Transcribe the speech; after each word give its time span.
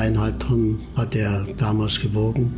dreieinhalb 0.00 0.38
Tonnen 0.38 0.80
hat 0.96 1.14
er 1.14 1.46
damals 1.58 2.00
gewogen. 2.00 2.54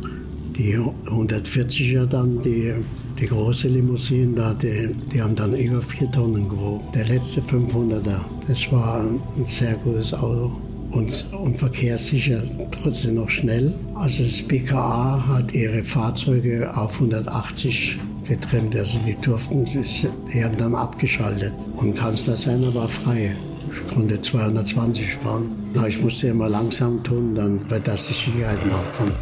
Die 0.57 0.77
140er 0.77 2.05
dann, 2.05 2.41
die, 2.41 2.73
die 3.19 3.25
große 3.25 3.67
Limousine, 3.67 4.35
da, 4.35 4.53
die, 4.53 4.95
die 5.11 5.21
haben 5.21 5.35
dann 5.35 5.53
über 5.53 5.81
vier 5.81 6.09
Tonnen 6.11 6.47
gewogen. 6.47 6.85
Der 6.93 7.05
letzte 7.05 7.41
500er, 7.41 8.19
das 8.47 8.71
war 8.71 9.01
ein 9.01 9.45
sehr 9.45 9.75
gutes 9.77 10.13
Auto 10.13 10.61
und, 10.91 11.25
und 11.33 11.59
verkehrssicher, 11.59 12.41
trotzdem 12.81 13.15
noch 13.15 13.29
schnell. 13.29 13.73
Also 13.95 14.23
das 14.23 14.41
BKA 14.41 15.27
hat 15.27 15.53
ihre 15.53 15.83
Fahrzeuge 15.83 16.71
auf 16.77 16.93
180 16.93 17.99
getrimmt, 18.25 18.73
also 18.73 18.99
die 19.05 19.17
durften, 19.19 19.65
die 19.65 20.45
haben 20.45 20.55
dann 20.55 20.75
abgeschaltet. 20.75 21.53
Und 21.75 21.95
Kanzler 21.95 22.37
seiner 22.37 22.73
war 22.73 22.87
frei. 22.87 23.35
Ich 23.73 23.93
konnte 23.93 24.21
220 24.21 25.15
fahren. 25.15 25.51
Ich 25.87 26.01
musste 26.01 26.27
immer 26.27 26.47
langsam 26.47 27.03
tun, 27.03 27.33
dann, 27.33 27.61
weil 27.69 27.79
das 27.79 28.07
die 28.07 28.13
Sicherheit 28.13 28.63
nachkommt. 28.65 29.13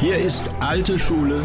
Hier 0.00 0.18
ist 0.18 0.42
alte 0.60 0.98
Schule, 0.98 1.40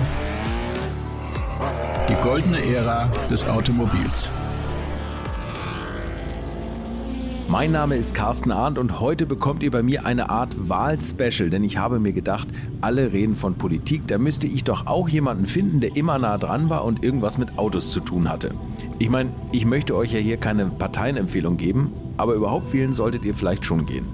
die 2.09 2.15
goldene 2.15 2.63
Ära 2.65 3.09
des 3.29 3.45
Automobils. 3.45 4.29
Mein 7.51 7.73
Name 7.73 7.97
ist 7.97 8.15
Carsten 8.15 8.53
Arndt 8.53 8.79
und 8.79 9.01
heute 9.01 9.25
bekommt 9.25 9.61
ihr 9.61 9.71
bei 9.71 9.83
mir 9.83 10.05
eine 10.05 10.29
Art 10.29 10.69
Wahl-Special, 10.69 11.49
denn 11.49 11.65
ich 11.65 11.75
habe 11.75 11.99
mir 11.99 12.13
gedacht, 12.13 12.47
alle 12.79 13.11
reden 13.11 13.35
von 13.35 13.55
Politik, 13.55 14.07
da 14.07 14.17
müsste 14.17 14.47
ich 14.47 14.63
doch 14.63 14.87
auch 14.87 15.09
jemanden 15.09 15.47
finden, 15.47 15.81
der 15.81 15.97
immer 15.97 16.17
nah 16.17 16.37
dran 16.37 16.69
war 16.69 16.85
und 16.85 17.03
irgendwas 17.03 17.37
mit 17.37 17.59
Autos 17.59 17.91
zu 17.91 17.99
tun 17.99 18.29
hatte. 18.29 18.51
Ich 18.99 19.09
meine, 19.09 19.31
ich 19.51 19.65
möchte 19.65 19.97
euch 19.97 20.13
ja 20.13 20.19
hier 20.19 20.37
keine 20.37 20.67
Parteienempfehlung 20.67 21.57
geben, 21.57 21.91
aber 22.15 22.35
überhaupt 22.35 22.71
wählen 22.71 22.93
solltet 22.93 23.25
ihr 23.25 23.35
vielleicht 23.35 23.65
schon 23.65 23.85
gehen. 23.85 24.05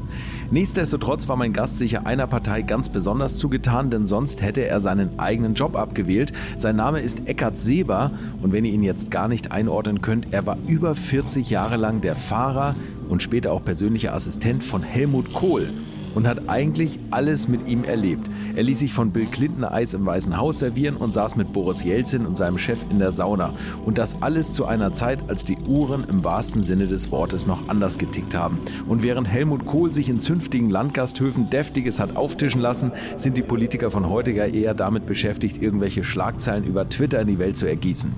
Nichtsdestotrotz 0.50 1.28
war 1.28 1.36
mein 1.36 1.52
Gast 1.52 1.78
sicher 1.78 2.08
einer 2.08 2.26
Partei 2.26 2.62
ganz 2.62 2.88
besonders 2.88 3.38
zugetan, 3.38 3.90
denn 3.90 4.06
sonst 4.06 4.42
hätte 4.42 4.66
er 4.66 4.80
seinen 4.80 5.20
eigenen 5.20 5.56
Job 5.56 5.76
abgewählt. 5.76 6.32
Sein 6.56 6.78
Name 6.78 7.02
ist 7.02 7.28
Eckhard 7.28 7.58
Seber 7.58 8.12
und 8.42 8.54
wenn 8.54 8.64
ihr 8.64 8.72
ihn 8.72 8.84
jetzt 8.84 9.12
gar 9.12 9.28
nicht 9.28 9.52
einordnen 9.52 10.02
könnt, 10.02 10.28
er 10.32 10.46
war 10.46 10.58
über 10.66 10.96
40 10.96 11.50
Jahre 11.50 11.76
lang 11.76 12.00
der 12.00 12.16
Fahrer 12.16 12.76
und 13.10 13.22
später 13.22 13.52
auch 13.52 13.64
persönlicher 13.66 14.14
Assistent 14.14 14.64
von 14.64 14.84
Helmut 14.84 15.34
Kohl 15.34 15.74
und 16.18 16.28
hat 16.28 16.50
eigentlich 16.50 17.00
alles 17.12 17.48
mit 17.48 17.68
ihm 17.68 17.84
erlebt. 17.84 18.28
Er 18.56 18.64
ließ 18.64 18.80
sich 18.80 18.92
von 18.92 19.12
Bill 19.12 19.28
Clinton 19.28 19.64
Eis 19.64 19.94
im 19.94 20.04
Weißen 20.04 20.36
Haus 20.36 20.58
servieren 20.58 20.98
und 20.98 21.14
saß 21.14 21.36
mit 21.36 21.54
Boris 21.54 21.84
Jelzin 21.84 22.26
und 22.26 22.34
seinem 22.34 22.58
Chef 22.58 22.80
in 22.90 22.98
der 22.98 23.12
Sauna. 23.12 23.54
Und 23.86 24.00
das 24.00 24.20
alles 24.24 24.52
zu 24.52 24.66
einer 24.66 24.92
Zeit, 24.94 25.20
als 25.28 25.46
die 25.46 25.60
Uhren 25.68 26.04
im 26.10 26.24
wahrsten 26.24 26.64
Sinne 26.64 26.88
des 26.88 27.12
Wortes 27.12 27.46
noch 27.46 27.70
anders 27.70 28.00
getickt 28.00 28.34
haben. 28.34 28.58
Und 28.88 29.04
während 29.04 29.28
Helmut 29.28 29.68
Kohl 29.68 29.94
sich 29.94 30.10
in 30.10 30.20
zünftigen 30.20 30.72
Landgasthöfen 30.72 31.52
Deftiges 31.52 32.00
hat 32.00 32.16
auftischen 32.16 32.62
lassen, 32.62 32.94
sind 33.16 33.38
die 33.38 33.44
Politiker 33.44 33.92
von 33.92 34.10
heute 34.10 34.32
ja 34.32 34.46
eher 34.46 34.74
damit 34.74 35.06
beschäftigt, 35.06 35.62
irgendwelche 35.62 36.04
Schlagzeilen 36.04 36.64
über 36.64 36.90
Twitter 36.90 37.22
in 37.22 37.28
die 37.28 37.38
Welt 37.38 37.58
zu 37.58 37.68
ergießen. 37.68 38.16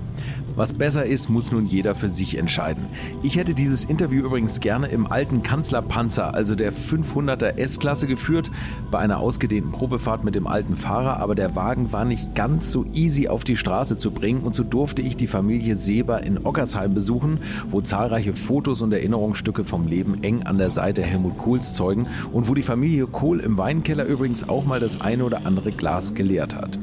Was 0.56 0.72
besser 0.72 1.04
ist, 1.04 1.28
muss 1.28 1.52
nun 1.52 1.66
jeder 1.66 1.94
für 1.94 2.08
sich 2.08 2.36
entscheiden. 2.36 2.86
Ich 3.22 3.36
hätte 3.36 3.54
dieses 3.54 3.84
Interview 3.84 4.24
übrigens 4.24 4.60
gerne 4.60 4.88
im 4.88 5.06
alten 5.06 5.42
Kanzlerpanzer, 5.42 6.34
also 6.34 6.54
der 6.54 6.72
500er 6.72 7.56
S-Klasse 7.56 7.89
geführt, 8.06 8.50
bei 8.90 8.98
einer 8.98 9.18
ausgedehnten 9.18 9.72
Probefahrt 9.72 10.24
mit 10.24 10.34
dem 10.34 10.46
alten 10.46 10.76
Fahrer, 10.76 11.18
aber 11.18 11.34
der 11.34 11.56
Wagen 11.56 11.92
war 11.92 12.04
nicht 12.04 12.34
ganz 12.34 12.70
so 12.70 12.84
easy 12.92 13.28
auf 13.28 13.44
die 13.44 13.56
Straße 13.56 13.96
zu 13.96 14.12
bringen 14.12 14.42
und 14.42 14.54
so 14.54 14.62
durfte 14.62 15.02
ich 15.02 15.16
die 15.16 15.26
Familie 15.26 15.76
Seber 15.76 16.22
in 16.22 16.46
Ockersheim 16.46 16.94
besuchen, 16.94 17.40
wo 17.68 17.80
zahlreiche 17.80 18.34
Fotos 18.34 18.80
und 18.82 18.92
Erinnerungsstücke 18.92 19.64
vom 19.64 19.86
Leben 19.86 20.22
eng 20.22 20.44
an 20.44 20.58
der 20.58 20.70
Seite 20.70 21.02
Helmut 21.02 21.38
Kohls 21.38 21.74
zeugen 21.74 22.06
und 22.32 22.48
wo 22.48 22.54
die 22.54 22.62
Familie 22.62 23.06
Kohl 23.06 23.40
im 23.40 23.58
Weinkeller 23.58 24.04
übrigens 24.04 24.48
auch 24.48 24.64
mal 24.64 24.80
das 24.80 25.00
eine 25.00 25.24
oder 25.24 25.44
andere 25.46 25.72
Glas 25.72 26.14
geleert 26.14 26.54
hat. 26.54 26.78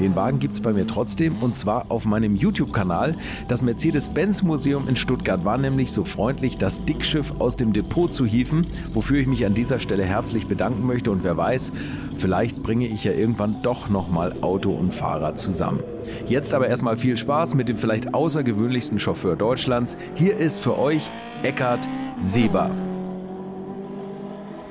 Den 0.00 0.16
Wagen 0.16 0.38
gibt 0.38 0.54
es 0.54 0.60
bei 0.60 0.72
mir 0.72 0.86
trotzdem 0.86 1.36
und 1.40 1.54
zwar 1.54 1.86
auf 1.90 2.04
meinem 2.06 2.34
YouTube-Kanal. 2.34 3.14
Das 3.48 3.62
Mercedes-Benz-Museum 3.62 4.88
in 4.88 4.96
Stuttgart 4.96 5.44
war 5.44 5.58
nämlich 5.58 5.92
so 5.92 6.04
freundlich, 6.04 6.58
das 6.58 6.84
Dickschiff 6.84 7.34
aus 7.38 7.56
dem 7.56 7.72
Depot 7.72 8.12
zu 8.12 8.26
hieven, 8.26 8.66
wofür 8.92 9.18
ich 9.18 9.26
mich 9.26 9.46
an 9.46 9.54
dieser 9.54 9.78
Stelle 9.78 10.04
herzlich 10.04 10.46
bedanken 10.52 10.86
möchte 10.86 11.10
und 11.10 11.24
wer 11.24 11.34
weiß, 11.34 11.72
vielleicht 12.18 12.62
bringe 12.62 12.86
ich 12.86 13.04
ja 13.04 13.12
irgendwann 13.12 13.62
doch 13.62 13.88
nochmal 13.88 14.36
Auto 14.42 14.70
und 14.70 14.92
Fahrer 14.92 15.34
zusammen. 15.34 15.80
Jetzt 16.26 16.52
aber 16.52 16.68
erstmal 16.68 16.98
viel 16.98 17.16
Spaß 17.16 17.54
mit 17.54 17.70
dem 17.70 17.78
vielleicht 17.78 18.12
außergewöhnlichsten 18.12 18.98
Chauffeur 18.98 19.34
Deutschlands. 19.34 19.96
Hier 20.14 20.36
ist 20.36 20.60
für 20.60 20.78
euch 20.78 21.10
Eckhard 21.42 21.88
Seber. 22.16 22.70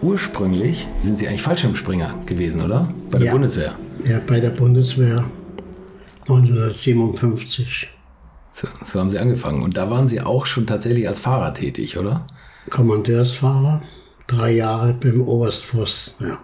Ursprünglich 0.04 0.88
sind 1.02 1.18
Sie 1.18 1.28
eigentlich 1.28 1.42
Fallschirmspringer 1.42 2.20
gewesen, 2.28 2.62
oder? 2.62 2.94
Bei 3.10 3.18
der 3.18 3.28
ja. 3.28 3.32
Bundeswehr. 3.34 3.76
Ja, 4.06 4.20
bei 4.26 4.40
der 4.40 4.52
Bundeswehr 4.52 5.24
1957. 6.22 7.90
So, 8.52 8.68
so, 8.84 9.00
haben 9.00 9.10
Sie 9.10 9.18
angefangen. 9.18 9.64
Und 9.64 9.78
da 9.78 9.90
waren 9.90 10.08
Sie 10.08 10.22
auch 10.22 10.46
schon 10.46 10.68
tatsächlich 10.68 11.08
als 11.08 11.20
Fahrer 11.20 11.54
tätig, 11.54 11.98
oder? 11.98 12.28
Kommandeursfahrer, 12.70 13.82
drei 14.28 14.52
Jahre 14.52 14.94
beim 14.94 15.22
Oberstforst, 15.22 16.16
ja. 16.20 16.40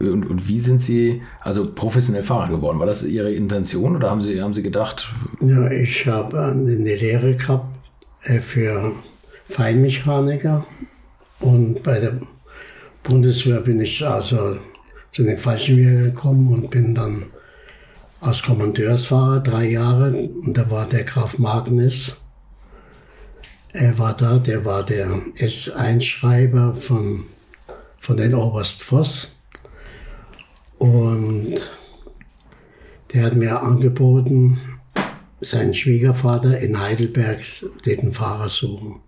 Und, 0.00 0.28
und, 0.28 0.48
wie 0.48 0.58
sind 0.58 0.82
Sie 0.82 1.22
also 1.40 1.72
professionell 1.72 2.24
Fahrer 2.24 2.48
geworden? 2.48 2.80
War 2.80 2.86
das 2.86 3.04
Ihre 3.04 3.32
Intention 3.32 3.94
oder 3.94 4.10
haben 4.10 4.20
Sie, 4.20 4.42
haben 4.42 4.52
Sie 4.52 4.62
gedacht? 4.62 5.08
Ja, 5.40 5.70
ich 5.70 6.08
habe 6.08 6.42
eine 6.42 6.96
Lehre 6.96 7.36
gehabt 7.36 7.66
äh, 8.24 8.40
für 8.40 8.92
Feinmechaniker 9.44 10.66
und 11.38 11.84
bei 11.84 12.00
der 12.00 12.18
Bundeswehr 13.04 13.60
bin 13.60 13.80
ich 13.80 14.04
also 14.04 14.56
zu 15.12 15.22
den 15.22 15.36
Fallschirmjägern 15.36 16.12
gekommen 16.12 16.48
und 16.48 16.70
bin 16.70 16.94
dann 16.94 17.26
als 18.20 18.42
Kommandeursfahrer 18.42 19.40
drei 19.40 19.70
Jahre 19.70 20.12
und 20.12 20.56
da 20.56 20.70
war 20.70 20.86
der 20.86 21.04
Graf 21.04 21.38
Magnus. 21.38 22.16
Er 23.72 23.98
war 23.98 24.14
da, 24.14 24.38
der 24.38 24.64
war 24.64 24.84
der 24.84 25.08
S1-Schreiber 25.36 26.74
von, 26.74 27.24
von 27.98 28.16
den 28.16 28.34
Oberst 28.34 28.82
Voss. 28.82 29.32
Und 30.78 31.54
der 33.14 33.24
hat 33.24 33.34
mir 33.34 33.62
angeboten, 33.62 34.58
seinen 35.40 35.74
Schwiegervater 35.74 36.58
in 36.58 36.80
Heidelberg 36.80 37.40
den 37.86 38.12
Fahrer 38.12 38.48
suchen. 38.48 39.00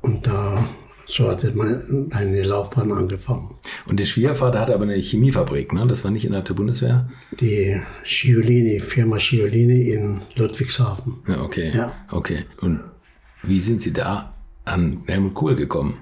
Und 0.00 0.26
da 0.26 0.64
so 1.06 1.28
hatte 1.28 1.52
meine 1.54 2.42
Laufbahn 2.42 2.90
angefangen. 2.92 3.56
Und 3.86 4.00
der 4.00 4.06
Schwiegervater 4.06 4.60
hatte 4.60 4.74
aber 4.74 4.84
eine 4.84 4.96
Chemiefabrik, 4.96 5.72
ne? 5.72 5.86
Das 5.86 6.04
war 6.04 6.10
nicht 6.10 6.24
innerhalb 6.24 6.46
der 6.46 6.54
Bundeswehr? 6.54 7.10
Die 7.38 7.80
Schiolini, 8.04 8.80
Firma 8.80 9.20
Schiolini 9.20 9.90
in 9.90 10.22
Ludwigshafen. 10.36 11.18
Ja, 11.28 11.42
okay. 11.42 11.70
Ja. 11.74 11.92
Okay. 12.10 12.46
Und 12.60 12.80
wie 13.42 13.60
sind 13.60 13.80
Sie 13.80 13.92
da 13.92 14.34
an 14.64 15.00
Helmut 15.06 15.34
Kohl 15.34 15.56
gekommen? 15.56 15.98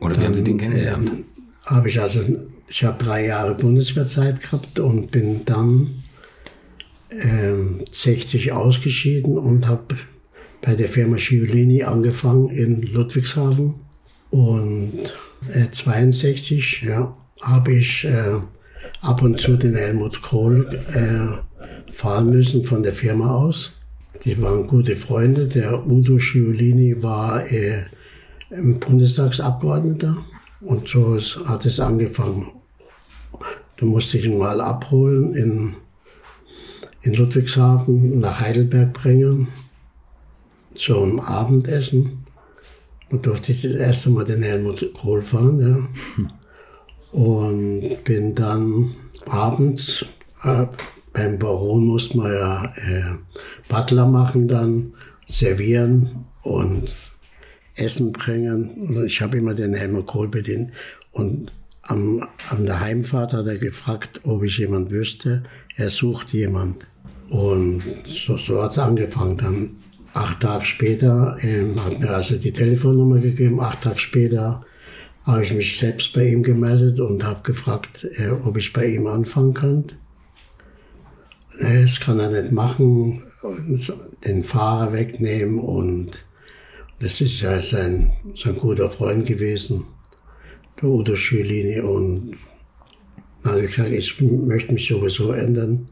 Oder 0.00 0.18
wie 0.18 0.24
haben 0.24 0.34
Sie 0.34 0.44
den 0.44 0.58
kennengelernt? 0.58 1.10
Äh, 1.10 1.24
habe 1.66 1.88
ich 1.88 2.00
also, 2.00 2.20
ich 2.68 2.84
habe 2.84 3.02
drei 3.02 3.26
Jahre 3.26 3.54
Bundeswehrzeit 3.54 4.40
gehabt 4.40 4.78
und 4.80 5.10
bin 5.10 5.44
dann 5.44 6.02
äh, 7.10 7.54
60 7.90 8.52
ausgeschieden 8.52 9.38
und 9.38 9.68
habe 9.68 9.96
bei 10.60 10.74
der 10.74 10.88
Firma 10.88 11.18
Schiolini 11.18 11.82
angefangen 11.82 12.48
in 12.48 12.82
Ludwigshafen 12.82 13.74
und 14.30 15.12
äh, 15.52 15.70
62 15.70 16.82
ja, 16.82 17.14
habe 17.42 17.72
ich 17.74 18.04
äh, 18.04 18.38
ab 19.00 19.22
und 19.22 19.40
zu 19.40 19.56
den 19.56 19.74
Helmut 19.74 20.22
Kohl 20.22 20.66
äh, 20.94 21.92
fahren 21.92 22.30
müssen 22.30 22.64
von 22.64 22.82
der 22.82 22.92
Firma 22.92 23.34
aus. 23.34 23.72
Die 24.24 24.40
waren 24.40 24.66
gute 24.66 24.94
Freunde. 24.94 25.48
Der 25.48 25.86
Udo 25.86 26.18
Sciolini 26.18 27.02
war 27.02 27.44
äh, 27.50 27.84
Bundestagsabgeordneter 28.50 30.24
und 30.60 30.88
so 30.88 31.18
hat 31.46 31.66
es 31.66 31.80
angefangen. 31.80 32.46
Da 33.76 33.86
musste 33.86 34.18
ich 34.18 34.26
ihn 34.26 34.38
mal 34.38 34.60
abholen 34.60 35.34
in, 35.34 35.74
in 37.02 37.14
Ludwigshafen, 37.14 38.20
nach 38.20 38.40
Heidelberg 38.40 38.92
bringen 38.92 39.48
zum 40.74 41.18
Abendessen. 41.20 42.24
Und 43.10 43.26
durfte 43.26 43.52
ich 43.52 43.62
das 43.62 43.72
erste 43.72 44.10
Mal 44.10 44.24
den 44.24 44.42
Helmut 44.42 44.88
Kohl 44.94 45.20
fahren. 45.20 45.60
Ja. 45.60 46.28
Und 47.20 48.04
bin 48.04 48.34
dann 48.34 48.94
abends, 49.26 50.04
äh, 50.44 50.66
beim 51.12 51.38
Baron 51.38 51.86
musste 51.86 52.16
man 52.16 52.32
ja 52.32 52.64
äh, 52.64 53.16
Butler 53.68 54.06
machen 54.06 54.48
dann, 54.48 54.94
servieren 55.26 56.24
und 56.42 56.94
Essen 57.74 58.12
bringen. 58.12 58.70
Und 58.70 59.04
ich 59.04 59.20
habe 59.20 59.38
immer 59.38 59.54
den 59.54 59.74
Helmut 59.74 60.06
Kohl 60.06 60.28
bedient. 60.28 60.72
Und 61.10 61.52
am, 61.82 62.26
an 62.48 62.66
der 62.66 62.80
Heimfahrt 62.80 63.32
hat 63.32 63.46
er 63.46 63.56
gefragt, 63.56 64.20
ob 64.24 64.42
ich 64.42 64.58
jemand 64.58 64.90
wüsste. 64.90 65.42
Er 65.76 65.90
sucht 65.90 66.32
jemand. 66.32 66.86
Und 67.28 67.82
so, 68.04 68.36
so 68.36 68.62
hat 68.62 68.72
es 68.72 68.78
angefangen. 68.78 69.36
Dann 69.36 69.70
Acht 70.14 70.40
Tage 70.40 70.64
später 70.66 71.36
ähm, 71.42 71.82
hat 71.82 71.98
mir 71.98 72.10
also 72.10 72.36
die 72.36 72.52
Telefonnummer 72.52 73.18
gegeben. 73.18 73.60
Acht 73.60 73.82
Tage 73.82 73.98
später 73.98 74.60
habe 75.24 75.42
ich 75.42 75.54
mich 75.54 75.78
selbst 75.78 76.12
bei 76.12 76.28
ihm 76.28 76.42
gemeldet 76.42 77.00
und 77.00 77.24
habe 77.24 77.40
gefragt, 77.42 78.06
äh, 78.16 78.30
ob 78.30 78.58
ich 78.58 78.72
bei 78.72 78.86
ihm 78.86 79.06
anfangen 79.06 79.54
kann. 79.54 79.84
Das 81.60 82.00
kann 82.00 82.18
er 82.18 82.30
nicht 82.30 82.52
machen, 82.52 83.22
den 84.24 84.42
Fahrer 84.42 84.92
wegnehmen 84.92 85.58
und 85.58 86.24
das 87.02 87.20
ist 87.20 87.40
ja 87.40 87.60
sein, 87.60 88.12
sein 88.34 88.56
guter 88.56 88.88
Freund 88.88 89.26
gewesen, 89.26 89.84
der 90.80 90.88
Udo 90.88 91.16
Schülini. 91.16 91.80
Und 91.80 92.36
dann 93.42 93.52
habe 93.52 93.64
ich 93.64 93.74
gesagt, 93.74 93.90
ich 93.90 94.20
möchte 94.20 94.72
mich 94.72 94.86
sowieso 94.86 95.32
ändern. 95.32 95.88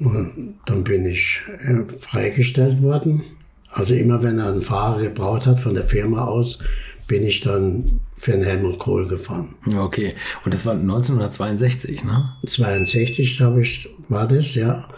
Und 0.00 0.54
dann 0.64 0.82
bin 0.82 1.04
ich 1.04 1.42
äh, 1.60 1.84
freigestellt 1.98 2.82
worden. 2.82 3.22
Also 3.68 3.92
immer 3.92 4.22
wenn 4.22 4.38
er 4.38 4.48
einen 4.48 4.62
Fahrer 4.62 5.02
gebraucht 5.02 5.46
hat 5.46 5.60
von 5.60 5.74
der 5.74 5.84
Firma 5.84 6.24
aus, 6.24 6.58
bin 7.06 7.24
ich 7.24 7.40
dann 7.40 8.00
für 8.14 8.32
den 8.32 8.42
Helmut 8.42 8.78
Kohl 8.78 9.08
gefahren. 9.08 9.54
Okay, 9.76 10.14
und 10.44 10.54
das 10.54 10.64
war 10.64 10.74
1962, 10.74 12.04
ne? 12.04 12.36
62 12.46 13.40
habe 13.40 13.62
ich, 13.62 13.88
war 14.08 14.28
das, 14.28 14.54
ja. 14.54 14.88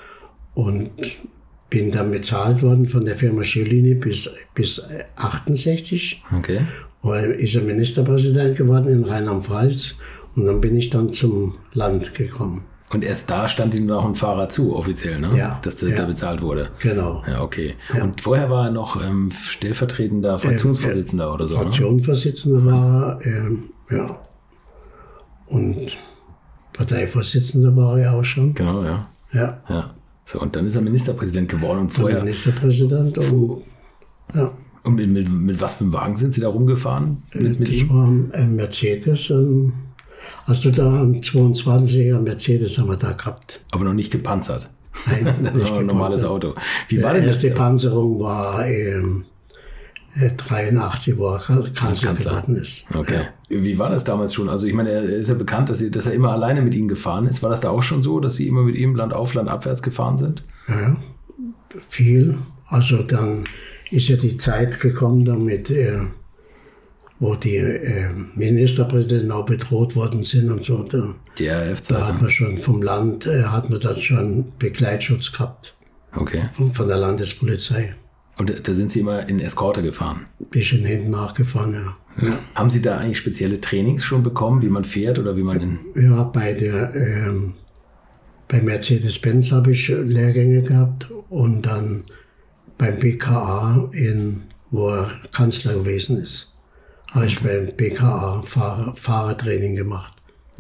Und 0.55 0.91
bin 1.71 1.91
dann 1.91 2.13
bezahlt 2.13 2.63
worden 2.63 2.87
von 2.87 3.05
der 3.05 3.17
Firma 3.17 3.43
Schiolini 3.43 3.95
bis, 3.95 4.31
bis 4.55 4.81
68. 5.17 6.23
Okay. 6.39 6.61
Und 7.01 7.19
ist 7.19 7.55
er 7.57 7.63
Ministerpräsident 7.63 8.57
geworden 8.57 8.89
in 8.89 9.05
Rheinland-Pfalz. 9.05 9.95
Und 10.37 10.47
dann 10.47 10.61
bin 10.61 10.77
ich 10.77 10.91
dann 10.91 11.13
zum 11.13 11.55
Land 11.73 12.15
gekommen. 12.15 12.65
Und 12.95 13.05
erst 13.05 13.29
da 13.29 13.49
stand 13.49 13.75
ihm 13.75 13.87
noch 13.87 14.05
ein 14.05 14.15
Fahrer 14.15 14.49
zu, 14.49 14.77
offiziell, 14.77 15.19
ne? 15.19 15.29
Ja. 15.37 15.59
Dass 15.63 15.79
der 15.79 15.89
ja. 15.89 15.97
da 15.97 16.05
bezahlt 16.05 16.43
wurde. 16.43 16.71
Genau. 16.79 17.25
Ja, 17.27 17.43
okay. 17.43 17.75
Ja. 17.93 18.05
Und 18.05 18.21
vorher 18.21 18.49
war 18.51 18.67
er 18.67 18.71
noch 18.71 19.05
ähm, 19.05 19.33
stellvertretender 19.33 20.39
Fraktionsvorsitzender 20.39 21.25
äh, 21.25 21.29
äh, 21.29 21.33
oder 21.33 21.47
so. 21.49 21.57
Fraktionsvorsitzender 21.57 22.61
ne? 22.61 22.71
war 22.71 23.21
er, 23.21 23.47
ähm, 23.47 23.71
ja. 23.91 24.23
Und 25.47 25.99
Parteivorsitzender 26.73 27.77
war 27.77 27.99
er 27.99 28.15
auch 28.15 28.25
schon. 28.25 28.55
Genau, 28.55 28.85
ja. 28.85 29.03
Ja. 29.33 29.61
Ja. 29.69 29.95
So, 30.25 30.41
und 30.41 30.55
dann 30.55 30.65
ist 30.65 30.77
er 30.77 30.83
Ministerpräsident 30.83 31.49
geworden 31.49 31.81
und 31.81 31.91
vorher. 31.91 32.23
Ministerpräsident 32.23 33.19
und, 33.19 33.63
ja. 34.35 34.53
Und 34.85 34.95
mit, 34.95 35.09
mit, 35.09 35.29
mit 35.33 35.61
was 35.61 35.75
für 35.75 35.83
einem 35.83 35.93
Wagen 35.95 36.15
sind 36.15 36.33
Sie 36.33 36.43
da 36.43 36.49
rumgefahren? 36.49 37.17
Mit, 37.33 37.59
mit 37.59 37.69
das 37.69 37.89
war 37.89 38.07
ein 38.07 38.55
Mercedes. 38.55 39.31
Und 39.31 39.73
also 40.47 40.71
da 40.71 41.03
ein 41.03 41.21
22er 41.21 42.21
Mercedes 42.21 42.79
haben 42.79 42.89
wir 42.89 42.97
da 42.97 43.13
gehabt. 43.13 43.61
Aber 43.73 43.85
noch 43.85 43.95
nicht 43.95 44.11
gepanzert. 44.13 44.71
Nein, 45.07 45.49
das 45.53 45.71
war 45.71 45.81
ein 45.81 45.87
normales 45.87 46.25
Auto. 46.25 46.55
Wie 46.89 47.03
war 47.03 47.13
Die 47.15 47.21
denn 47.21 47.29
erste 47.29 47.49
das? 47.49 47.57
Panzerung 47.59 48.21
war 48.21 48.65
ähm, 48.67 49.25
83, 50.37 51.19
wo 51.19 51.31
er 51.35 51.41
Kanzler, 51.41 52.09
Kanzler. 52.09 52.31
geworden 52.31 52.57
ist. 52.57 52.85
Okay. 52.95 53.21
Wie 53.49 53.79
war 53.79 53.91
das 53.91 54.05
damals 54.05 54.33
schon? 54.35 54.49
Also 54.49 54.67
ich 54.67 54.73
meine, 54.73 54.91
er 54.91 55.03
ist 55.03 55.29
ja 55.29 55.35
bekannt, 55.35 55.69
dass, 55.69 55.79
sie, 55.79 55.91
dass 55.91 56.07
er 56.07 56.13
immer 56.13 56.31
alleine 56.33 56.63
mit 56.63 56.75
Ihnen 56.75 56.87
gefahren 56.89 57.27
ist. 57.27 57.43
War 57.43 57.51
das 57.51 57.61
da 57.61 57.71
auch 57.71 57.83
schon 57.83 58.03
so, 58.03 58.21
dass 58.21 58.37
Sie 58.37 58.47
immer 58.47 58.63
mit 58.63 58.77
ihm 58.77 58.95
Land 58.95 59.13
auf, 59.13 59.35
Land 59.35 59.49
abwärts 59.49 59.83
gefahren 59.83 60.17
sind? 60.17 60.45
Ja, 60.69 60.97
viel. 61.89 62.39
Also 62.69 63.03
dann 63.03 63.45
ist 63.91 64.09
ja 64.09 64.17
die 64.17 64.37
Zeit 64.37 64.79
gekommen, 64.81 65.25
damit, 65.25 65.71
äh, 65.71 65.99
wo 67.21 67.35
die 67.37 67.57
äh, 67.57 68.09
Ministerpräsidenten 68.35 69.31
auch 69.31 69.45
bedroht 69.45 69.95
worden 69.97 70.25
sind 70.25 70.51
und 70.51 70.63
so. 70.63 70.83
Da, 70.83 71.15
Die 71.39 71.47
RAF-Zeit. 71.49 71.97
da 71.99 72.09
hat 72.09 72.21
man 72.21 72.31
schon 72.31 72.59
vom 72.59 72.83
Land, 72.83 73.27
äh, 73.27 73.45
hat 73.45 73.71
man 73.71 73.81
dann 73.81 73.97
schon 74.01 74.47
Begleitschutz 74.59 75.33
gehabt 75.33 75.77
Okay. 76.17 76.43
von, 76.53 76.73
von 76.73 76.89
der 76.89 76.97
Landespolizei. 76.99 77.95
Und 78.39 78.67
da 78.67 78.73
sind 78.73 78.91
Sie 78.91 79.01
immer 79.01 79.29
in 79.29 79.39
Eskorte 79.39 79.83
gefahren. 79.83 80.27
Bisschen 80.51 80.85
hinten 80.85 81.11
nachgefahren, 81.11 81.75
ja. 81.75 81.97
Haben 82.55 82.71
Sie 82.71 82.83
da 82.83 82.99
eigentlich 82.99 83.19
spezielle 83.19 83.61
Trainings 83.61 84.05
schon 84.05 84.23
bekommen, 84.23 84.63
wie 84.63 84.69
man 84.69 84.85
fährt 84.85 85.19
oder 85.19 85.37
wie 85.37 85.43
man 85.43 85.61
in. 85.61 85.79
Ja, 86.01 86.25
bei 86.25 86.53
der 86.53 86.95
ähm, 86.95 87.55
bei 88.49 88.61
Mercedes-Benz 88.61 89.51
habe 89.53 89.73
ich 89.73 89.89
Lehrgänge 89.89 90.63
gehabt 90.63 91.09
und 91.31 91.63
dann 91.63 92.03
beim 92.79 92.99
BKA, 92.99 93.89
in, 93.93 94.43
wo 94.71 94.89
er 94.91 95.11
Kanzler 95.33 95.75
gewesen 95.75 96.19
ist, 96.23 96.53
habe 97.15 97.27
ich 97.27 97.41
beim 97.41 97.69
BKA 97.77 98.43
Fahrer, 98.43 98.95
Fahrertraining 98.97 99.77
gemacht. 99.77 100.13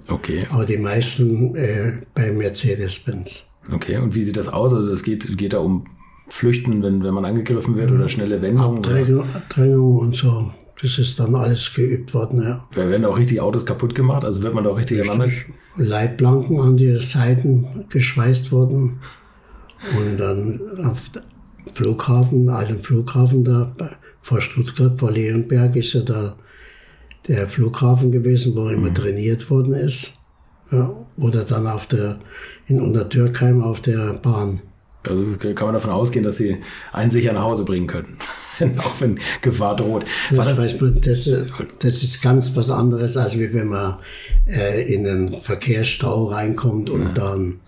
Okay, 0.09 0.47
Aber 0.51 0.65
die 0.65 0.77
meisten 0.77 1.55
äh, 1.55 1.93
bei 2.15 2.33
Mercedes-Benz. 2.33 3.45
okay. 3.73 3.99
Und 3.99 4.15
wie 4.15 4.23
sieht 4.23 4.37
das 4.37 4.49
aus? 4.49 4.73
Also 4.75 4.91
es 4.91 5.03
geht, 5.03 5.37
geht 5.39 5.53
da 5.53 5.59
um 5.59 5.87
Flüchten, 6.29 6.83
wenn, 6.83 7.05
wenn 7.05 7.15
man 7.15 7.25
angegriffen 7.25 7.77
wird 7.77 7.93
oder 7.93 8.09
schnelle 8.09 8.41
Wendungen? 8.43 8.79
Abdrängung, 8.79 9.25
Abdrängung 9.35 9.99
und 9.99 10.17
so. 10.17 10.53
Das 10.83 10.99
ist 10.99 11.19
dann 11.21 11.35
alles 11.35 11.73
geübt 11.75 12.12
worden, 12.15 12.43
ja. 12.43 12.67
Werden 12.75 13.05
auch 13.05 13.17
richtig 13.17 13.41
Autos 13.41 13.65
kaputt 13.65 13.95
gemacht? 13.95 14.25
Also 14.25 14.43
wird 14.43 14.55
man 14.55 14.65
da 14.65 14.71
auch 14.71 14.79
richtig 14.79 15.00
aneinander. 15.00 15.33
Leitplanken 15.77 16.61
an 16.61 16.77
die 16.77 16.99
Seiten 16.99 17.87
geschweißt 17.89 18.50
worden. 18.53 18.99
Und 19.99 20.17
dann 20.19 20.61
auf 20.85 21.11
dem 21.11 21.23
Flughafen, 21.73 22.49
alten 22.49 22.79
Flughafen 22.81 23.45
da 23.45 23.73
vor 24.21 24.41
Stuttgart, 24.41 24.99
vor 24.99 25.12
Leonberg 25.12 25.77
ist 25.77 25.93
ja 25.93 26.00
da 26.03 26.37
der 27.29 27.49
Flughafen 27.49 28.12
gewesen, 28.12 28.55
wo 28.55 28.69
immer 28.69 28.93
trainiert 28.93 29.49
worden 29.50 29.75
ist. 29.75 30.12
Ja, 30.71 30.94
oder 31.17 31.44
dann 31.44 31.67
auf 31.67 31.87
der, 31.87 32.19
in 32.67 32.81
Untertürkheim 32.81 33.62
auf 33.62 33.81
der 33.81 34.15
Bahn. 34.15 34.61
Also 35.06 35.25
kann 35.37 35.67
man 35.67 35.75
davon 35.75 35.91
ausgehen, 35.91 36.25
dass 36.25 36.38
sie 36.38 36.56
einen 36.93 37.11
sicher 37.11 37.35
nach 37.35 37.43
Hause 37.43 37.65
bringen 37.65 37.87
können. 37.87 38.17
auch 38.79 39.00
wenn 39.00 39.19
Gefahr 39.43 39.76
droht. 39.76 40.06
Das, 40.31 40.59
das, 40.59 40.81
man, 40.81 41.00
das, 41.00 41.31
das 41.79 42.03
ist 42.03 42.23
ganz 42.23 42.56
was 42.56 42.71
anderes, 42.71 43.17
als 43.17 43.38
wie 43.38 43.53
wenn 43.53 43.69
man 43.69 43.97
äh, 44.47 44.82
in 44.93 45.06
einen 45.06 45.38
Verkehrsstau 45.38 46.26
reinkommt 46.26 46.88
und 46.88 47.19
dann 47.19 47.61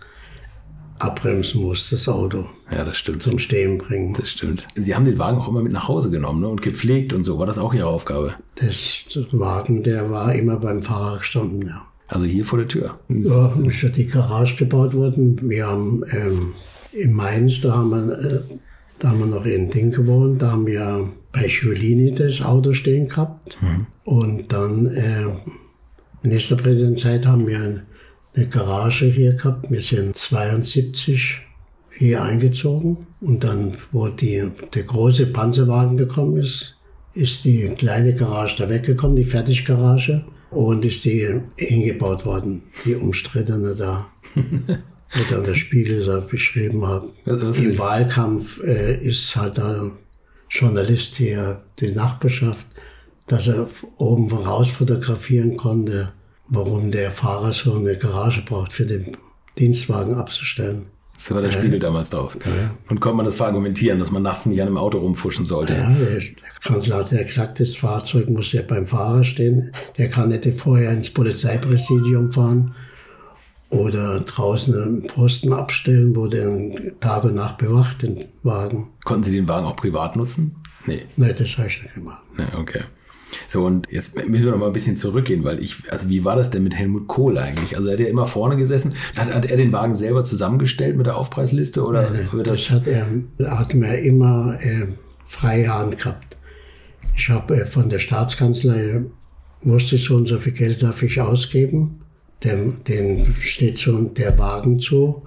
abbremsen 0.98 1.62
muss, 1.62 1.90
das 1.90 2.08
Auto 2.08 2.46
ja, 2.70 2.84
das 2.84 2.96
stimmt. 2.96 3.22
zum 3.22 3.38
Stehen 3.38 3.78
bringen. 3.78 4.14
Das 4.18 4.30
stimmt. 4.30 4.66
Sie 4.74 4.94
haben 4.94 5.04
den 5.04 5.18
Wagen 5.18 5.38
auch 5.38 5.48
immer 5.48 5.62
mit 5.62 5.72
nach 5.72 5.88
Hause 5.88 6.10
genommen 6.10 6.40
ne? 6.40 6.48
und 6.48 6.62
gepflegt 6.62 7.12
und 7.12 7.24
so. 7.24 7.38
War 7.38 7.46
das 7.46 7.58
auch 7.58 7.72
Ihre 7.74 7.86
Aufgabe? 7.86 8.34
Das, 8.56 9.04
das 9.12 9.26
Wagen, 9.32 9.82
der 9.82 10.10
war 10.10 10.34
immer 10.34 10.56
beim 10.56 10.82
Fahrer 10.82 11.18
gestanden, 11.18 11.66
ja. 11.66 11.86
Also 12.08 12.26
hier 12.26 12.44
vor 12.44 12.58
der 12.58 12.68
Tür. 12.68 13.00
Ja, 13.08 13.46
ist 13.46 13.82
ja 13.82 13.88
die 13.88 14.06
Garage 14.06 14.56
gebaut 14.56 14.94
worden. 14.94 15.40
Wir 15.42 15.66
haben 15.66 16.04
ähm, 16.12 16.52
in 16.92 17.12
Mainz, 17.12 17.60
da 17.60 17.76
haben 17.76 17.90
wir, 17.90 18.12
äh, 18.12 18.40
da 19.00 19.10
haben 19.10 19.18
wir 19.18 19.26
noch 19.26 19.44
in 19.44 19.70
Ding 19.70 19.90
gewohnt, 19.90 20.40
da 20.40 20.52
haben 20.52 20.66
wir 20.66 21.08
bei 21.32 21.48
Giulini 21.48 22.12
das 22.12 22.42
Auto 22.42 22.72
stehen 22.72 23.08
gehabt. 23.08 23.58
Und 24.04 24.52
dann 24.52 24.86
äh, 24.86 25.26
Ministerpräsidentzeit 26.22 27.26
haben 27.26 27.46
wir 27.48 27.82
eine 28.36 28.46
Garage 28.46 29.06
hier 29.06 29.34
gehabt. 29.34 29.70
Wir 29.70 29.80
sind 29.80 30.16
72 30.16 31.40
hier 31.90 32.22
eingezogen. 32.22 33.06
Und 33.20 33.44
dann, 33.44 33.72
wo 33.92 34.08
die, 34.08 34.50
der 34.74 34.82
große 34.82 35.26
Panzerwagen 35.26 35.96
gekommen 35.96 36.36
ist, 36.36 36.76
ist 37.14 37.44
die 37.44 37.68
kleine 37.70 38.14
Garage 38.14 38.56
da 38.58 38.68
weggekommen, 38.68 39.16
die 39.16 39.24
Fertiggarage. 39.24 40.24
Und 40.50 40.84
ist 40.84 41.04
die 41.04 41.42
hingebaut 41.56 42.24
worden, 42.24 42.62
die 42.84 42.94
umstrittene 42.94 43.74
da. 43.74 44.06
wo 45.12 45.34
dann 45.34 45.44
der 45.44 45.54
Spiegel 45.54 46.04
da 46.04 46.20
beschrieben 46.20 46.86
hat. 46.86 47.04
Was 47.24 47.58
Im? 47.58 47.78
Wahlkampf 47.78 48.62
äh, 48.62 48.98
ist 48.98 49.34
halt 49.36 49.58
da 49.58 49.90
Journalist 50.48 51.16
hier, 51.16 51.62
die 51.80 51.92
Nachbarschaft, 51.92 52.66
dass 53.26 53.48
er 53.48 53.66
oben 53.98 54.30
raus 54.30 54.68
fotografieren 54.70 55.56
konnte, 55.56 56.12
warum 56.48 56.90
der 56.90 57.10
Fahrer 57.10 57.52
so 57.52 57.74
eine 57.74 57.96
Garage 57.96 58.42
braucht, 58.42 58.72
für 58.72 58.86
den 58.86 59.16
Dienstwagen 59.58 60.14
abzustellen. 60.14 60.86
So 61.18 61.34
war 61.34 61.40
der 61.40 61.50
Spiegel 61.50 61.78
damals 61.78 62.10
drauf. 62.10 62.36
Und 62.90 63.00
konnte 63.00 63.16
man 63.16 63.24
das 63.24 63.36
verargumentieren, 63.36 63.98
dass 63.98 64.10
man 64.10 64.22
nachts 64.22 64.44
nicht 64.44 64.60
an 64.60 64.68
einem 64.68 64.76
Auto 64.76 64.98
rumfuschen 64.98 65.46
sollte? 65.46 65.72
Ja, 65.72 65.88
der 65.88 66.18
der 66.18 66.30
Kanzler 66.62 66.96
hat 66.96 67.12
ja 67.12 67.22
gesagt, 67.22 67.58
das 67.58 67.74
Fahrzeug 67.74 68.28
muss 68.28 68.52
ja 68.52 68.60
beim 68.60 68.84
Fahrer 68.84 69.24
stehen. 69.24 69.72
Der 69.96 70.10
kann 70.10 70.28
nicht 70.28 70.46
vorher 70.58 70.92
ins 70.92 71.08
Polizeipräsidium 71.08 72.30
fahren 72.30 72.74
oder 73.70 74.20
draußen 74.20 74.74
einen 74.74 75.06
Posten 75.06 75.52
abstellen, 75.52 76.14
wo 76.14 76.26
der 76.26 76.70
Tag 77.00 77.24
und 77.24 77.34
Nacht 77.34 77.58
bewacht, 77.58 78.02
den 78.02 78.24
Wagen. 78.42 78.88
Konnten 79.04 79.24
Sie 79.24 79.32
den 79.32 79.48
Wagen 79.48 79.66
auch 79.66 79.76
privat 79.76 80.16
nutzen? 80.16 80.56
Nee. 80.84 81.02
Nein, 81.16 81.34
das 81.36 81.56
habe 81.56 81.68
ich 81.68 81.82
nicht 81.82 81.94
gemacht. 81.94 82.22
Nee, 82.36 82.44
okay. 82.58 82.80
So, 83.48 83.64
und 83.64 83.86
jetzt 83.90 84.16
müssen 84.28 84.44
wir 84.44 84.52
noch 84.52 84.58
mal 84.58 84.66
ein 84.66 84.72
bisschen 84.72 84.96
zurückgehen, 84.96 85.44
weil 85.44 85.60
ich, 85.62 85.76
also 85.90 86.08
wie 86.08 86.24
war 86.24 86.36
das 86.36 86.50
denn 86.50 86.62
mit 86.62 86.74
Helmut 86.74 87.06
Kohl 87.08 87.38
eigentlich? 87.38 87.76
Also 87.76 87.88
er 87.88 87.94
hat 87.94 88.00
ja 88.00 88.06
immer 88.06 88.26
vorne 88.26 88.56
gesessen. 88.56 88.94
Hat, 89.16 89.32
hat 89.32 89.46
er 89.46 89.56
den 89.56 89.72
Wagen 89.72 89.94
selber 89.94 90.24
zusammengestellt 90.24 90.96
mit 90.96 91.06
der 91.06 91.16
Aufpreisliste 91.16 91.84
oder 91.84 92.06
wird 92.32 92.46
Das 92.46 92.68
das? 92.68 92.70
hat 92.70 92.86
er, 92.86 93.06
hat 93.50 93.74
mir 93.74 93.98
immer 94.00 94.56
äh, 94.60 94.86
freie 95.24 95.68
Hand 95.72 95.98
gehabt. 95.98 96.36
Ich 97.16 97.28
habe 97.28 97.56
äh, 97.60 97.64
von 97.64 97.88
der 97.88 97.98
Staatskanzlei, 97.98 99.02
wusste 99.62 99.98
so 99.98 100.16
und 100.16 100.28
so 100.28 100.38
viel 100.38 100.52
Geld 100.52 100.82
darf 100.82 101.02
ich 101.02 101.20
ausgeben. 101.20 102.00
Dem, 102.44 102.84
den 102.84 103.34
steht 103.40 103.78
so 103.78 104.02
der 104.02 104.38
Wagen 104.38 104.78
zu. 104.78 105.22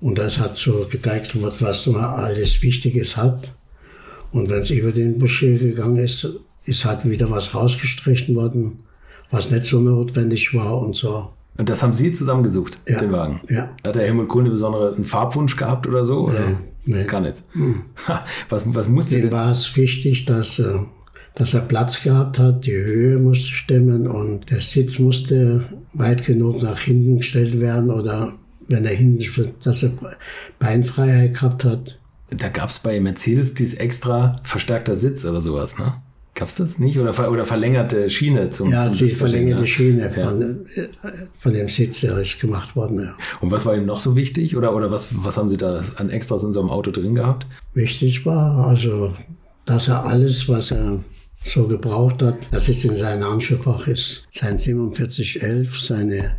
Und 0.00 0.18
das 0.18 0.38
hat 0.38 0.56
so 0.56 0.86
gezeigt, 0.90 1.40
was 1.40 1.86
man 1.86 2.04
alles 2.04 2.60
Wichtiges 2.62 3.16
hat. 3.16 3.52
Und 4.32 4.48
wenn 4.50 4.60
es 4.60 4.70
über 4.70 4.90
den 4.90 5.18
Budget 5.18 5.60
gegangen 5.60 5.98
ist, 5.98 6.26
ist 6.64 6.84
halt 6.84 7.04
wieder 7.08 7.30
was 7.30 7.54
rausgestrichen 7.54 8.34
worden, 8.36 8.80
was 9.30 9.50
nicht 9.50 9.64
so 9.64 9.80
notwendig 9.80 10.54
war 10.54 10.80
und 10.80 10.94
so. 10.96 11.30
Und 11.58 11.68
das 11.68 11.82
haben 11.82 11.92
Sie 11.92 12.12
zusammengesucht, 12.12 12.78
Ja. 12.88 12.98
den 12.98 13.12
Wagen? 13.12 13.40
Ja. 13.50 13.68
Hat 13.86 13.94
der 13.96 14.04
Helmut 14.04 14.28
Kohl 14.28 14.44
einen 14.46 15.04
Farbwunsch 15.04 15.56
gehabt 15.56 15.86
oder 15.86 16.04
so? 16.04 16.20
Oder? 16.28 16.40
Nee, 16.86 16.96
nee. 16.96 17.04
Gar 17.04 17.20
nichts. 17.20 17.44
Ha, 18.08 18.24
Was, 18.48 18.74
was 18.74 18.88
musste 18.88 19.16
Dem 19.16 19.22
denn? 19.22 19.32
war 19.32 19.52
es 19.52 19.76
wichtig, 19.76 20.24
dass, 20.24 20.58
äh, 20.58 20.78
dass 21.34 21.52
er 21.54 21.60
Platz 21.60 22.02
gehabt 22.02 22.38
hat, 22.38 22.64
die 22.66 22.72
Höhe 22.72 23.18
musste 23.18 23.50
stimmen 23.52 24.06
und 24.06 24.50
der 24.50 24.60
Sitz 24.62 24.98
musste 24.98 25.62
weit 25.92 26.24
genug 26.24 26.62
nach 26.62 26.78
hinten 26.78 27.18
gestellt 27.18 27.60
werden 27.60 27.90
oder 27.90 28.32
wenn 28.68 28.84
er 28.86 28.94
hinten, 28.94 29.52
dass 29.62 29.82
er 29.82 29.92
Beinfreiheit 30.58 31.34
gehabt 31.34 31.64
hat. 31.64 31.98
Da 32.30 32.48
gab 32.48 32.70
es 32.70 32.78
bei 32.78 32.98
Mercedes 33.00 33.52
dieses 33.54 33.74
extra 33.74 34.36
verstärkter 34.42 34.96
Sitz 34.96 35.24
oder 35.26 35.42
sowas, 35.42 35.78
ne? 35.78 35.92
Gab's 36.42 36.56
das 36.56 36.78
nicht? 36.78 36.98
Oder, 36.98 37.14
ver 37.14 37.30
oder 37.30 37.46
verlängerte 37.46 38.10
Schiene 38.10 38.50
zum, 38.50 38.70
Ja, 38.70 38.84
zum 38.84 38.96
die 38.96 39.10
verlängerte 39.12 39.60
ne? 39.60 39.66
Schiene 39.66 40.02
Ja. 40.02 40.10
von, 40.10 40.42
äh, 40.42 40.88
von 41.36 41.54
dem 41.54 41.68
Sitz 41.68 42.02
ja, 42.02 42.18
ist 42.18 42.40
gemacht 42.40 42.74
worden. 42.74 43.00
Ja. 43.00 43.14
Und 43.40 43.50
was 43.52 43.64
war 43.64 43.76
ihm 43.76 43.86
noch 43.86 44.00
so 44.00 44.16
wichtig? 44.16 44.56
Oder, 44.56 44.74
oder 44.74 44.90
was, 44.90 45.08
was 45.12 45.36
haben 45.36 45.48
Sie 45.48 45.56
da 45.56 45.80
an 45.98 46.10
Extras 46.10 46.42
in 46.42 46.52
so 46.52 46.60
einem 46.60 46.70
Auto 46.70 46.90
drin 46.90 47.14
gehabt? 47.14 47.46
Wichtig 47.74 48.26
war 48.26 48.66
also, 48.66 49.14
dass 49.66 49.86
er 49.86 50.04
alles, 50.04 50.48
was 50.48 50.72
er 50.72 50.98
so 51.44 51.66
gebraucht 51.68 52.22
hat, 52.22 52.36
dass 52.50 52.68
es 52.68 52.84
in 52.84 52.96
seinem 52.96 53.24
Handschuhfach 53.24 53.86
ist. 53.86 54.26
Sein 54.32 54.58
4711, 54.58 55.80
seine 55.80 56.32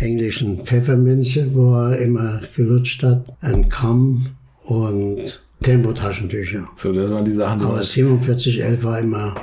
englischen 0.00 0.64
Pfefferminze, 0.64 1.54
wo 1.54 1.74
er 1.74 1.98
immer 1.98 2.42
gelutscht 2.54 3.02
hat, 3.02 3.34
ein 3.40 3.68
Kamm 3.68 4.26
und 4.64 5.40
Tempotaschentücher. 5.62 6.68
So, 6.76 6.92
das 6.92 7.10
waren 7.10 7.24
die 7.24 7.32
Sachen, 7.32 7.58
die 7.58 7.64
Aber 7.64 7.74
waren 7.76 7.84
4711 7.84 8.84
war 8.84 8.98
immer, 9.00 9.34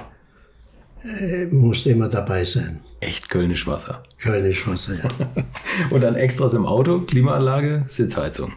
äh, 1.03 1.46
musste 1.48 1.89
immer 1.91 2.08
dabei 2.08 2.43
sein. 2.46 2.82
echt 3.01 3.29
kölnisch 3.29 3.67
Wasser. 3.67 4.03
Kölnischwasser, 4.20 4.96
ja. 4.96 5.10
Und 5.89 6.01
dann 6.01 6.15
Extras 6.15 6.53
im 6.53 6.65
Auto, 6.65 7.01
Klimaanlage, 7.01 7.84
Sitzheizung, 7.88 8.53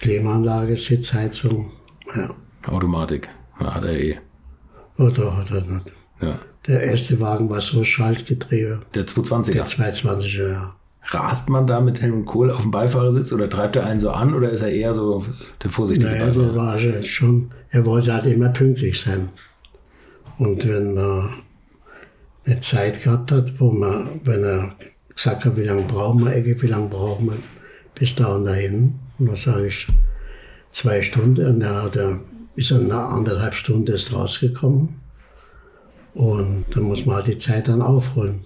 Klimaanlage, 0.00 0.76
Sitzheizung, 0.76 1.70
ja. 2.16 2.30
Automatik. 2.66 3.28
Ja, 3.60 3.74
hat 3.74 3.84
er 3.84 3.92
eh. 4.00 4.18
Oder 4.98 5.36
hat 5.36 5.50
er 5.50 5.60
nicht. 5.60 5.92
Ja. 6.20 6.38
Der 6.66 6.82
erste 6.82 7.20
Wagen 7.20 7.50
war 7.50 7.60
so 7.60 7.84
Schaltgetriebe. 7.84 8.80
Der 8.94 9.06
220er. 9.06 9.52
Der 9.52 9.66
220er, 9.66 10.48
ja. 10.50 10.74
Rast 11.06 11.50
man 11.50 11.66
da 11.66 11.80
mit 11.80 12.00
Helmut 12.00 12.26
Kohl 12.26 12.50
auf 12.50 12.62
dem 12.62 12.70
Beifahrersitz 12.70 13.32
oder 13.32 13.48
treibt 13.50 13.76
er 13.76 13.84
einen 13.84 14.00
so 14.00 14.10
an 14.10 14.34
oder 14.34 14.48
ist 14.50 14.62
er 14.62 14.70
eher 14.70 14.94
so 14.94 15.24
der 15.62 15.70
vorsichtige 15.70 16.10
Naja, 16.10 16.26
der 16.26 16.32
Beifahrer? 16.40 16.56
war 16.56 16.78
schon- 16.78 17.02
schon, 17.02 17.50
er 17.70 17.84
wollte 17.84 18.14
halt 18.14 18.26
immer 18.26 18.48
pünktlich 18.48 19.00
sein. 19.00 19.28
Und 20.38 20.66
wenn 20.66 20.94
man 20.94 21.28
eine 22.46 22.60
Zeit 22.60 23.02
gehabt 23.02 23.32
hat, 23.32 23.60
wo 23.60 23.70
man, 23.70 24.20
wenn 24.24 24.42
er 24.42 24.74
gesagt 25.14 25.44
hat, 25.44 25.56
wie 25.56 25.62
lange 25.64 25.82
brauchen 25.82 26.24
wir, 26.24 26.34
Ecke, 26.34 26.60
wie 26.62 26.66
lange 26.66 26.88
brauchen 26.88 27.26
wir 27.26 27.36
bis 27.94 28.14
da 28.14 28.34
und 28.34 28.44
dahin, 28.44 28.98
und 29.18 29.26
dann 29.26 29.36
sage 29.36 29.68
ich 29.68 29.86
zwei 30.72 31.02
Stunden, 31.02 31.46
und 31.46 31.60
dann 31.60 31.82
hat 31.84 31.96
er, 31.96 32.18
ist 32.56 32.70
er 32.72 32.78
nach 32.80 33.12
anderthalb 33.12 33.54
Stunden 33.54 33.92
erst 33.92 34.12
rausgekommen. 34.12 35.00
Und 36.14 36.64
dann 36.70 36.84
muss 36.84 37.04
man 37.06 37.16
halt 37.16 37.26
die 37.28 37.38
Zeit 37.38 37.68
dann 37.68 37.82
aufholen. 37.82 38.44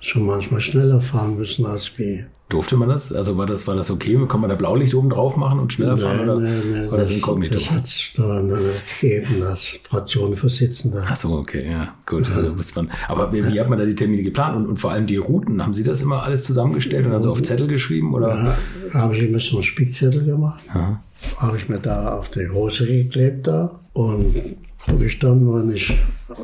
Schon 0.00 0.26
manchmal 0.26 0.60
schneller 0.60 1.00
fahren 1.00 1.36
müssen 1.36 1.66
als 1.66 1.98
wie 1.98 2.24
Durfte 2.50 2.76
man 2.76 2.88
das? 2.88 3.12
Also 3.12 3.38
war 3.38 3.46
das, 3.46 3.68
war 3.68 3.76
das 3.76 3.92
okay? 3.92 4.18
Kann 4.28 4.40
man 4.40 4.50
da 4.50 4.56
Blaulicht 4.56 4.92
oben 4.94 5.08
drauf 5.08 5.36
machen 5.36 5.60
und 5.60 5.72
schneller 5.72 5.96
fahren 5.96 6.28
oder 6.28 6.90
war 6.90 6.98
das 6.98 7.10
inkognito? 7.12 7.54
Das 7.54 7.70
hat 7.70 7.84
es 7.84 8.10
da 8.16 8.26
dann 8.26 8.60
gegeben 9.00 9.40
als 9.44 9.78
Fraktionenvorsitzender. 9.84 11.04
Ach 11.08 11.14
so, 11.14 11.30
okay, 11.34 11.64
ja, 11.70 11.94
gut. 12.06 12.28
Also 12.34 12.56
man, 12.74 12.90
aber 13.06 13.32
wie, 13.32 13.46
wie 13.52 13.60
hat 13.60 13.70
man 13.70 13.78
da 13.78 13.84
die 13.84 13.94
Termine 13.94 14.24
geplant 14.24 14.56
und, 14.56 14.66
und 14.66 14.78
vor 14.78 14.90
allem 14.90 15.06
die 15.06 15.16
Routen? 15.16 15.62
Haben 15.62 15.74
Sie 15.74 15.84
das 15.84 16.02
immer 16.02 16.24
alles 16.24 16.42
zusammengestellt 16.42 17.06
und 17.06 17.12
dann 17.12 17.22
so 17.22 17.30
auf 17.30 17.40
Zettel 17.40 17.68
geschrieben 17.68 18.12
oder? 18.14 18.56
Da 18.92 18.98
habe 18.98 19.14
ich 19.14 19.22
immer 19.22 19.38
so 19.38 19.54
einen 19.54 19.62
Spickzettel 19.62 20.24
gemacht. 20.24 20.64
Aha. 20.70 21.00
Habe 21.36 21.56
ich 21.56 21.68
mir 21.68 21.78
da 21.78 22.18
auf 22.18 22.30
die 22.30 22.48
Hose 22.48 22.84
geklebt 22.84 23.46
da 23.46 23.78
und 23.92 24.34
gucke 24.84 25.04
ich 25.04 25.20
dann, 25.20 25.48
wann 25.52 25.72
ich, 25.72 25.96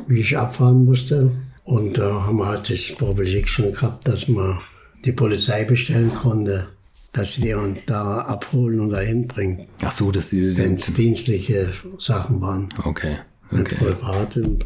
wie 0.07 0.19
ich 0.19 0.37
abfahren 0.37 0.85
musste. 0.85 1.31
Und 1.67 1.97
da 1.97 2.25
haben 2.25 2.37
wir 2.37 2.47
halt 2.47 2.69
das 2.69 2.95
Privileg 2.97 3.49
schon 3.49 3.73
gehabt, 3.73 4.07
dass 4.07 4.29
man 4.29 4.59
die 5.03 5.11
Polizei 5.11 5.65
bestellen 5.65 6.13
konnte, 6.15 6.69
dass 7.11 7.33
sie 7.33 7.41
die 7.41 7.55
da 7.85 8.19
abholen 8.19 8.79
und 8.79 8.91
dahin 8.91 9.27
bringt, 9.27 9.67
Ach 9.83 9.91
so, 9.91 10.09
dass 10.09 10.29
Sie 10.29 10.57
wenn 10.57 10.75
es 10.75 10.93
dienstliche 10.93 11.69
Sachen 11.99 12.39
waren. 12.39 12.69
Okay, 12.85 13.17
okay. 13.51 13.75
Private 13.75 14.57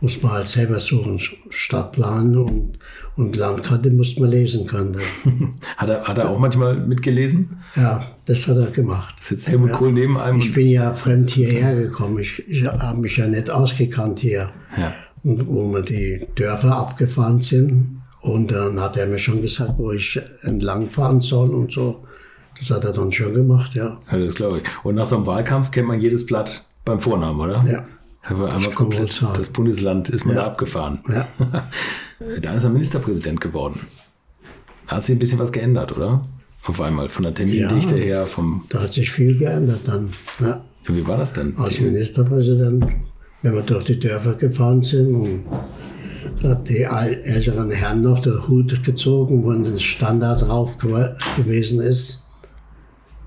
muss 0.00 0.22
man 0.22 0.32
halt 0.32 0.48
selber 0.48 0.80
suchen, 0.80 1.20
Stadtplan 1.50 2.34
und, 2.34 2.78
und 3.16 3.36
Landkarte 3.36 3.90
muss 3.90 4.18
man 4.18 4.30
lesen 4.30 4.66
können. 4.66 4.96
Hat 5.76 5.88
er, 5.90 6.04
hat 6.04 6.16
er 6.16 6.30
auch 6.30 6.38
manchmal 6.38 6.76
mitgelesen? 6.76 7.58
Ja, 7.76 8.10
das 8.24 8.46
hat 8.46 8.56
er 8.56 8.70
gemacht. 8.70 9.22
Sitzt 9.22 9.48
Helmut 9.48 9.72
Kohl 9.72 9.92
neben 9.92 10.16
einem? 10.16 10.38
Ich 10.38 10.54
bin 10.54 10.68
ja 10.68 10.92
fremd 10.92 11.30
hierher 11.30 11.74
gekommen. 11.74 12.18
Ich, 12.18 12.42
ich 12.48 12.64
habe 12.64 13.00
mich 13.00 13.18
ja 13.18 13.28
nicht 13.28 13.50
ausgekannt 13.50 14.20
hier. 14.20 14.50
Ja. 14.78 14.94
Und 15.24 15.48
wo 15.48 15.72
wir 15.72 15.82
die 15.82 16.26
Dörfer 16.36 16.76
abgefahren 16.76 17.40
sind. 17.40 18.02
Und 18.20 18.52
dann 18.52 18.80
hat 18.80 18.96
er 18.96 19.06
mir 19.06 19.18
schon 19.18 19.42
gesagt, 19.42 19.72
wo 19.78 19.90
ich 19.92 20.20
entlangfahren 20.42 21.20
soll 21.20 21.50
und 21.54 21.72
so. 21.72 22.04
Das 22.58 22.70
hat 22.70 22.84
er 22.84 22.92
dann 22.92 23.10
schon 23.10 23.34
gemacht, 23.34 23.74
ja. 23.74 23.98
Ja, 24.10 24.18
das 24.18 24.34
glaube 24.36 24.58
ich. 24.58 24.84
Und 24.84 24.94
nach 24.94 25.06
so 25.06 25.16
einem 25.16 25.26
Wahlkampf 25.26 25.70
kennt 25.70 25.88
man 25.88 26.00
jedes 26.00 26.24
Blatt 26.24 26.66
beim 26.84 27.00
Vornamen, 27.00 27.40
oder? 27.40 27.64
Ja. 27.68 27.84
Aber 28.26 28.52
einmal 28.54 28.70
komplett 28.72 29.22
das 29.36 29.48
Bundesland 29.50 30.08
ist 30.08 30.24
man 30.24 30.36
Ja. 30.36 30.42
da 30.42 30.46
abgefahren. 30.48 30.98
Ja. 31.08 31.26
Dann 32.40 32.56
ist 32.56 32.64
er 32.64 32.70
Ministerpräsident 32.70 33.40
geworden. 33.40 33.80
Da 34.86 34.96
hat 34.96 35.04
sich 35.04 35.16
ein 35.16 35.18
bisschen 35.18 35.38
was 35.38 35.52
geändert, 35.52 35.96
oder? 35.96 36.24
Auf 36.64 36.80
einmal, 36.80 37.08
von 37.10 37.24
der 37.24 37.34
Termindichte 37.34 37.96
Ja. 37.98 38.02
her, 38.04 38.26
vom. 38.26 38.64
Da 38.70 38.82
hat 38.82 38.92
sich 38.94 39.10
viel 39.10 39.36
geändert 39.36 39.80
dann. 39.86 40.10
Ja. 40.40 40.64
Ja, 40.88 40.94
wie 40.96 41.06
war 41.06 41.18
das 41.18 41.32
denn? 41.34 41.54
als 41.58 41.78
Ministerpräsident, 41.80 42.86
wenn 43.44 43.54
wir 43.54 43.62
durch 43.62 43.84
die 43.84 43.98
Dörfer 43.98 44.32
gefahren 44.34 44.82
sind 44.82 45.14
und 45.14 45.44
da 46.42 46.48
hat 46.50 46.68
die 46.68 46.82
älteren 46.82 47.70
Herren 47.70 48.00
noch 48.02 48.20
den 48.20 48.48
Hut 48.48 48.82
gezogen, 48.82 49.44
wo 49.44 49.50
ein 49.50 49.78
Standard 49.78 50.42
drauf 50.42 50.76
gew- 50.80 51.14
gewesen 51.36 51.80
ist. 51.80 52.24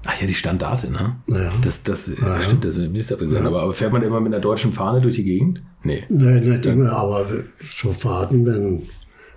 Ach 0.06 0.20
ja, 0.22 0.26
die 0.28 0.34
Standarte, 0.34 0.90
ne? 0.92 1.18
Ja. 1.30 1.52
Das, 1.62 1.84
das 1.84 2.08
Ja, 2.20 2.36
ja. 2.36 2.42
stimmt, 2.42 2.66
das 2.66 2.78
ist 2.78 2.84
ein 2.84 2.92
Ministerpräsident. 2.92 3.46
Aber, 3.46 3.62
aber 3.62 3.74
fährt 3.74 3.92
man 3.94 4.02
immer 4.02 4.20
mit 4.20 4.34
einer 4.34 4.42
deutschen 4.42 4.74
Fahne 4.74 5.02
durch 5.02 5.16
die 5.16 5.24
Gegend? 5.24 5.62
Nee. 5.84 6.04
Nein, 6.10 6.48
nicht 6.50 6.66
immer, 6.66 6.92
aber 6.94 7.26
so 7.76 7.92
Fahrten, 7.92 8.46
wenn, 8.46 8.84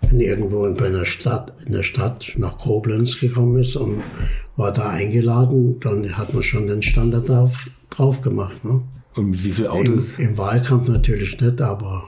wenn 0.09 0.21
irgendwo 0.21 0.65
in 0.67 0.77
bei 0.77 0.87
einer 0.87 1.05
Stadt, 1.05 1.53
in 1.67 1.73
der 1.73 1.83
Stadt 1.83 2.33
nach 2.37 2.57
Koblenz 2.57 3.19
gekommen 3.19 3.59
ist 3.59 3.77
und 3.77 4.01
war 4.57 4.73
da 4.73 4.89
eingeladen, 4.91 5.79
dann 5.81 6.17
hat 6.17 6.33
man 6.35 6.43
schon 6.43 6.67
den 6.69 6.83
Standard 6.83 7.29
drauf, 7.29 7.59
drauf 7.91 8.23
gemacht. 8.23 8.65
Ne? 8.65 8.83
Und 9.17 9.31
mit 9.31 9.45
wie 9.45 9.53
vielen 9.53 9.71
Im, 9.71 9.73
Autos? 9.73 10.19
Im 10.19 10.39
Wahlkampf 10.39 10.89
natürlich 10.89 11.41
nicht, 11.41 11.61
aber 11.61 12.05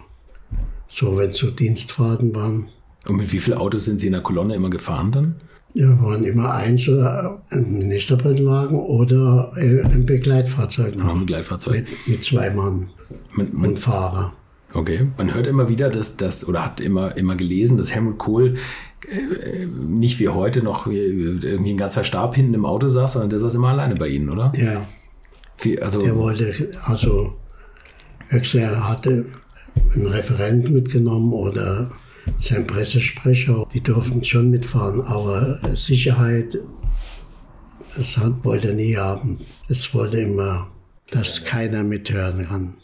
so, 0.89 1.17
wenn 1.17 1.33
so 1.33 1.51
Dienstfahrten 1.51 2.35
waren, 2.35 2.69
Und 3.09 3.17
mit 3.17 3.33
wie 3.33 3.41
vielen 3.41 3.59
Autos 3.59 3.87
sind 3.87 3.99
Sie 3.99 4.07
in 4.07 4.13
der 4.13 4.23
Kolonne 4.23 4.55
immer 4.55 4.71
gefahren 4.71 5.11
dann? 5.11 5.35
Ja, 5.75 6.01
waren 6.03 6.23
immer 6.25 6.53
eins 6.53 6.87
oder 6.87 7.43
ein 7.51 7.79
Ministerpräsidentenwagen 7.79 8.79
oder 8.79 9.53
ein 9.55 10.05
Begleitfahrzeug 10.05 10.97
Noch 10.97 11.15
ein 11.15 11.21
Begleitfahrzeug. 11.21 11.77
Mit, 11.77 12.09
mit 12.09 12.25
zwei 12.25 12.51
Mann 12.51 12.91
Man, 13.33 13.49
man, 13.53 13.71
und 13.71 13.79
Fahrer. 13.79 14.35
Okay, 14.75 15.07
man 15.17 15.33
hört 15.35 15.47
immer 15.47 15.71
wieder, 15.71 15.89
dass 15.89 16.19
das 16.19 16.47
oder 16.47 16.65
hat 16.65 16.83
immer 16.83 17.17
immer 17.17 17.37
gelesen, 17.37 17.79
dass 17.79 17.95
Helmut 17.95 18.19
Kohl 18.19 18.57
äh, 19.09 19.67
nicht 19.67 20.19
wie 20.21 20.29
heute 20.29 20.63
noch 20.63 20.87
wie, 20.89 20.99
irgendwie 20.99 21.73
ein 21.73 21.79
ganzer 21.79 22.05
Stab 22.05 22.35
hinten 22.35 22.53
im 22.55 22.67
Auto 22.67 22.87
saß, 22.87 23.15
sondern 23.15 23.31
der 23.31 23.39
saß 23.39 23.55
immer 23.55 23.69
alleine 23.69 23.97
bei 23.97 24.09
Ihnen, 24.09 24.29
oder? 24.29 24.53
Ja, 24.57 24.87
Wie, 25.63 25.81
also 25.81 26.03
der 26.03 26.17
wollte, 26.17 26.69
also 26.85 27.35
Höxler 28.29 28.89
hatte 28.89 29.27
einen 29.95 30.07
Referent 30.07 30.71
mitgenommen 30.71 31.33
oder 31.33 31.91
sein 32.39 32.67
Pressesprecher. 32.67 33.67
Die 33.73 33.83
durften 33.83 34.23
schon 34.25 34.51
mitfahren, 34.51 35.01
aber 35.03 35.59
Sicherheit, 35.75 36.59
das 37.97 38.19
wollte 38.43 38.69
er 38.69 38.75
nie 38.75 38.97
haben. 38.97 39.39
Es 39.69 39.93
wollte 39.95 40.19
immer, 40.21 40.71
dass 41.11 41.45
keiner 41.45 41.83
mithören 41.83 42.47
kann. 42.47 42.75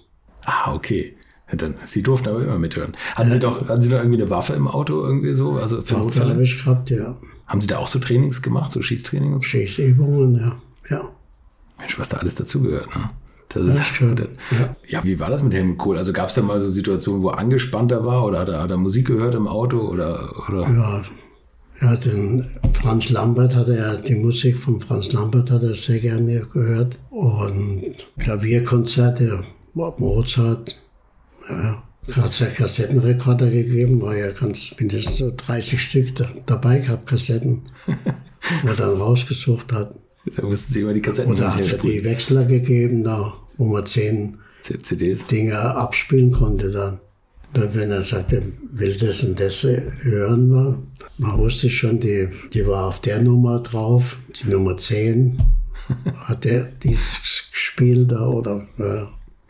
ah 0.44 0.72
okay. 0.72 1.14
Dann, 1.50 1.76
Sie 1.82 2.02
durften 2.02 2.28
aber 2.28 2.42
immer 2.42 2.58
mithören. 2.58 2.92
Hatten 3.14 3.30
Sie 3.30 3.38
doch, 3.38 3.66
hatten 3.70 3.80
Sie 3.80 3.88
noch 3.88 3.98
irgendwie 3.98 4.20
eine 4.20 4.28
Waffe 4.28 4.52
im 4.52 4.68
Auto 4.68 5.02
irgendwie 5.02 5.32
so? 5.32 5.52
Also 5.52 5.80
für 5.80 6.04
Waffe 6.04 6.28
habe 6.28 6.42
ich 6.42 6.62
gehabt, 6.62 6.90
ja. 6.90 7.16
Haben 7.46 7.62
Sie 7.62 7.66
da 7.66 7.78
auch 7.78 7.88
so 7.88 7.98
Trainings 7.98 8.42
gemacht, 8.42 8.70
so 8.70 8.82
Schießtraining 8.82 9.32
und 9.32 9.42
so? 9.42 9.48
Schießübungen, 9.48 10.34
ja. 10.34 10.60
Ja. 10.90 11.10
Mensch, 11.78 11.98
was 11.98 12.08
da 12.08 12.18
alles 12.18 12.34
dazugehört, 12.34 12.94
ne? 12.96 13.10
Das 13.48 13.62
ist, 13.62 13.82
ja. 14.00 14.76
ja, 14.86 15.04
wie 15.04 15.18
war 15.18 15.30
das 15.30 15.42
mit 15.42 15.54
Helmut 15.54 15.78
Kohl? 15.78 15.96
Also 15.96 16.12
gab 16.12 16.28
es 16.28 16.34
da 16.34 16.42
mal 16.42 16.60
so 16.60 16.68
Situationen, 16.68 17.22
wo 17.22 17.30
er 17.30 17.38
angespannter 17.38 18.04
war 18.04 18.24
oder 18.26 18.40
hat 18.40 18.50
er, 18.50 18.60
hat 18.60 18.70
er 18.70 18.76
Musik 18.76 19.06
gehört 19.06 19.34
im 19.34 19.48
Auto 19.48 19.78
oder, 19.80 20.34
oder? 20.46 20.62
Ja, 20.62 21.02
ja 21.80 21.96
den 21.96 22.44
Franz 22.74 23.08
Lambert 23.08 23.54
hat 23.54 23.68
er, 23.68 23.96
die 23.96 24.16
Musik 24.16 24.58
von 24.58 24.78
Franz 24.80 25.12
Lambert 25.12 25.50
hat 25.50 25.62
er 25.62 25.74
sehr 25.74 25.98
gerne 25.98 26.40
gehört. 26.52 26.98
Und 27.08 27.94
Klavierkonzerte, 28.18 29.42
Mozart, 29.72 30.76
ja, 31.48 31.82
Hat 32.16 32.30
es 32.30 32.38
ja 32.40 32.46
Kassettenrekorder 32.46 33.50
gegeben, 33.50 34.02
war 34.02 34.14
ja 34.14 34.30
ganz 34.30 34.74
mindestens 34.78 35.16
so 35.16 35.32
30 35.34 35.82
Stück 35.82 36.14
da, 36.16 36.26
dabei 36.44 36.78
gehabt, 36.80 37.08
Kassetten, 37.08 37.62
wo 37.86 38.68
er 38.68 38.74
dann 38.74 38.98
rausgesucht 38.98 39.72
hat. 39.72 39.94
Da 40.36 40.46
mussten 40.46 40.72
sie 40.72 40.80
immer 40.80 40.94
die 40.94 41.02
Kassetten 41.02 41.32
Oder 41.32 41.54
hat 41.54 41.72
er 41.72 41.78
die 41.78 42.04
Wechsler 42.04 42.44
gegeben, 42.44 43.04
da, 43.04 43.34
wo 43.56 43.64
man 43.66 43.86
zehn 43.86 44.38
CDs. 44.62 45.26
Dinge 45.26 45.58
abspielen 45.58 46.32
konnte 46.32 46.70
dann. 46.70 47.00
dann. 47.52 47.74
Wenn 47.74 47.90
er 47.90 48.02
sagte, 48.02 48.42
will 48.72 48.96
das 48.96 49.22
und 49.22 49.38
das 49.40 49.62
hören, 49.62 50.50
war, 50.50 50.82
man 51.18 51.38
wusste 51.38 51.70
schon, 51.70 52.00
die, 52.00 52.28
die 52.52 52.66
war 52.66 52.86
auf 52.86 53.00
der 53.00 53.20
Nummer 53.22 53.60
drauf, 53.60 54.18
die 54.40 54.50
Nummer 54.50 54.76
10 54.76 55.38
hat 56.26 56.46
er 56.46 56.70
dies 56.82 57.18
gespielt 57.50 58.12
da 58.12 58.26
oder 58.26 58.66
ja. 58.78 59.08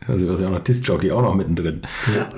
Also 0.08 0.26
war 0.28 0.40
ja 0.40 0.46
auch 0.46 0.52
noch 0.52 0.60
Disc-Jockey 0.60 1.12
auch 1.12 1.22
noch 1.22 1.34
mittendrin. 1.34 1.82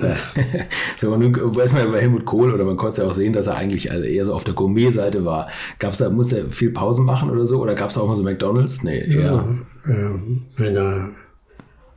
Ja. 0.01 0.15
so, 0.97 1.11
und 1.13 1.19
nun 1.19 1.55
weiß 1.55 1.73
man 1.73 1.85
ja 1.85 1.91
bei 1.91 2.01
Helmut 2.01 2.25
Kohl, 2.25 2.53
oder 2.53 2.65
man 2.65 2.77
konnte 2.77 3.01
ja 3.01 3.07
auch 3.07 3.13
sehen, 3.13 3.33
dass 3.33 3.47
er 3.47 3.55
eigentlich 3.55 3.91
also 3.91 4.03
eher 4.03 4.25
so 4.25 4.33
auf 4.33 4.43
der 4.43 4.53
Gourmet-Seite 4.53 5.23
war. 5.25 5.47
Gab's 5.79 5.99
da, 5.99 6.09
musste 6.09 6.39
er 6.39 6.49
viel 6.49 6.71
Pausen 6.71 7.05
machen 7.05 7.29
oder 7.29 7.45
so? 7.45 7.61
Oder 7.61 7.75
gab 7.75 7.89
es 7.89 7.97
auch 7.97 8.07
mal 8.07 8.15
so 8.15 8.23
McDonalds? 8.23 8.83
Nee, 8.83 9.05
ja. 9.07 9.45
Äh, 9.85 10.09
wenn 10.57 10.75
er, 10.75 11.09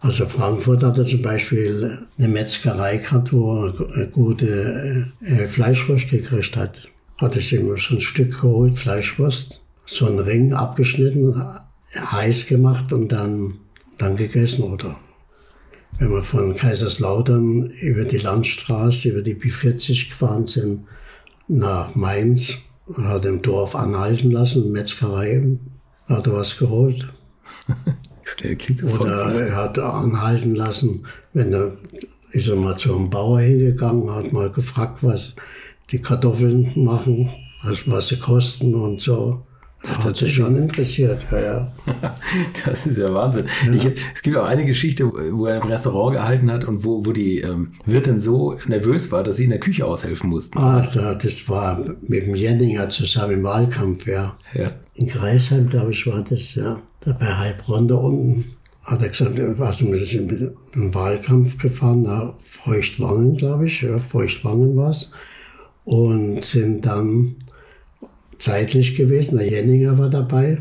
also 0.00 0.26
Frankfurt 0.26 0.82
hat 0.82 0.98
er 0.98 1.06
zum 1.06 1.22
Beispiel 1.22 2.06
eine 2.18 2.28
Metzgerei 2.28 2.98
gehabt, 2.98 3.32
wo 3.32 3.66
er 3.66 4.06
gute 4.06 5.12
äh, 5.22 5.46
Fleischwurst 5.46 6.10
gekriegt 6.10 6.56
hat. 6.56 6.88
Hat 7.18 7.36
er 7.36 7.42
sich 7.42 7.54
immer 7.54 7.76
so 7.78 7.94
ein 7.94 8.00
Stück 8.00 8.40
geholt, 8.40 8.74
Fleischwurst, 8.74 9.60
so 9.86 10.06
einen 10.06 10.20
Ring 10.20 10.52
abgeschnitten, 10.52 11.34
heiß 11.96 12.46
gemacht 12.46 12.92
und 12.92 13.12
dann, 13.12 13.54
dann 13.98 14.16
gegessen, 14.16 14.64
oder? 14.64 14.96
Wenn 15.98 16.10
wir 16.10 16.22
von 16.22 16.54
Kaiserslautern 16.54 17.66
über 17.80 18.04
die 18.04 18.18
Landstraße, 18.18 19.10
über 19.10 19.22
die 19.22 19.34
B40 19.34 20.10
gefahren 20.10 20.46
sind, 20.46 20.86
nach 21.48 21.94
Mainz, 21.94 22.54
hat 22.96 23.24
im 23.24 23.42
Dorf 23.42 23.74
anhalten 23.74 24.30
lassen, 24.30 24.72
Metzgerei, 24.72 25.58
hat 26.06 26.26
er 26.26 26.34
was 26.34 26.56
geholt. 26.58 27.12
So 28.74 28.86
Oder 28.86 29.16
er 29.34 29.54
hat 29.54 29.78
anhalten 29.78 30.54
lassen, 30.54 31.06
wenn 31.34 31.52
er 31.52 31.76
ist 32.34 32.48
er 32.48 32.56
mal 32.56 32.76
zu 32.76 32.94
einem 32.94 33.10
Bauer 33.10 33.40
hingegangen, 33.40 34.10
hat 34.10 34.32
mal 34.32 34.50
gefragt, 34.50 34.98
was 35.02 35.34
die 35.90 36.00
Kartoffeln 36.00 36.72
machen, 36.74 37.30
was, 37.62 37.88
was 37.88 38.08
sie 38.08 38.18
kosten 38.18 38.74
und 38.74 39.00
so. 39.00 39.46
Das 39.86 40.04
hat 40.04 40.16
sich 40.16 40.34
schon 40.34 40.56
interessiert, 40.56 41.20
ja, 41.30 41.40
ja. 41.40 41.74
das 42.64 42.86
ist 42.86 42.98
ja 42.98 43.12
Wahnsinn. 43.12 43.46
Ja. 43.66 43.72
Ich, 43.74 43.86
es 44.14 44.22
gibt 44.22 44.36
auch 44.36 44.46
eine 44.46 44.64
Geschichte, 44.64 45.10
wo 45.12 45.46
er 45.46 45.62
im 45.62 45.68
Restaurant 45.68 46.16
gehalten 46.16 46.50
hat 46.50 46.64
und 46.64 46.84
wo, 46.84 47.04
wo 47.04 47.12
die 47.12 47.40
ähm, 47.40 47.72
Wirtin 47.84 48.20
so 48.20 48.56
nervös 48.66 49.12
war, 49.12 49.22
dass 49.22 49.36
sie 49.36 49.44
in 49.44 49.50
der 49.50 49.60
Küche 49.60 49.84
aushelfen 49.84 50.30
mussten. 50.30 50.58
Ah, 50.58 50.88
das 51.22 51.48
war 51.48 51.84
mit 52.00 52.26
dem 52.26 52.34
Jenninger 52.34 52.88
zusammen 52.88 53.34
im 53.34 53.44
Wahlkampf, 53.44 54.06
ja. 54.06 54.36
ja. 54.54 54.70
In 54.94 55.06
Greisheim, 55.06 55.68
glaube 55.68 55.90
ich, 55.90 56.06
war 56.06 56.22
das, 56.22 56.54
ja. 56.54 56.80
Da 57.00 57.12
bei 57.12 57.26
Heilbronn 57.26 57.86
da 57.86 57.96
unten 57.96 58.56
hat 58.84 59.02
er 59.02 59.08
gesagt, 59.08 59.38
er 59.38 59.58
war 59.58 59.72
so 59.72 59.86
im 59.86 60.94
Wahlkampf 60.94 61.58
gefahren, 61.58 62.04
da 62.04 62.34
Feuchtwangen, 62.38 63.36
glaube 63.36 63.66
ich, 63.66 63.80
ja, 63.82 63.96
Feuchtwangen 63.98 64.76
war 64.76 64.90
es. 64.90 65.10
Und 65.84 66.44
sind 66.44 66.86
dann 66.86 67.36
zeitlich 68.38 68.96
gewesen. 68.96 69.38
Der 69.38 69.48
Jenninger 69.48 69.98
war 69.98 70.08
dabei. 70.08 70.58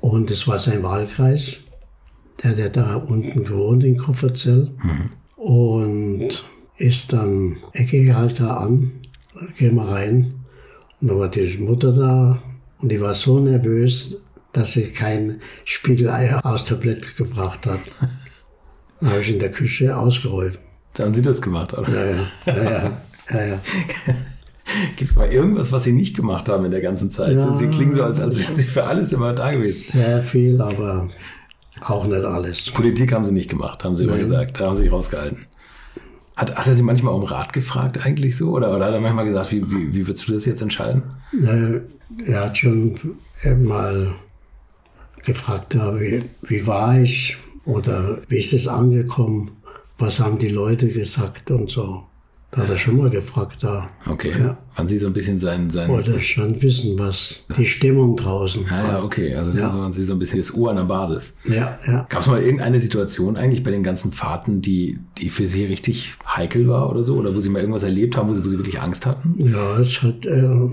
Und 0.00 0.30
es 0.30 0.46
war 0.46 0.58
sein 0.58 0.82
Wahlkreis. 0.82 1.64
Der 2.42 2.66
hat 2.66 2.76
da 2.76 2.96
unten 2.96 3.44
gewohnt 3.44 3.82
in 3.84 3.96
Kofferzell. 3.96 4.70
Mhm. 4.82 5.10
Und 5.36 6.44
ist 6.76 7.12
dann 7.12 7.56
Ecke 7.72 8.14
halt 8.16 8.40
da 8.40 8.58
an, 8.58 8.92
gehen 9.56 9.74
wir 9.74 9.88
rein. 9.88 10.34
Und 11.00 11.10
da 11.10 11.18
war 11.18 11.28
die 11.28 11.58
Mutter 11.58 11.92
da 11.92 12.42
und 12.78 12.90
die 12.90 13.00
war 13.00 13.14
so 13.14 13.38
nervös, 13.40 14.24
dass 14.52 14.72
sie 14.72 14.90
kein 14.92 15.40
Spiegeleier 15.64 16.44
aus 16.44 16.64
der 16.64 16.76
Blätter 16.76 17.10
gebracht 17.16 17.66
hat. 17.66 17.80
Dann 19.00 19.10
habe 19.10 19.22
ich 19.22 19.30
in 19.30 19.38
der 19.38 19.52
Küche 19.52 19.96
ausgeholfen. 19.96 20.60
Da 20.94 21.04
haben 21.04 21.14
Sie 21.14 21.22
das 21.22 21.40
gemacht, 21.40 21.76
oder? 21.78 21.88
Ja, 21.88 22.10
ja. 22.10 22.26
ja, 22.46 22.62
ja, 22.62 23.00
ja, 23.30 23.44
ja. 23.46 23.60
Gibt 24.96 25.10
es 25.10 25.16
mal 25.16 25.32
irgendwas, 25.32 25.72
was 25.72 25.84
Sie 25.84 25.92
nicht 25.92 26.14
gemacht 26.14 26.48
haben 26.48 26.64
in 26.64 26.70
der 26.70 26.80
ganzen 26.80 27.10
Zeit? 27.10 27.36
Ja, 27.36 27.56
Sie 27.56 27.68
klingen 27.68 27.92
so, 27.92 28.02
als, 28.02 28.20
als 28.20 28.38
wären 28.38 28.54
Sie 28.54 28.64
für 28.64 28.84
alles 28.84 29.12
immer 29.12 29.32
da 29.32 29.50
gewesen. 29.50 29.92
Sehr 29.92 30.22
viel, 30.22 30.60
aber 30.60 31.08
auch 31.80 32.06
nicht 32.06 32.24
alles. 32.24 32.70
Politik 32.70 33.12
haben 33.12 33.24
Sie 33.24 33.32
nicht 33.32 33.48
gemacht, 33.48 33.84
haben 33.84 33.96
Sie 33.96 34.04
Nein. 34.04 34.14
immer 34.14 34.22
gesagt. 34.22 34.60
Da 34.60 34.66
haben 34.66 34.76
Sie 34.76 34.84
sich 34.84 34.92
rausgehalten. 34.92 35.46
Hat, 36.36 36.54
hat 36.54 36.66
er 36.66 36.74
Sie 36.74 36.82
manchmal 36.82 37.14
um 37.14 37.24
Rat 37.24 37.52
gefragt 37.52 38.04
eigentlich 38.04 38.36
so? 38.36 38.50
Oder, 38.50 38.74
oder 38.74 38.86
hat 38.86 38.92
er 38.92 39.00
manchmal 39.00 39.24
gesagt, 39.24 39.50
wie, 39.52 39.68
wie, 39.70 39.94
wie 39.94 40.06
würdest 40.06 40.28
du 40.28 40.32
das 40.32 40.44
jetzt 40.44 40.62
entscheiden? 40.62 41.02
Er 42.26 42.44
hat 42.44 42.58
schon 42.58 42.98
mal 43.58 44.14
gefragt, 45.24 45.74
wie, 45.74 46.22
wie 46.42 46.66
war 46.66 46.98
ich 46.98 47.36
oder 47.64 48.18
wie 48.28 48.38
ist 48.38 48.52
es 48.52 48.68
angekommen? 48.68 49.50
Was 49.98 50.20
haben 50.20 50.38
die 50.38 50.48
Leute 50.48 50.88
gesagt 50.88 51.50
und 51.50 51.70
so. 51.70 52.04
Da 52.50 52.62
hat 52.62 52.70
er 52.70 52.78
schon 52.78 52.96
mal 52.96 53.10
gefragt, 53.10 53.62
da. 53.62 53.90
Okay. 54.06 54.32
Ja. 54.38 54.56
Waren 54.74 54.88
Sie 54.88 54.96
so 54.96 55.06
ein 55.06 55.12
bisschen 55.12 55.38
sein. 55.38 55.68
sein 55.68 55.90
Wollte 55.90 56.20
schon 56.22 56.60
wissen, 56.62 56.98
was 56.98 57.40
die 57.58 57.66
Stimmung 57.66 58.16
draußen 58.16 58.64
Ja, 58.70 58.88
ja, 58.88 59.02
okay. 59.02 59.34
Also 59.34 59.58
ja. 59.58 59.72
waren 59.72 59.92
Sie 59.92 60.02
so 60.02 60.14
ein 60.14 60.18
bisschen 60.18 60.38
das 60.38 60.50
Uhr 60.52 60.70
an 60.70 60.76
der 60.76 60.84
Basis. 60.84 61.34
Ja, 61.44 61.78
ja. 61.86 62.06
Gab 62.08 62.22
es 62.22 62.26
mal 62.26 62.42
irgendeine 62.42 62.80
Situation 62.80 63.36
eigentlich 63.36 63.62
bei 63.62 63.70
den 63.70 63.82
ganzen 63.82 64.12
Fahrten, 64.12 64.62
die, 64.62 64.98
die 65.18 65.28
für 65.28 65.46
Sie 65.46 65.66
richtig 65.66 66.14
heikel 66.26 66.68
war 66.68 66.88
oder 66.90 67.02
so? 67.02 67.16
Oder 67.16 67.34
wo 67.34 67.40
Sie 67.40 67.50
mal 67.50 67.60
irgendwas 67.60 67.82
erlebt 67.82 68.16
haben, 68.16 68.30
wo 68.30 68.34
Sie, 68.34 68.42
wo 68.42 68.48
Sie 68.48 68.56
wirklich 68.56 68.80
Angst 68.80 69.04
hatten? 69.04 69.34
Ja, 69.36 69.78
es 69.80 70.02
hat 70.02 70.24
äh, 70.24 70.70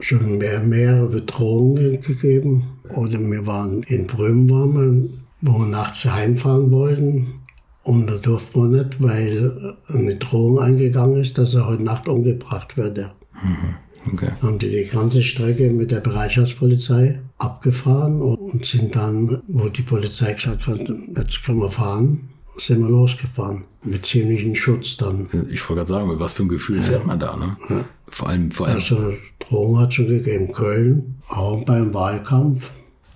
schon 0.00 0.38
mehr, 0.38 0.60
mehrere 0.60 1.06
Bedrohungen 1.06 2.00
gegeben. 2.00 2.64
Oder 2.88 3.20
wir 3.20 3.46
waren 3.46 3.84
in 3.84 4.08
Brüm, 4.08 4.50
waren 4.50 4.74
wir, 4.74 5.08
wo 5.42 5.58
wir 5.60 5.66
nachts 5.66 6.04
heimfahren 6.04 6.72
wollten 6.72 7.45
und 7.86 8.08
da 8.08 8.16
durfte 8.16 8.58
man 8.58 8.72
nicht, 8.72 9.00
weil 9.00 9.76
eine 9.86 10.16
Drohung 10.16 10.58
eingegangen 10.58 11.20
ist, 11.20 11.38
dass 11.38 11.54
er 11.54 11.68
heute 11.68 11.84
Nacht 11.84 12.08
umgebracht 12.08 12.76
würde. 12.76 13.12
Mhm. 13.32 14.12
Okay. 14.12 14.26
Dann 14.40 14.48
haben 14.48 14.58
die 14.58 14.70
die 14.70 14.86
ganze 14.86 15.22
Strecke 15.22 15.70
mit 15.70 15.92
der 15.92 16.00
Bereitschaftspolizei 16.00 17.20
abgefahren 17.38 18.20
und 18.20 18.66
sind 18.66 18.96
dann, 18.96 19.40
wo 19.46 19.68
die 19.68 19.82
Polizei 19.82 20.32
gesagt 20.32 20.66
hat, 20.66 20.80
jetzt 21.16 21.44
können 21.44 21.60
wir 21.60 21.70
fahren, 21.70 22.28
sind 22.58 22.80
wir 22.80 22.88
losgefahren. 22.88 23.64
Mit 23.84 24.04
ziemlichem 24.04 24.56
Schutz 24.56 24.96
dann. 24.96 25.28
Ich 25.50 25.60
wollte 25.68 25.84
gerade 25.84 25.86
sagen, 25.86 26.08
mit 26.08 26.18
was 26.18 26.32
für 26.32 26.42
ein 26.42 26.48
Gefühl 26.48 26.80
fährt 26.82 27.06
man 27.06 27.20
da, 27.20 27.36
ne? 27.36 27.56
Ja. 27.68 27.84
Vor 28.10 28.28
allem, 28.28 28.50
vor 28.50 28.66
allem. 28.66 28.76
Also, 28.76 29.12
Drohung 29.38 29.78
hat 29.78 29.94
schon 29.94 30.08
gegeben. 30.08 30.50
Köln, 30.50 31.20
auch 31.28 31.64
beim 31.64 31.94
Wahlkampf, 31.94 32.72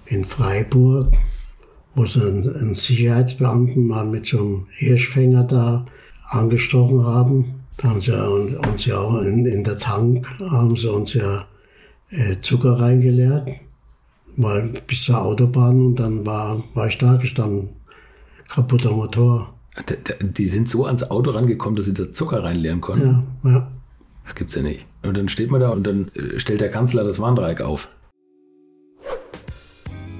in 0.06 0.24
Freiburg, 0.24 1.12
wo 1.94 2.06
sie 2.06 2.22
einen, 2.22 2.74
Sicherheitsbeamten 2.74 3.86
mal 3.86 4.04
mit 4.06 4.26
so 4.26 4.38
einem 4.38 4.66
Hirschfänger 4.70 5.44
da 5.44 5.86
angestochen 6.30 7.04
haben. 7.04 7.54
Da 7.76 7.90
haben 7.90 8.00
sie 8.00 8.12
uns 8.12 8.84
ja 8.86 8.98
auch 8.98 9.20
in, 9.22 9.46
in 9.46 9.64
der 9.64 9.76
Tank, 9.76 10.26
haben 10.38 10.76
sie 10.76 10.90
uns 10.90 11.14
ja 11.14 11.46
äh, 12.10 12.36
Zucker 12.40 12.78
reingeleert, 12.80 13.48
mal 14.36 14.70
bis 14.86 15.04
zur 15.04 15.20
Autobahn 15.20 15.86
und 15.86 15.96
dann 15.96 16.26
war, 16.26 16.62
war 16.74 16.88
ich 16.88 16.98
da 16.98 17.16
gestanden. 17.16 17.70
Kaputter 18.48 18.90
Motor. 18.90 19.54
Die 20.20 20.48
sind 20.48 20.68
so 20.68 20.84
ans 20.84 21.10
Auto 21.10 21.30
rangekommen, 21.30 21.76
dass 21.76 21.86
sie 21.86 21.94
da 21.94 22.10
Zucker 22.12 22.42
reinleeren 22.42 22.80
konnten? 22.80 23.24
Ja, 23.44 23.50
ja. 23.50 23.70
Das 24.24 24.34
gibt's 24.34 24.54
ja 24.54 24.62
nicht. 24.62 24.86
Und 25.02 25.16
dann 25.16 25.28
steht 25.28 25.50
man 25.50 25.60
da 25.60 25.70
und 25.70 25.86
dann 25.86 26.08
äh, 26.14 26.38
stellt 26.38 26.60
der 26.60 26.70
Kanzler 26.70 27.04
das 27.04 27.20
Warndreieck 27.20 27.60
auf. 27.60 27.88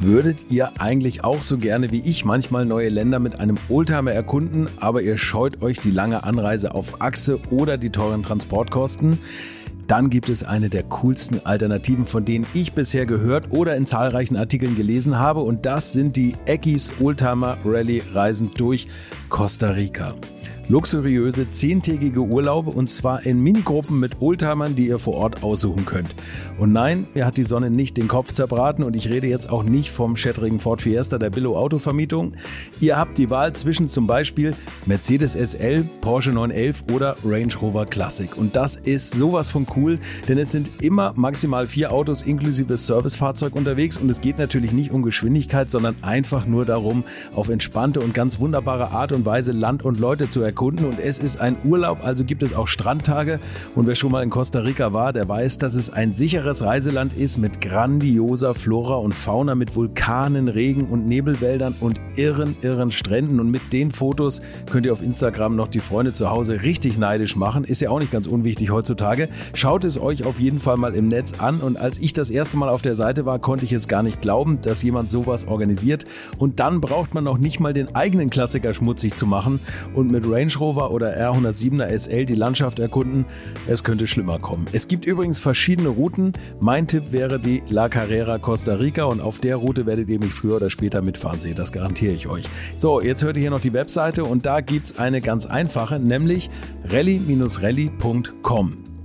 Würdet 0.02 0.50
ihr 0.50 0.80
eigentlich 0.80 1.24
auch 1.24 1.42
so 1.42 1.58
gerne 1.58 1.90
wie 1.92 2.00
ich 2.00 2.24
manchmal 2.24 2.64
neue 2.64 2.88
Länder 2.88 3.18
mit 3.18 3.38
einem 3.38 3.58
Oldtimer 3.68 4.12
erkunden, 4.12 4.66
aber 4.78 5.02
ihr 5.02 5.18
scheut 5.18 5.60
euch 5.60 5.78
die 5.78 5.90
lange 5.90 6.24
Anreise 6.24 6.74
auf 6.74 7.02
Achse 7.02 7.38
oder 7.50 7.76
die 7.76 7.90
teuren 7.90 8.22
Transportkosten? 8.22 9.18
Dann 9.90 10.08
gibt 10.08 10.28
es 10.28 10.44
eine 10.44 10.68
der 10.68 10.84
coolsten 10.84 11.44
Alternativen, 11.44 12.06
von 12.06 12.24
denen 12.24 12.46
ich 12.54 12.74
bisher 12.74 13.06
gehört 13.06 13.50
oder 13.50 13.74
in 13.74 13.86
zahlreichen 13.86 14.36
Artikeln 14.36 14.76
gelesen 14.76 15.18
habe 15.18 15.40
und 15.40 15.66
das 15.66 15.92
sind 15.92 16.14
die 16.14 16.36
Eckis 16.44 16.92
Oldtimer 17.00 17.56
Rally 17.64 18.00
Reisen 18.14 18.52
durch 18.54 18.86
Costa 19.28 19.70
Rica 19.70 20.14
luxuriöse 20.70 21.50
zehntägige 21.50 22.20
Urlaube 22.20 22.70
und 22.70 22.88
zwar 22.88 23.26
in 23.26 23.40
Minigruppen 23.40 23.98
mit 23.98 24.20
Oldtimern, 24.22 24.76
die 24.76 24.86
ihr 24.86 25.00
vor 25.00 25.14
Ort 25.14 25.42
aussuchen 25.42 25.84
könnt. 25.84 26.14
Und 26.58 26.72
nein, 26.72 27.08
mir 27.12 27.26
hat 27.26 27.36
die 27.38 27.44
Sonne 27.44 27.70
nicht 27.70 27.96
den 27.96 28.06
Kopf 28.06 28.32
zerbraten 28.32 28.84
und 28.84 28.94
ich 28.94 29.10
rede 29.10 29.26
jetzt 29.26 29.50
auch 29.50 29.64
nicht 29.64 29.90
vom 29.90 30.16
schättrigen 30.16 30.60
Ford 30.60 30.80
Fiesta 30.80 31.18
der 31.18 31.30
Billo 31.30 31.58
Autovermietung. 31.58 32.34
Ihr 32.78 32.96
habt 32.96 33.18
die 33.18 33.30
Wahl 33.30 33.52
zwischen 33.52 33.88
zum 33.88 34.06
Beispiel 34.06 34.54
Mercedes 34.86 35.32
SL, 35.32 35.82
Porsche 36.00 36.30
911 36.30 36.84
oder 36.92 37.16
Range 37.24 37.54
Rover 37.60 37.86
Classic. 37.86 38.36
Und 38.36 38.54
das 38.54 38.76
ist 38.76 39.14
sowas 39.14 39.48
von 39.48 39.66
cool 39.74 39.79
cool, 39.80 39.98
denn 40.28 40.38
es 40.38 40.52
sind 40.52 40.70
immer 40.82 41.12
maximal 41.16 41.66
vier 41.66 41.92
Autos 41.92 42.22
inklusive 42.22 42.76
Servicefahrzeug 42.76 43.54
unterwegs 43.54 43.98
und 43.98 44.10
es 44.10 44.20
geht 44.20 44.38
natürlich 44.38 44.72
nicht 44.72 44.90
um 44.90 45.02
Geschwindigkeit, 45.02 45.70
sondern 45.70 45.96
einfach 46.02 46.46
nur 46.46 46.64
darum, 46.64 47.04
auf 47.34 47.48
entspannte 47.48 48.00
und 48.00 48.14
ganz 48.14 48.40
wunderbare 48.40 48.90
Art 48.90 49.12
und 49.12 49.24
Weise 49.26 49.52
Land 49.52 49.84
und 49.84 49.98
Leute 49.98 50.28
zu 50.28 50.42
erkunden 50.42 50.86
und 50.86 50.98
es 50.98 51.18
ist 51.18 51.40
ein 51.40 51.56
Urlaub, 51.64 52.04
also 52.04 52.24
gibt 52.24 52.42
es 52.42 52.54
auch 52.54 52.66
Strandtage 52.66 53.40
und 53.74 53.86
wer 53.86 53.94
schon 53.94 54.12
mal 54.12 54.22
in 54.22 54.30
Costa 54.30 54.60
Rica 54.60 54.92
war, 54.92 55.12
der 55.12 55.28
weiß, 55.28 55.58
dass 55.58 55.74
es 55.74 55.90
ein 55.90 56.12
sicheres 56.12 56.62
Reiseland 56.62 57.12
ist 57.12 57.38
mit 57.38 57.60
grandioser 57.60 58.54
Flora 58.54 58.96
und 58.96 59.14
Fauna, 59.14 59.54
mit 59.54 59.74
Vulkanen, 59.74 60.48
Regen 60.48 60.86
und 60.86 61.06
Nebelwäldern 61.06 61.74
und 61.80 62.00
irren, 62.16 62.56
irren 62.62 62.90
Stränden 62.90 63.40
und 63.40 63.50
mit 63.50 63.72
den 63.72 63.90
Fotos 63.90 64.42
könnt 64.70 64.86
ihr 64.86 64.92
auf 64.92 65.02
Instagram 65.02 65.56
noch 65.56 65.68
die 65.68 65.80
Freunde 65.80 66.12
zu 66.12 66.30
Hause 66.30 66.62
richtig 66.62 66.98
neidisch 66.98 67.36
machen. 67.36 67.64
Ist 67.64 67.80
ja 67.80 67.90
auch 67.90 68.00
nicht 68.00 68.12
ganz 68.12 68.26
unwichtig 68.26 68.70
heutzutage. 68.70 69.28
Schaut 69.54 69.69
es 69.78 70.00
euch 70.00 70.24
auf 70.24 70.40
jeden 70.40 70.58
Fall 70.58 70.76
mal 70.76 70.94
im 70.94 71.08
Netz 71.08 71.34
an. 71.38 71.60
Und 71.60 71.76
als 71.76 71.98
ich 71.98 72.12
das 72.12 72.30
erste 72.30 72.56
Mal 72.56 72.68
auf 72.68 72.82
der 72.82 72.96
Seite 72.96 73.24
war, 73.24 73.38
konnte 73.38 73.64
ich 73.64 73.72
es 73.72 73.88
gar 73.88 74.02
nicht 74.02 74.20
glauben, 74.20 74.60
dass 74.60 74.82
jemand 74.82 75.10
sowas 75.10 75.46
organisiert. 75.46 76.04
Und 76.38 76.60
dann 76.60 76.80
braucht 76.80 77.14
man 77.14 77.24
noch 77.24 77.38
nicht 77.38 77.60
mal 77.60 77.72
den 77.72 77.94
eigenen 77.94 78.30
Klassiker 78.30 78.74
schmutzig 78.74 79.14
zu 79.14 79.26
machen 79.26 79.60
und 79.94 80.10
mit 80.10 80.28
Range 80.28 80.52
Rover 80.58 80.90
oder 80.90 81.16
R107er 81.16 81.86
SL 81.98 82.26
die 82.26 82.34
Landschaft 82.34 82.78
erkunden. 82.78 83.26
Es 83.68 83.84
könnte 83.84 84.06
schlimmer 84.06 84.38
kommen. 84.38 84.66
Es 84.72 84.88
gibt 84.88 85.04
übrigens 85.04 85.38
verschiedene 85.38 85.88
Routen. 85.88 86.32
Mein 86.58 86.88
Tipp 86.88 87.12
wäre 87.12 87.38
die 87.38 87.62
La 87.68 87.88
Carrera 87.88 88.38
Costa 88.38 88.74
Rica 88.74 89.04
und 89.04 89.20
auf 89.20 89.38
der 89.38 89.56
Route 89.56 89.86
werdet 89.86 90.08
ihr 90.08 90.18
mich 90.18 90.32
früher 90.32 90.56
oder 90.56 90.70
später 90.70 91.00
mitfahren 91.00 91.38
sehen. 91.38 91.54
Das 91.54 91.70
garantiere 91.70 92.12
ich 92.12 92.26
euch. 92.26 92.44
So, 92.74 93.00
jetzt 93.00 93.22
hört 93.22 93.36
ihr 93.36 93.42
hier 93.42 93.50
noch 93.50 93.60
die 93.60 93.72
Webseite 93.72 94.24
und 94.24 94.46
da 94.46 94.60
gibt 94.60 94.86
es 94.86 94.98
eine 94.98 95.20
ganz 95.20 95.46
einfache, 95.46 96.00
nämlich 96.00 96.50
rally-rally.com. 96.88 98.89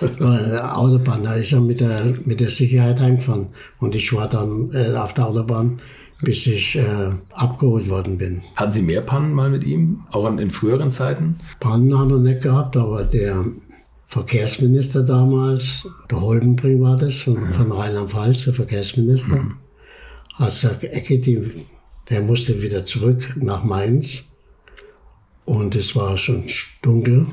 Autobahn, 0.00 1.22
da 1.22 1.34
ist 1.34 1.52
er 1.52 1.60
mit 1.60 1.80
der, 1.80 2.14
mit 2.24 2.40
der 2.40 2.50
Sicherheit 2.50 3.00
eingefahren. 3.00 3.48
Und 3.78 3.94
ich 3.94 4.12
war 4.12 4.28
dann 4.28 4.70
äh, 4.72 4.94
auf 4.94 5.14
der 5.14 5.26
Autobahn, 5.28 5.78
bis 6.22 6.46
ich 6.46 6.76
äh, 6.76 7.10
abgeholt 7.32 7.88
worden 7.88 8.18
bin. 8.18 8.42
Hatten 8.56 8.72
Sie 8.72 8.82
mehr 8.82 9.02
Pannen 9.02 9.32
mal 9.32 9.50
mit 9.50 9.64
ihm, 9.64 10.04
auch 10.10 10.28
in, 10.28 10.38
in 10.38 10.50
früheren 10.50 10.90
Zeiten? 10.90 11.36
Pannen 11.60 11.96
haben 11.98 12.10
wir 12.10 12.18
nicht 12.18 12.42
gehabt, 12.42 12.76
aber 12.76 13.04
der 13.04 13.44
Verkehrsminister 14.06 15.02
damals, 15.02 15.86
der 16.10 16.20
Holbenbring 16.20 16.80
war 16.80 16.96
das, 16.96 17.16
von, 17.18 17.34
mhm. 17.34 17.46
von 17.46 17.72
Rheinland-Pfalz, 17.72 18.44
der 18.44 18.54
Verkehrsminister, 18.54 19.36
mhm. 19.36 19.54
hat 20.34 20.50
gesagt, 20.50 20.84
Ecke, 20.84 21.18
die, 21.18 21.66
der 22.08 22.22
musste 22.22 22.62
wieder 22.62 22.84
zurück 22.84 23.34
nach 23.36 23.64
Mainz. 23.64 24.24
Und 25.44 25.76
es 25.76 25.94
war 25.94 26.18
schon 26.18 26.44
dunkel. 26.82 27.26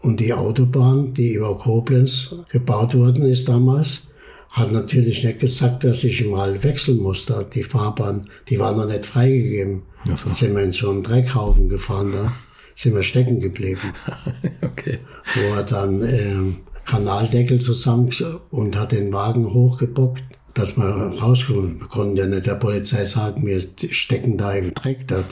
Und 0.00 0.20
die 0.20 0.32
Autobahn, 0.32 1.12
die 1.12 1.34
über 1.34 1.56
Koblenz 1.56 2.34
gebaut 2.50 2.94
worden 2.94 3.24
ist 3.24 3.48
damals, 3.48 4.02
hat 4.50 4.72
natürlich 4.72 5.24
nicht 5.24 5.40
gesagt, 5.40 5.84
dass 5.84 6.04
ich 6.04 6.24
mal 6.24 6.62
wechseln 6.62 6.98
musste. 6.98 7.46
Die 7.52 7.62
Fahrbahn, 7.62 8.22
die 8.48 8.58
war 8.58 8.74
noch 8.74 8.86
nicht 8.86 9.06
freigegeben. 9.06 9.82
So. 10.04 10.28
Da 10.28 10.34
sind 10.34 10.56
wir 10.56 10.62
in 10.62 10.72
so 10.72 10.90
einen 10.90 11.02
Dreckhaufen 11.02 11.68
gefahren, 11.68 12.12
da 12.12 12.32
sind 12.74 12.94
wir 12.94 13.02
stecken 13.02 13.40
geblieben. 13.40 13.92
okay. 14.62 15.00
Wo 15.34 15.54
er 15.56 15.64
dann 15.64 16.02
ähm, 16.02 16.56
Kanaldeckel 16.84 17.60
zusammen 17.60 18.10
und 18.50 18.76
hat 18.78 18.92
den 18.92 19.12
Wagen 19.12 19.52
hochgebockt, 19.52 20.22
dass 20.54 20.76
wir 20.76 20.84
rauskommen. 20.84 21.80
Wir 21.80 21.88
konnten 21.88 22.16
ja 22.16 22.26
nicht 22.26 22.46
der 22.46 22.54
Polizei 22.54 23.04
sagen, 23.04 23.46
wir 23.46 23.62
stecken 23.90 24.38
da 24.38 24.52
im 24.52 24.72
Dreck. 24.74 25.06
Da. 25.08 25.24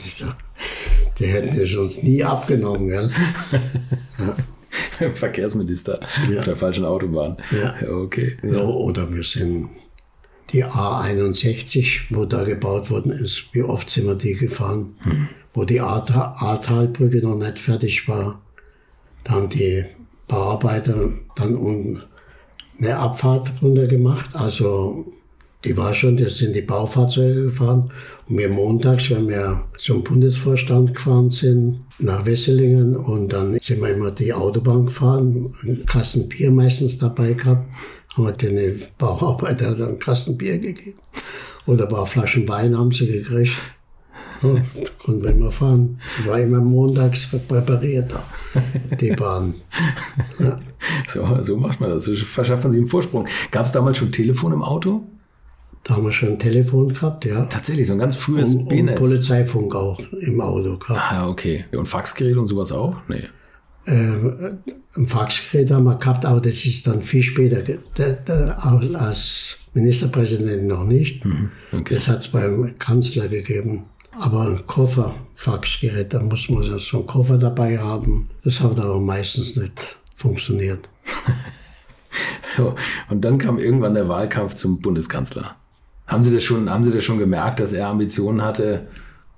Die 1.19 1.25
hätten 1.25 1.59
es 1.59 1.75
uns 1.75 2.03
nie 2.03 2.23
abgenommen. 2.23 2.89
Gell? 2.89 3.11
Ja. 4.19 4.35
Verkehrsminister 5.11 5.99
ja. 6.29 6.39
auf 6.39 6.45
der 6.45 6.55
falschen 6.55 6.85
Autobahn. 6.85 7.37
Ja. 7.51 7.75
Okay. 7.89 8.37
Ja, 8.43 8.63
oder 8.63 9.13
wir 9.13 9.23
sind 9.23 9.69
die 10.51 10.63
A61, 10.65 12.03
wo 12.09 12.25
da 12.25 12.43
gebaut 12.43 12.89
worden 12.89 13.11
ist. 13.11 13.45
Wie 13.51 13.63
oft 13.63 13.89
sind 13.89 14.07
wir 14.07 14.15
die 14.15 14.33
gefahren? 14.33 14.95
Hm. 14.99 15.29
Wo 15.53 15.65
die 15.65 15.81
Ahrtalbrücke 15.81 17.19
noch 17.19 17.35
nicht 17.35 17.59
fertig 17.59 18.07
war. 18.07 18.41
Da 19.23 19.33
haben 19.33 19.49
die 19.49 19.85
Bauarbeiter 20.27 21.13
dann 21.35 21.55
unten 21.55 22.03
eine 22.79 22.97
Abfahrt 22.97 23.53
runter 23.61 23.87
gemacht. 23.87 24.29
Also 24.33 25.05
die 25.67 25.75
war 25.75 25.93
schon, 25.93 26.15
das 26.15 26.37
sind 26.37 26.55
die 26.55 26.61
Baufahrzeuge 26.61 27.43
gefahren. 27.43 27.91
Und 28.27 28.37
wir 28.37 28.49
montags, 28.49 29.09
wenn 29.09 29.27
wir 29.27 29.65
zum 29.77 30.03
Bundesvorstand 30.03 30.93
gefahren 30.93 31.29
sind, 31.29 31.81
nach 31.99 32.25
Wesselingen 32.25 32.95
und 32.95 33.33
dann 33.33 33.57
sind 33.59 33.81
wir 33.81 33.89
immer 33.89 34.11
die 34.11 34.33
Autobahn 34.33 34.85
gefahren, 34.85 35.51
einen 35.63 35.85
Kasten 35.85 36.29
Bier 36.29 36.51
meistens 36.51 36.97
dabei 36.97 37.33
gehabt, 37.33 37.67
haben 38.15 38.25
wir 38.25 38.31
den 38.31 38.81
Bauarbeiter 38.97 39.75
dann 39.75 39.89
einen 39.89 39.99
Kasten 39.99 40.37
Bier 40.37 40.57
gegeben. 40.57 40.99
Oder 41.65 41.83
ein 41.83 41.89
paar 41.89 42.05
Flaschen 42.05 42.47
Wein 42.47 42.77
haben 42.77 42.91
sie 42.91 43.07
gekriegt. 43.07 43.51
Ja, 44.43 44.55
konnten 45.03 45.23
wir 45.23 45.31
immer 45.31 45.51
fahren. 45.51 45.99
War 46.25 46.39
immer 46.39 46.61
montags 46.61 47.27
präpariert, 47.47 48.13
die 49.01 49.11
Bahn. 49.11 49.55
Ja. 50.39 50.59
So, 51.07 51.41
so 51.41 51.57
macht 51.57 51.81
man 51.81 51.89
das. 51.89 52.03
So 52.03 52.13
verschafft 52.13 52.63
man 52.63 52.71
sich 52.71 52.79
einen 52.79 52.87
Vorsprung. 52.87 53.27
Gab 53.51 53.65
es 53.65 53.71
damals 53.71 53.97
schon 53.97 54.09
Telefon 54.09 54.53
im 54.53 54.61
Auto? 54.61 55.03
Da 55.87 55.95
haben 55.95 56.03
wir 56.03 56.11
schon 56.11 56.29
ein 56.29 56.39
Telefon 56.39 56.89
gehabt, 56.89 57.23
ja. 57.23 57.45
Tatsächlich, 57.45 57.87
so 57.87 57.93
ein 57.93 57.99
ganz 57.99 58.17
frühes 58.17 58.53
und, 58.53 58.69
und 58.69 58.95
Polizeifunk 58.95 59.73
auch 59.73 59.97
im 60.11 60.41
Auto 60.41 60.77
gehabt. 60.77 61.13
Ah, 61.13 61.29
okay. 61.29 61.63
Und 61.71 61.87
Faxgerät 61.87 62.35
und 62.35 62.47
sowas 62.47 62.73
auch? 62.73 62.97
Nee. 63.07 63.23
Ähm, 63.85 64.59
ein 64.97 65.07
Faxgerät 65.07 65.71
haben 65.71 65.85
wir 65.85 65.95
gehabt, 65.95 66.25
aber 66.25 66.41
das 66.41 66.65
ist 66.65 66.85
dann 66.87 67.01
viel 67.01 67.23
später. 67.23 67.63
Als 68.95 69.55
Ministerpräsident 69.73 70.67
noch 70.67 70.83
nicht. 70.83 71.23
Mhm, 71.23 71.51
okay. 71.71 71.93
Das 71.93 72.09
hat 72.09 72.17
es 72.17 72.27
beim 72.27 72.77
Kanzler 72.77 73.29
gegeben. 73.29 73.85
Aber 74.11 74.41
ein 74.41 74.65
Koffer, 74.65 75.15
Faxgerät, 75.35 76.13
da 76.13 76.19
muss 76.19 76.49
man 76.49 76.63
so 76.79 76.97
einen 76.97 77.07
Koffer 77.07 77.37
dabei 77.37 77.77
haben. 77.77 78.29
Das 78.43 78.59
hat 78.59 78.77
aber 78.77 78.99
meistens 78.99 79.55
nicht 79.55 79.95
funktioniert. 80.15 80.89
so, 82.41 82.75
und 83.09 83.23
dann 83.23 83.37
kam 83.37 83.57
irgendwann 83.57 83.93
der 83.93 84.09
Wahlkampf 84.09 84.55
zum 84.55 84.81
Bundeskanzler. 84.81 85.55
Haben 86.07 86.23
Sie 86.23 86.33
das 86.33 86.43
schon, 86.43 86.69
haben 86.69 86.83
Sie 86.83 86.91
das 86.91 87.03
schon 87.03 87.19
gemerkt, 87.19 87.59
dass 87.59 87.73
er 87.73 87.87
Ambitionen 87.87 88.41
hatte, 88.41 88.87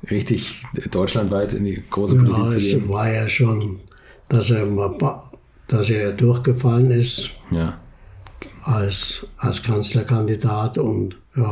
richtig 0.09 0.63
deutschlandweit 0.91 1.53
in 1.53 1.65
die 1.65 1.83
große 1.89 2.15
ja, 2.15 2.23
Politik 2.23 2.51
zu 2.51 2.57
gehen? 2.59 2.83
Es 2.83 2.89
war 2.89 3.11
ja 3.11 3.27
schon, 3.27 3.79
dass 4.29 4.49
er, 4.49 4.67
dass 5.67 5.89
er 5.89 6.13
durchgefallen 6.13 6.91
ist 6.91 7.31
ja. 7.51 7.79
als, 8.63 9.25
als 9.37 9.63
Kanzlerkandidat 9.63 10.77
und 10.77 11.17
ja, 11.35 11.43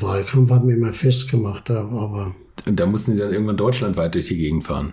Wahlkampf 0.00 0.50
hat 0.50 0.64
mich 0.64 0.76
immer 0.76 0.92
festgemacht, 0.92 1.70
aber. 1.70 2.34
Und 2.66 2.78
da 2.78 2.86
mussten 2.86 3.14
Sie 3.14 3.18
dann 3.18 3.32
irgendwann 3.32 3.56
deutschlandweit 3.56 4.14
durch 4.14 4.28
die 4.28 4.36
Gegend 4.36 4.64
fahren. 4.64 4.92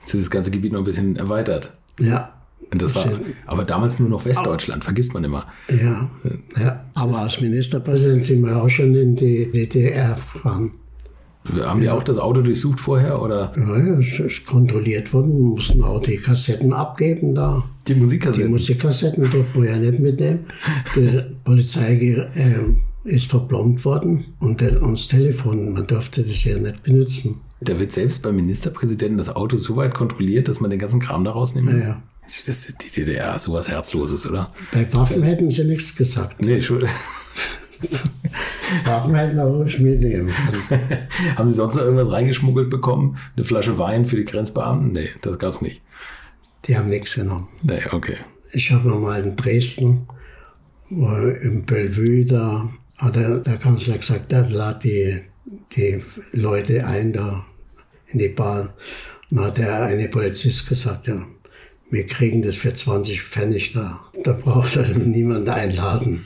Jetzt 0.00 0.14
ist 0.14 0.22
das 0.22 0.30
ganze 0.30 0.50
Gebiet 0.50 0.72
noch 0.72 0.80
ein 0.80 0.84
bisschen 0.84 1.16
erweitert. 1.16 1.76
Ja, 1.98 2.35
das 2.70 2.94
war 2.94 3.04
aber 3.46 3.64
damals 3.64 3.98
nur 3.98 4.08
noch 4.08 4.24
Westdeutschland, 4.24 4.84
vergisst 4.84 5.14
man 5.14 5.24
immer. 5.24 5.46
Ja, 5.70 6.10
ja, 6.60 6.84
aber 6.94 7.18
als 7.18 7.40
Ministerpräsident 7.40 8.24
sind 8.24 8.44
wir 8.44 8.62
auch 8.62 8.68
schon 8.68 8.94
in 8.94 9.16
die 9.16 9.50
DDR 9.50 10.10
gefahren. 10.14 10.72
Haben 11.62 11.80
die 11.80 11.88
auch 11.88 12.02
das 12.02 12.18
Auto 12.18 12.42
durchsucht 12.42 12.80
vorher? 12.80 13.22
Oder? 13.22 13.50
Ja, 13.56 13.78
ja, 13.78 14.00
es 14.00 14.18
ist 14.18 14.46
kontrolliert 14.46 15.12
worden. 15.12 15.32
Wir 15.32 15.44
mussten 15.50 15.82
auch 15.82 16.02
die 16.02 16.16
Kassetten 16.16 16.72
abgeben 16.72 17.34
da. 17.34 17.64
Die 17.86 17.94
Musikkassetten? 17.94 18.48
Die 18.48 18.52
Musikkassetten 18.52 19.30
durften 19.30 19.62
wir 19.62 19.70
ja 19.70 19.76
nicht 19.76 20.00
mitnehmen. 20.00 20.40
Die 20.96 21.20
Polizei 21.44 21.94
äh, 21.94 22.28
ist 23.04 23.26
verplombt 23.26 23.84
worden 23.84 24.24
und 24.40 24.60
das 24.60 25.08
Telefon, 25.08 25.72
man 25.72 25.86
durfte 25.86 26.22
das 26.22 26.44
ja 26.44 26.58
nicht 26.58 26.82
benutzen. 26.82 27.40
Da 27.60 27.78
wird 27.78 27.90
selbst 27.92 28.22
beim 28.22 28.36
Ministerpräsidenten 28.36 29.16
das 29.16 29.34
Auto 29.34 29.56
so 29.56 29.76
weit 29.76 29.94
kontrolliert, 29.94 30.48
dass 30.48 30.60
man 30.60 30.70
den 30.70 30.78
ganzen 30.78 31.00
Kram 31.00 31.24
da 31.24 31.30
rausnehmen 31.30 31.74
muss. 31.74 31.84
Ja, 31.84 31.90
ja. 31.90 32.02
Das 32.26 32.48
ist 32.48 32.74
die 32.82 32.90
DDR, 32.90 33.38
sowas 33.38 33.68
Herzloses, 33.68 34.26
oder? 34.26 34.52
Bei 34.72 34.92
Waffen 34.92 35.22
hätten 35.22 35.48
sie 35.48 35.64
nichts 35.64 35.94
gesagt. 35.94 36.42
Nee, 36.42 36.60
schon. 36.60 36.82
Waffen 38.84 39.14
hätten 39.14 39.38
auch 39.38 39.52
ruhig 39.52 39.78
mitnehmen 39.78 40.32
Haben 41.36 41.48
Sie 41.48 41.54
sonst 41.54 41.76
noch 41.76 41.82
irgendwas 41.82 42.10
reingeschmuggelt 42.10 42.68
bekommen? 42.68 43.16
Eine 43.36 43.44
Flasche 43.44 43.78
Wein 43.78 44.06
für 44.06 44.16
die 44.16 44.24
Grenzbeamten? 44.24 44.92
Nee, 44.92 45.08
das 45.22 45.38
gab's 45.38 45.60
nicht. 45.60 45.82
Die 46.64 46.76
haben 46.76 46.88
nichts 46.88 47.14
genommen. 47.14 47.48
Nee, 47.62 47.82
okay. 47.92 48.16
Ich 48.52 48.72
habe 48.72 48.88
mal 48.88 49.22
in 49.22 49.36
Dresden 49.36 50.08
Im 50.90 51.64
Bellevue, 51.64 52.24
da 52.24 52.68
hat 52.96 53.16
der, 53.16 53.38
der 53.38 53.56
Kanzler 53.58 53.98
gesagt, 53.98 54.32
er 54.32 54.48
lad 54.48 54.82
die, 54.82 55.20
die 55.76 56.02
Leute 56.32 56.86
ein 56.86 57.12
da 57.12 57.44
in 58.08 58.18
die 58.18 58.28
Bahn. 58.28 58.70
Und 59.30 59.40
hat 59.40 59.58
der 59.58 59.82
eine 59.82 60.08
Polizist 60.08 60.68
gesagt, 60.68 61.08
ja, 61.08 61.26
wir 61.90 62.06
kriegen 62.06 62.42
das 62.42 62.56
für 62.56 62.74
20 62.74 63.22
Pfennig 63.22 63.72
da. 63.72 64.04
Da 64.24 64.32
braucht 64.32 64.76
also 64.76 64.94
niemand 64.94 65.48
einladen. 65.48 66.24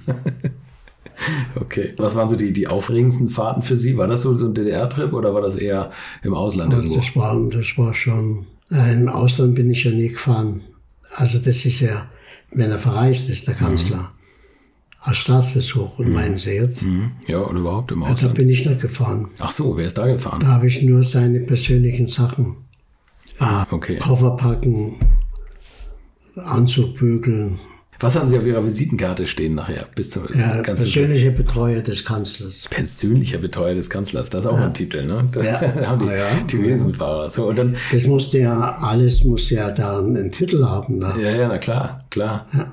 okay. 1.55 1.95
Was 1.99 2.17
waren 2.17 2.29
so 2.29 2.37
die, 2.37 2.53
die 2.53 2.67
aufregendsten 2.67 3.29
Fahrten 3.29 3.63
für 3.63 3.77
Sie? 3.77 3.97
War 3.99 4.09
das 4.09 4.23
so, 4.23 4.35
so 4.37 4.47
ein 4.47 4.55
DDR-Trip 4.55 5.13
oder 5.13 5.35
war 5.35 5.43
das 5.43 5.57
eher 5.57 5.91
im 6.23 6.35
Ausland 6.35 6.73
also 6.73 6.83
irgendwo? 6.83 7.01
Das 7.01 7.17
war, 7.17 7.51
das 7.51 7.79
war 7.79 7.95
schon, 7.95 8.47
äh, 8.71 8.95
im 8.95 9.09
Ausland 9.09 9.55
bin 9.55 9.71
ich 9.71 9.85
ja 9.85 9.91
nie 9.91 10.09
gefahren. 10.09 10.63
Also 11.17 11.39
das 11.39 11.65
ist 11.65 11.81
ja, 11.81 12.09
wenn 12.53 12.71
er 12.71 12.79
verreist 12.79 13.29
ist, 13.29 13.47
der 13.47 13.55
Kanzler, 13.55 13.97
mhm. 13.97 14.09
als 15.01 15.19
Staatsbesuch, 15.19 15.99
und 15.99 16.09
mhm. 16.09 16.15
meinen 16.15 16.37
Sie 16.37 16.53
jetzt? 16.53 16.85
Mhm. 16.85 17.13
Ja, 17.27 17.41
und 17.41 17.57
überhaupt 17.57 17.93
im 17.93 18.03
Ausland? 18.03 18.23
Da 18.23 18.29
bin 18.29 18.49
ich 18.49 18.65
nicht 18.65 18.81
gefahren. 18.81 19.29
Ach 19.41 19.51
so, 19.51 19.77
wer 19.77 19.87
ist 19.87 19.99
da 19.99 20.07
gefahren? 20.07 20.41
Da 20.41 20.49
habe 20.49 20.69
ich 20.69 20.83
nur 20.83 21.05
seine 21.05 21.41
persönlichen 21.41 22.07
Sachen. 22.07 22.57
Ah, 23.39 23.67
okay. 23.71 23.97
Koffer 23.97 24.33
packen, 24.33 24.97
Anzug 26.37 26.95
bügeln. 26.95 27.59
Was 28.03 28.17
haben 28.17 28.31
Sie 28.31 28.39
auf 28.39 28.47
Ihrer 28.47 28.65
Visitenkarte 28.65 29.27
stehen 29.27 29.55
nachher? 29.55 29.85
Bis 29.95 30.09
zum 30.11 30.23
ja, 30.35 30.63
persönlicher 30.63 31.31
Betreuer 31.31 31.83
des 31.83 32.07
Kanzlers. 32.07 32.65
Persönlicher 32.71 33.37
Betreuer 33.37 33.75
des 33.75 33.91
Kanzlers, 33.91 34.31
das 34.31 34.47
ist 34.47 34.47
auch 34.47 34.59
ja. 34.59 34.67
ein 34.67 34.75
Titel, 34.75 35.05
ne? 35.05 35.29
Das 35.31 35.45
ja. 35.45 35.61
haben 35.87 36.03
die, 36.03 36.09
ah, 36.09 36.17
ja. 36.17 36.25
die 36.51 36.57
Riesenfahrer. 36.57 37.29
So, 37.29 37.47
und 37.47 37.59
dann, 37.59 37.77
das 37.93 38.07
musste 38.07 38.39
ja, 38.39 38.79
alles 38.81 39.23
muss 39.25 39.51
ja 39.51 39.71
da 39.71 39.99
einen 39.99 40.33
Titel 40.33 40.65
haben. 40.65 40.99
Ne? 40.99 41.13
Ja, 41.23 41.31
ja, 41.31 41.49
na 41.49 41.59
klar, 41.59 42.07
klar. 42.09 42.47
Ja. 42.55 42.73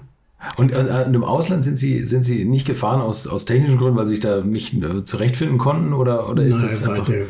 Und, 0.56 0.74
und, 0.74 0.88
und, 0.88 1.14
im 1.14 1.24
Ausland 1.26 1.66
sind 1.66 1.78
Sie, 1.78 2.00
sind 2.00 2.24
Sie 2.24 2.46
nicht 2.46 2.66
gefahren 2.66 3.02
aus, 3.02 3.28
aus 3.28 3.44
technischen 3.44 3.80
Gründen, 3.80 3.98
weil 3.98 4.08
Sie 4.08 4.16
sich 4.16 4.22
da 4.22 4.42
nicht 4.42 4.76
äh, 4.76 5.04
zurechtfinden 5.04 5.58
konnten? 5.58 5.92
Oder, 5.92 6.30
oder 6.30 6.44
ist 6.44 6.62
Nein, 6.62 6.70
das 6.70 6.84
einfach... 6.84 7.06
Die, 7.06 7.26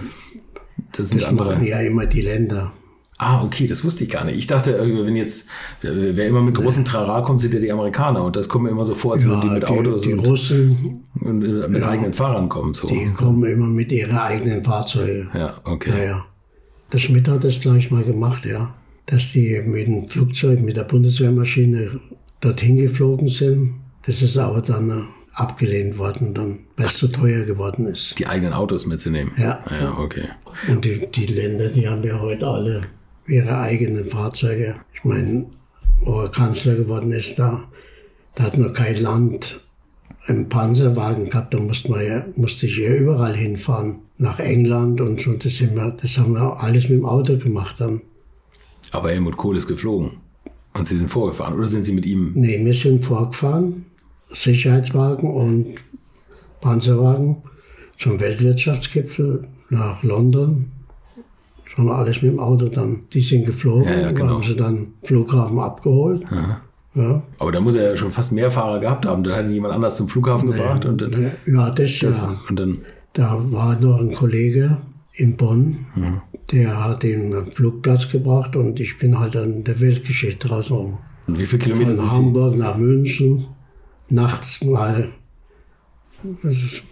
das, 0.92 1.10
das 1.10 1.32
machen 1.32 1.66
ja 1.66 1.80
immer 1.80 2.06
die 2.06 2.22
Länder. 2.22 2.74
Ah, 3.20 3.44
okay, 3.44 3.66
das 3.66 3.84
wusste 3.84 4.04
ich 4.04 4.12
gar 4.12 4.24
nicht. 4.26 4.38
Ich 4.38 4.46
dachte, 4.46 4.78
äh, 4.78 5.06
wenn 5.06 5.16
jetzt, 5.16 5.48
äh, 5.82 5.88
wer 6.14 6.28
immer 6.28 6.42
mit 6.42 6.54
großem 6.54 6.86
Trara 6.86 7.22
kommt, 7.22 7.42
sind 7.42 7.54
ja 7.54 7.60
die 7.60 7.72
Amerikaner. 7.72 8.24
Und 8.24 8.36
das 8.36 8.48
kommt 8.48 8.66
mir 8.66 8.70
immer 8.70 8.86
so 8.86 8.94
vor, 8.94 9.14
als 9.14 9.24
ja, 9.24 9.30
würden 9.30 9.42
die 9.42 9.50
mit 9.56 9.64
die, 9.64 9.68
Autos 9.68 10.02
die 10.04 10.14
und, 10.14 10.20
Russen, 10.20 11.04
und 11.22 11.42
äh, 11.44 11.68
mit 11.68 11.82
ja, 11.82 11.90
eigenen 11.90 12.14
Fahrern 12.14 12.48
kommen. 12.48 12.76
So. 12.76 12.88
Die 12.88 13.12
kommen 13.14 13.44
immer 13.50 13.66
mit 13.66 13.92
ihren 13.92 14.16
eigenen 14.16 14.64
Fahrzeugen. 14.64 15.30
Ja, 15.34 15.56
okay. 15.64 15.92
Ja, 15.98 16.04
ja. 16.04 16.26
Der 16.94 17.00
Schmidt 17.00 17.28
hat 17.28 17.44
das 17.44 17.60
gleich 17.60 17.90
mal 17.90 18.04
gemacht, 18.04 18.46
ja. 18.46 18.76
Dass 19.08 19.32
die 19.32 19.62
mit 19.66 19.88
dem 19.88 20.08
Flugzeug, 20.08 20.62
mit 20.62 20.78
der 20.78 20.84
Bundeswehrmaschine 20.84 22.00
dorthin 22.40 22.78
geflogen 22.78 23.30
sind. 23.30 23.76
Das 24.06 24.22
ist 24.22 24.38
aber 24.38 24.62
dann 24.62 25.08
abgelehnt 25.34 25.98
worden, 25.98 26.34
dann, 26.34 26.60
weil 26.78 26.88
es 26.88 26.98
zu 26.98 27.08
teuer 27.08 27.46
geworden 27.46 27.88
ist. 27.88 28.18
Die 28.20 28.28
eigenen 28.28 28.54
Autos 28.54 28.86
mitzunehmen? 28.86 29.32
Ja. 29.38 29.64
Ja, 29.82 29.98
okay. 30.00 30.26
Und 30.68 30.86
die, 30.86 31.08
die 31.08 31.26
Länder, 31.26 31.70
die 31.70 31.88
haben 31.88 32.04
ja 32.04 32.20
heute 32.20 32.48
alle 32.48 32.82
ihre 33.28 33.60
eigenen 33.60 34.06
Fahrzeuge. 34.06 34.76
Ich 34.94 35.04
meine, 35.04 35.48
wo 36.02 36.22
er 36.22 36.30
Kanzler 36.30 36.76
geworden 36.76 37.12
ist, 37.12 37.38
da, 37.38 37.64
da 38.36 38.44
hat 38.44 38.58
man 38.58 38.74
kein 38.74 39.02
Land 39.02 39.62
einen 40.26 40.50
Panzerwagen 40.50 41.30
gehabt, 41.30 41.54
da 41.54 41.60
musste, 41.60 41.92
man 41.92 42.06
ja, 42.06 42.26
musste 42.36 42.66
ich 42.66 42.78
ja 42.78 42.94
überall 42.94 43.36
hinfahren, 43.36 44.00
nach 44.18 44.40
England 44.40 45.00
und 45.02 45.22
so. 45.22 45.34
Das, 45.34 45.60
wir, 45.60 45.98
das 46.02 46.18
haben 46.18 46.34
wir 46.34 46.62
alles 46.62 46.90
mit 46.90 47.00
dem 47.00 47.06
Auto 47.06 47.38
gemacht 47.38 47.76
dann. 47.80 48.02
Aber 48.92 49.10
Helmut 49.10 49.38
Kohl 49.38 49.58
ist 49.58 49.68
geflogen 49.68 50.18
und 50.74 50.88
Sie 50.88 50.98
sind 50.98 51.10
vorgefahren 51.10 51.54
oder 51.54 51.68
sind 51.68 51.84
Sie 51.84 51.94
mit 51.94 52.06
ihm? 52.06 52.32
Nee, 52.36 52.64
wir 52.64 52.74
sind 52.74 53.04
vorgefahren, 53.04 53.86
Sicherheitswagen 54.34 55.30
und 55.30 55.76
Panzerwagen 56.62 57.38
zum 57.98 58.20
Weltwirtschaftsgipfel 58.20 59.46
nach 59.70 60.04
London 60.04 60.72
haben 61.78 61.86
wir 61.86 61.96
alles 61.96 62.22
mit 62.22 62.32
dem 62.32 62.40
Auto 62.40 62.68
dann. 62.68 63.04
Die 63.14 63.22
sind 63.22 63.46
geflogen, 63.46 63.86
ja, 63.86 64.00
ja, 64.00 64.12
genau. 64.12 64.36
haben 64.36 64.44
sie 64.44 64.56
dann 64.56 64.88
Flughafen 65.04 65.60
abgeholt. 65.60 66.24
Ja. 66.96 67.22
Aber 67.38 67.52
da 67.52 67.60
muss 67.60 67.76
er 67.76 67.90
ja 67.90 67.96
schon 67.96 68.12
fast 68.12 68.32
mehr 68.32 68.50
Fahrer 68.50 68.80
gehabt 68.80 69.06
haben. 69.06 69.24
Dann 69.24 69.36
hat 69.36 69.46
ihn 69.46 69.54
jemand 69.54 69.76
anders 69.76 69.98
zum 69.98 70.10
Flughafen 70.10 70.50
nee, 70.50 70.56
gebracht. 70.56 70.86
Und 70.86 71.02
dann, 71.02 71.32
ja, 71.46 71.70
das, 71.70 72.00
das 72.00 72.24
ja. 72.24 72.40
Und 72.50 72.60
dann, 72.60 72.80
da 73.14 73.40
war 73.52 73.80
noch 73.80 74.00
ein 74.00 74.12
Kollege 74.14 74.78
in 75.14 75.36
Bonn, 75.36 75.86
mhm. 75.96 76.22
der 76.52 76.84
hat 76.84 77.04
ihn 77.04 77.34
am 77.34 77.52
Flugplatz 77.52 78.10
gebracht 78.10 78.56
und 78.56 78.80
ich 78.80 79.00
bin 79.00 79.20
halt 79.20 79.36
an 79.36 79.64
der 79.64 79.80
Weltgeschichte 79.82 80.48
draußen 80.48 80.76
rum. 80.76 80.98
Und 81.28 81.40
wie 81.40 81.46
viele 81.46 81.64
Kilometer 81.64 81.96
Von 81.96 81.98
sind 81.98 82.12
Hamburg 82.12 82.54
Sie? 82.54 82.60
nach 82.60 82.78
München, 82.78 83.48
nachts 84.10 84.64
mal, 84.64 85.10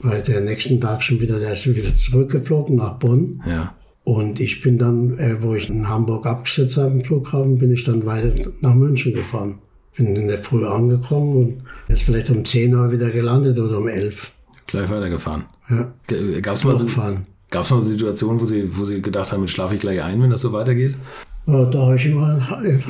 weil 0.01 0.21
der 0.23 0.41
nächsten 0.41 0.81
Tag 0.81 1.03
schon 1.03 1.21
wieder, 1.21 1.39
der 1.39 1.53
ist 1.53 1.67
wieder 1.67 1.95
zurückgeflogen 1.95 2.75
nach 2.75 2.93
Bonn. 2.93 3.41
Ja. 3.47 3.75
Und 4.05 4.39
ich 4.39 4.61
bin 4.61 4.77
dann, 4.77 5.17
äh, 5.17 5.41
wo 5.41 5.55
ich 5.55 5.67
in 5.67 5.89
Hamburg 5.89 6.27
abgesetzt 6.27 6.77
habe 6.77 6.91
im 6.91 7.01
Flughafen, 7.01 7.57
bin 7.57 7.73
ich 7.73 7.83
dann 7.83 8.05
weiter 8.05 8.33
nach 8.61 8.75
München 8.75 9.13
gefahren. 9.13 9.57
Bin 9.97 10.15
in 10.15 10.27
der 10.27 10.37
Früh 10.37 10.65
angekommen 10.65 11.35
und 11.35 11.63
jetzt 11.89 12.03
vielleicht 12.03 12.29
um 12.29 12.45
10 12.45 12.75
Uhr 12.75 12.91
wieder 12.91 13.09
gelandet 13.09 13.57
oder 13.57 13.79
um 13.79 13.87
11. 13.87 14.31
Gleich 14.67 14.89
weitergefahren. 14.89 15.45
Ja. 15.69 15.91
Gab 16.41 16.55
es 16.55 16.63
mal, 16.63 17.25
gab's 17.49 17.69
mal 17.71 17.81
Situationen, 17.81 18.39
wo 18.39 18.45
Sie, 18.45 18.77
wo 18.77 18.83
Sie 18.83 19.01
gedacht 19.01 19.31
haben, 19.31 19.47
schlafe 19.47 19.73
ich 19.73 19.81
gleich 19.81 20.03
ein, 20.03 20.21
wenn 20.21 20.29
das 20.29 20.41
so 20.41 20.53
weitergeht? 20.53 20.95
Ja, 21.47 21.65
da 21.65 21.79
habe 21.79 21.95
ich 21.95 22.05
immer 22.05 22.39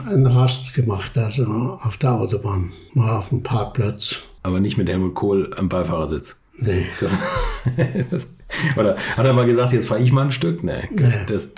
einen 0.08 0.28
Rast 0.28 0.74
gemacht, 0.74 1.18
also 1.18 1.44
auf 1.46 1.98
der 1.98 2.14
Autobahn, 2.14 2.72
mal 2.94 3.18
auf 3.18 3.30
dem 3.30 3.42
Parkplatz. 3.42 4.18
Aber 4.44 4.60
nicht 4.60 4.78
mit 4.78 4.90
Helmut 4.90 5.16
Kohl 5.16 5.50
am 5.58 5.70
Beifahrersitz? 5.70 6.38
Nee. 6.60 6.86
Das, 7.00 7.12
das, 8.12 8.28
oder 8.78 8.96
hat 9.18 9.26
er 9.26 9.34
mal 9.34 9.46
gesagt, 9.46 9.74
jetzt 9.74 9.88
fahre 9.88 10.02
ich 10.02 10.12
mal 10.12 10.26
ein 10.26 10.32
Stück? 10.32 10.64
Nee 10.64 10.84
das, 11.28 11.50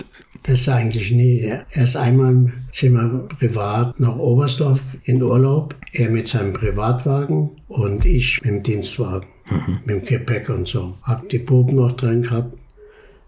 das 0.44 0.70
eigentlich 0.70 1.12
nie. 1.12 1.52
Erst 1.72 1.98
einmal 1.98 2.54
sind 2.72 2.94
wir 2.94 3.28
privat 3.28 4.00
nach 4.00 4.16
Oberstdorf 4.16 4.82
in 5.04 5.22
Urlaub. 5.22 5.76
Er 5.92 6.10
mit 6.10 6.28
seinem 6.28 6.54
Privatwagen 6.54 7.52
und 7.68 8.06
ich 8.06 8.42
mit 8.42 8.50
dem 8.52 8.64
Dienstwagen. 8.64 9.28
Mhm. 9.50 9.80
Mit 9.86 9.96
dem 9.96 10.04
Gepäck 10.06 10.50
und 10.50 10.68
so. 10.68 10.98
Hab 11.04 11.30
die 11.30 11.40
Buben 11.40 11.76
noch 11.76 11.94
drin 11.94 12.24
gehabt. 12.24 12.58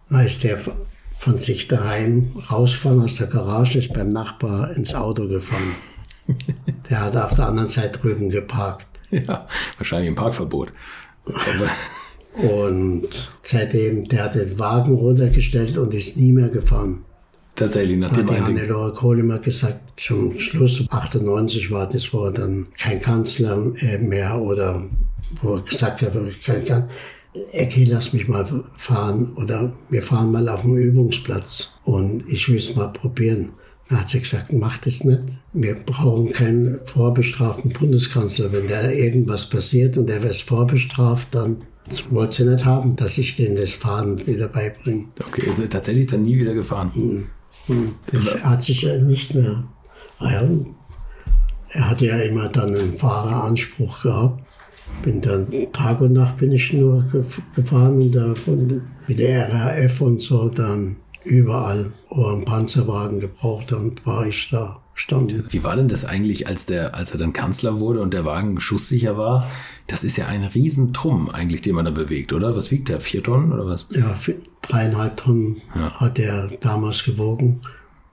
Da 0.09 0.21
ist 0.21 0.43
der 0.43 0.57
von 1.17 1.39
sich 1.39 1.67
daheim 1.67 2.31
rausgefahren 2.49 3.01
aus 3.01 3.15
der 3.15 3.27
Garage, 3.27 3.79
ist 3.79 3.93
beim 3.93 4.11
Nachbar 4.11 4.71
ins 4.75 4.93
Auto 4.95 5.27
gefahren. 5.27 5.75
der 6.89 7.01
hat 7.01 7.15
auf 7.17 7.33
der 7.33 7.47
anderen 7.47 7.69
Seite 7.69 7.99
drüben 7.99 8.29
geparkt. 8.29 8.87
Ja, 9.11 9.47
wahrscheinlich 9.77 10.09
im 10.09 10.15
Parkverbot. 10.15 10.69
Und 12.41 13.07
seitdem, 13.41 14.05
der 14.05 14.25
hat 14.25 14.35
den 14.35 14.57
Wagen 14.59 14.93
runtergestellt 14.93 15.77
und 15.77 15.93
ist 15.93 16.17
nie 16.17 16.31
mehr 16.31 16.49
gefahren. 16.49 17.03
Tatsächlich, 17.55 17.97
nachdem 17.97 18.29
hat 18.29 18.37
die 18.37 18.41
Hannelore 18.41 18.93
Kohl 18.93 19.19
immer 19.19 19.39
gesagt, 19.39 19.81
zum 19.99 20.39
Schluss 20.39 20.85
98 20.89 21.71
war 21.71 21.89
das, 21.89 22.13
wo 22.13 22.25
er 22.25 22.31
dann 22.31 22.67
kein 22.77 23.01
Kanzler 23.01 23.73
äh, 23.81 23.97
mehr 23.97 24.41
oder 24.41 24.81
wo 25.41 25.55
er 25.55 25.61
gesagt 25.61 26.01
hat, 26.01 26.13
kein 26.45 26.65
Kanzler. 26.65 26.89
Ecki, 27.51 27.85
lass 27.85 28.13
mich 28.13 28.27
mal 28.27 28.45
fahren 28.75 29.33
oder 29.35 29.73
wir 29.89 30.01
fahren 30.01 30.31
mal 30.31 30.49
auf 30.49 30.61
dem 30.61 30.77
Übungsplatz 30.77 31.69
und 31.83 32.23
ich 32.27 32.49
will 32.49 32.57
es 32.57 32.75
mal 32.75 32.87
probieren. 32.87 33.51
Da 33.89 33.97
hat 33.97 34.09
sie 34.09 34.19
gesagt, 34.19 34.53
mach 34.53 34.77
das 34.77 35.03
nicht. 35.03 35.21
Wir 35.53 35.75
brauchen 35.75 36.31
keinen 36.31 36.79
vorbestraften 36.85 37.71
Bundeskanzler. 37.71 38.51
Wenn 38.51 38.67
da 38.67 38.89
irgendwas 38.89 39.49
passiert 39.49 39.97
und 39.97 40.09
er 40.09 40.21
wird 40.23 40.37
vorbestraft, 40.37 41.29
dann 41.31 41.63
wollte 42.11 42.43
sie 42.43 42.49
nicht 42.49 42.65
haben, 42.65 42.95
dass 42.95 43.17
ich 43.17 43.35
denen 43.35 43.55
das 43.55 43.73
Fahren 43.73 44.25
wieder 44.25 44.47
beibringe. 44.47 45.07
Okay, 45.25 45.49
ist 45.49 45.59
er 45.59 45.69
tatsächlich 45.69 46.07
dann 46.07 46.23
nie 46.23 46.37
wieder 46.37 46.53
gefahren? 46.53 46.91
Mhm. 46.95 47.27
Mhm. 47.67 47.95
Das 48.11 48.43
hat 48.43 48.61
sich 48.61 48.81
ja 48.81 48.97
nicht 48.97 49.33
mehr. 49.33 49.63
Er 50.19 51.89
hatte 51.89 52.07
ja 52.07 52.17
immer 52.19 52.49
dann 52.49 52.75
einen 52.75 52.93
Fahreranspruch 52.93 54.03
gehabt. 54.03 54.43
Bin 55.03 55.21
dann 55.21 55.47
Tag 55.71 56.01
und 56.01 56.13
Nacht 56.13 56.37
bin 56.37 56.51
ich 56.51 56.73
nur 56.73 57.05
gefahren 57.55 58.01
und, 58.01 58.11
da, 58.11 58.33
mit 59.07 59.19
der 59.19 59.53
RAF 59.53 60.01
und 60.01 60.21
so 60.21 60.49
dann 60.49 60.97
überall, 61.23 61.93
wo 62.09 62.23
er 62.23 62.33
einen 62.33 62.45
Panzerwagen 62.45 63.19
gebraucht 63.19 63.71
hat, 63.71 64.05
war 64.05 64.25
ich 64.25 64.49
da. 64.49 64.81
Stand. 64.99 65.53
Wie 65.53 65.63
war 65.63 65.77
denn 65.77 65.87
das 65.87 66.03
eigentlich, 66.03 66.47
als, 66.47 66.65
der, 66.65 66.93
als 66.93 67.13
er 67.13 67.19
dann 67.19 67.31
Kanzler 67.31 67.79
wurde 67.79 68.01
und 68.01 68.13
der 68.13 68.25
Wagen 68.25 68.59
schusssicher 68.59 69.17
war? 69.17 69.49
Das 69.87 70.03
ist 70.03 70.17
ja 70.17 70.27
ein 70.27 70.43
Riesentrumm 70.43 71.29
eigentlich, 71.29 71.61
den 71.61 71.75
man 71.75 71.85
da 71.85 71.91
bewegt, 71.91 72.33
oder? 72.33 72.53
Was 72.55 72.69
wiegt 72.69 72.89
der? 72.89 72.99
Vier 72.99 73.23
Tonnen 73.23 73.53
oder 73.53 73.65
was? 73.65 73.87
Ja, 73.91 74.13
dreieinhalb 74.61 75.15
Tonnen 75.15 75.61
ja. 75.73 76.01
hat 76.01 76.19
er 76.19 76.49
damals 76.59 77.05
gewogen. 77.05 77.61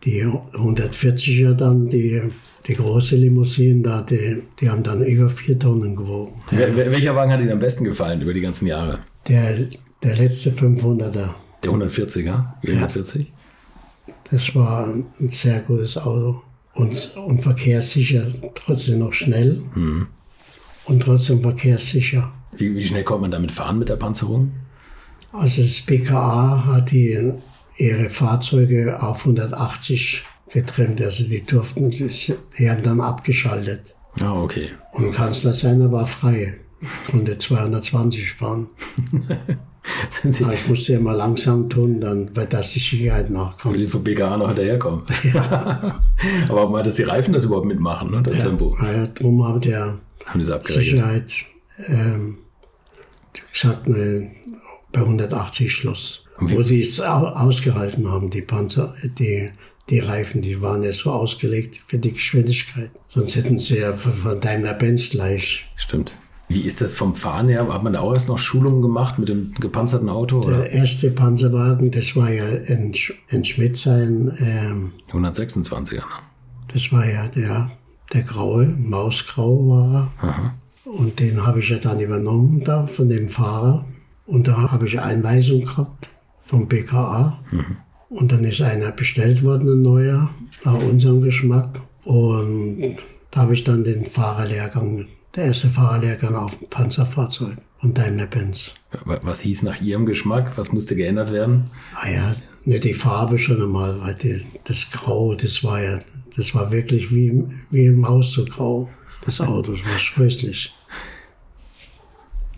Die 0.05 0.25
140er 0.25 1.55
dann, 1.55 1.89
die, 1.89 2.23
die 2.69 2.75
große 2.75 3.17
Limousine 3.17 3.83
da, 3.83 4.03
die, 4.03 4.43
die 4.61 4.71
haben 4.71 4.85
dann 4.85 5.05
über 5.05 5.29
vier 5.29 5.59
Tonnen 5.59 5.97
gewogen. 5.97 6.41
Wel 6.53 6.77
welcher 6.77 7.17
Wagen 7.17 7.33
hat 7.33 7.41
Ihnen 7.41 7.51
am 7.51 7.59
besten 7.59 7.83
gefallen 7.83 8.21
über 8.23 8.33
die 8.33 8.43
ganzen 8.43 8.67
Jahre? 8.69 9.01
Der, 9.27 9.57
der 10.05 10.15
letzte 10.15 10.51
500er. 10.51 11.31
Der 11.65 11.71
140er? 11.73 12.45
140? 12.63 13.27
Ja. 13.27 14.15
Das 14.31 14.55
war 14.55 14.87
ein 14.87 15.31
sehr 15.31 15.61
gutes 15.61 15.97
Auto 15.97 16.43
und, 16.77 17.17
und 17.17 17.43
verkehrssicher, 17.43 18.27
trotzdem 18.55 19.01
noch 19.01 19.13
schnell. 19.13 19.63
Mhm. 19.75 20.09
und 20.85 21.01
trotzdem 21.01 21.43
verkehrssicher. 21.43 22.33
Wie, 22.57 22.75
wie 22.75 22.85
schnell 22.85 23.05
kommt 23.05 23.23
man 23.23 23.31
damit 23.31 23.51
fahren 23.51 23.79
mit 23.79 23.89
der 23.89 23.97
Panzerung? 23.97 24.53
Also 25.33 25.63
das 25.63 25.81
BKA 25.81 26.65
hat 26.67 26.91
die, 26.93 27.33
ihre 27.77 28.09
Fahrzeuge 28.09 29.03
auf 29.03 29.21
180 29.21 30.25
getrimmt. 30.51 31.03
Also 31.03 31.25
die 31.25 31.45
durften, 31.45 31.91
die 31.91 32.71
haben 32.71 32.83
dann 32.83 33.01
abgeschaltet. 33.01 33.95
Ah, 34.21 34.33
okay. 34.33 34.69
Und 34.93 35.13
Kanzler 35.13 35.53
seiner 35.53 35.91
war 35.93 36.07
frei. 36.07 36.59
Konnte 37.11 37.37
220 37.37 38.33
fahren. 38.33 38.69
Sie, 40.31 40.45
Aber 40.45 40.55
ich 40.55 40.67
musste 40.69 40.95
immer 40.95 41.15
langsam 41.15 41.69
tun, 41.69 42.01
dann, 42.01 42.35
weil 42.35 42.47
das 42.47 42.73
die 42.73 42.81
Sicherheit 42.81 43.31
nachkommt. 43.31 43.81
die 43.81 43.87
vom 43.87 44.03
BKA 44.03 44.37
noch 44.37 44.49
hinterherkommen. 44.49 45.05
Aber 46.49 46.61
auch 46.63 46.71
mal, 46.71 46.83
dass 46.83 46.97
die 46.97 47.05
Reifen 47.05 47.33
das 47.33 47.45
überhaupt 47.45 47.67
mitmachen, 47.67 48.11
ne? 48.11 48.23
das 48.23 48.39
Tempo. 48.41 48.77
Naja, 48.81 49.07
drum 49.07 49.47
hat 49.47 49.65
der 49.65 49.99
Haben. 50.25 50.43
Sicherheit 50.43 51.33
ähm, 51.87 52.39
gesagt, 53.53 53.89
ne, 53.89 54.31
bei 54.93 55.01
180 55.01 55.73
Schluss. 55.73 56.23
Wo 56.39 56.61
die 56.63 56.83
es 56.83 57.01
au- 57.01 57.29
ausgehalten 57.29 58.11
haben, 58.11 58.29
die 58.29 58.43
Panzer, 58.43 58.95
die, 59.19 59.51
die 59.89 60.01
Reifen, 60.01 60.43
die 60.43 60.61
waren 60.61 60.83
ja 60.83 60.93
so 60.93 61.11
ausgelegt 61.11 61.77
für 61.77 61.97
die 61.99 62.13
Geschwindigkeit. 62.13 62.91
Sonst 63.09 63.37
hätten 63.37 63.59
sie 63.59 63.79
ja 63.79 63.93
von 63.93 64.13
von 64.13 64.41
Daimler-Benz 64.41 65.11
gleich. 65.11 65.65
Stimmt. 65.77 66.13
Wie 66.49 66.61
ist 66.61 66.81
das 66.81 66.93
vom 66.95 67.15
Fahren 67.17 67.49
her? 67.49 67.67
Hat 67.73 67.83
man 67.83 67.93
da 67.95 68.01
auch 68.01 68.13
erst 68.15 68.29
noch 68.29 68.39
Schulungen 68.39 68.81
gemacht 68.83 69.19
mit 69.19 69.29
dem 69.29 69.53
gepanzerten 69.59 70.09
Auto? 70.09 70.39
Oder? 70.39 70.59
Der 70.59 70.71
erste 70.73 71.11
Panzerwagen, 71.11 71.91
das 71.91 72.15
war 72.15 72.31
ja 72.31 72.47
in, 72.47 72.93
Sch- 72.93 73.15
in 73.29 73.45
Schmidt 73.45 73.77
sein, 73.77 74.31
ähm, 74.41 74.93
126er. 75.13 75.95
Ne? 75.97 76.03
das 76.73 76.93
war 76.93 77.05
ja 77.09 77.27
der, 77.29 77.71
der 78.13 78.23
graue, 78.23 78.67
Mausgrau 78.67 79.69
war 79.69 80.11
er. 80.23 80.53
Und 80.85 81.19
den 81.19 81.45
habe 81.45 81.59
ich 81.61 81.69
ja 81.71 81.79
dann 81.79 81.99
übernommen 81.99 82.63
da 82.63 82.87
von 82.87 83.09
dem 83.09 83.29
Fahrer. 83.29 83.85
Und 84.27 84.47
da 84.47 84.71
habe 84.71 84.87
ich 84.87 85.01
Einweisung 85.01 85.63
gehabt 85.63 86.09
vom 86.39 86.69
BKA. 86.69 87.41
Und 88.09 88.31
dann 88.31 88.45
ist 88.45 88.61
einer 88.63 88.93
bestellt 88.93 89.43
worden, 89.45 89.69
ein 89.69 89.83
neuer, 89.83 90.31
nach 90.65 90.75
unserem 90.81 91.23
Geschmack. 91.23 91.81
Und 92.05 92.97
da 93.33 93.41
habe 93.43 93.55
ich 93.55 93.65
dann 93.65 93.83
den 93.83 94.07
Fahrerlehrgang, 94.07 95.07
der 95.37 95.45
erste 95.47 95.69
Fahrerlehrgang 95.69 96.35
auf 96.35 96.59
dem 96.59 96.69
Panzerfahrzeug 96.69 97.57
von 97.79 97.93
Daimler-Benz. 97.95 98.75
Wa- 99.05 99.19
Was 99.23 99.41
hieß 99.41 99.63
nach 99.63 99.81
Ihrem 99.81 100.07
Geschmack? 100.07 100.53
Was 100.57 100.73
musste 100.73 100.97
geändert 100.97 101.31
werden? 101.33 101.71
Ah 101.95 102.09
ja, 102.09 102.37
ne, 102.65 102.81
die 102.81 102.95
Farbe 102.95 103.39
schon 103.39 103.61
einmal, 103.63 104.01
weil 104.01 104.15
die, 104.15 104.47
das 104.65 104.91
Grau, 104.91 105.35
das 105.35 105.63
war 105.63 105.83
ja, 105.83 105.99
das 106.37 106.55
war 106.55 106.73
wirklich 106.73 107.15
wie, 107.15 107.45
wie 107.71 107.87
im 107.87 108.07
Haus 108.09 108.33
so 108.33 108.45
grau. 108.45 108.89
Das 109.25 109.41
Auto, 109.41 109.73
das 109.73 109.83
war 109.85 109.99
scheußlich. 109.99 110.73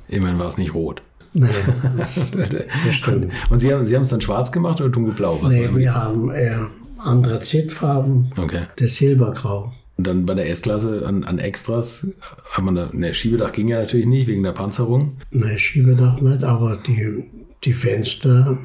Immerhin 0.09 0.39
war 0.39 0.47
es 0.47 0.57
nicht 0.59 0.75
rot. 0.75 1.03
Naja, 1.35 1.53
das, 1.99 2.95
stimmt. 2.95 3.33
Und 3.51 3.59
Sie 3.61 3.73
haben 3.73 3.85
Sie 3.85 3.95
haben 3.95 4.03
es 4.03 4.09
dann 4.09 4.21
schwarz 4.23 4.51
gemacht 4.51 4.81
oder 4.81 4.89
dunkelblau? 4.89 5.39
Was 5.43 5.53
Nee, 5.53 5.69
wir 5.75 5.95
haben 5.95 6.31
eher 6.31 6.71
Anthrazitfarben, 6.99 8.33
Okay. 8.39 8.63
das 8.77 8.95
Silbergrau. 8.97 9.73
Und 9.99 10.07
dann 10.07 10.27
bei 10.27 10.35
der 10.35 10.49
S-Klasse 10.49 11.05
an, 11.07 11.25
an 11.25 11.39
Extras 11.39 12.07
hat 12.53 12.65
man 12.65 12.77
da, 12.77 12.89
ne, 12.93 13.13
Schiebedach 13.13 13.51
ging 13.51 13.67
ja 13.67 13.81
natürlich 13.81 14.07
nicht 14.07 14.29
wegen 14.29 14.45
der 14.45 14.53
Panzerung. 14.53 15.17
Ne, 15.33 15.59
Schiebedach 15.59 16.21
nicht, 16.21 16.45
aber 16.45 16.77
die, 16.87 17.25
die 17.65 17.73
Fenster, 17.73 18.57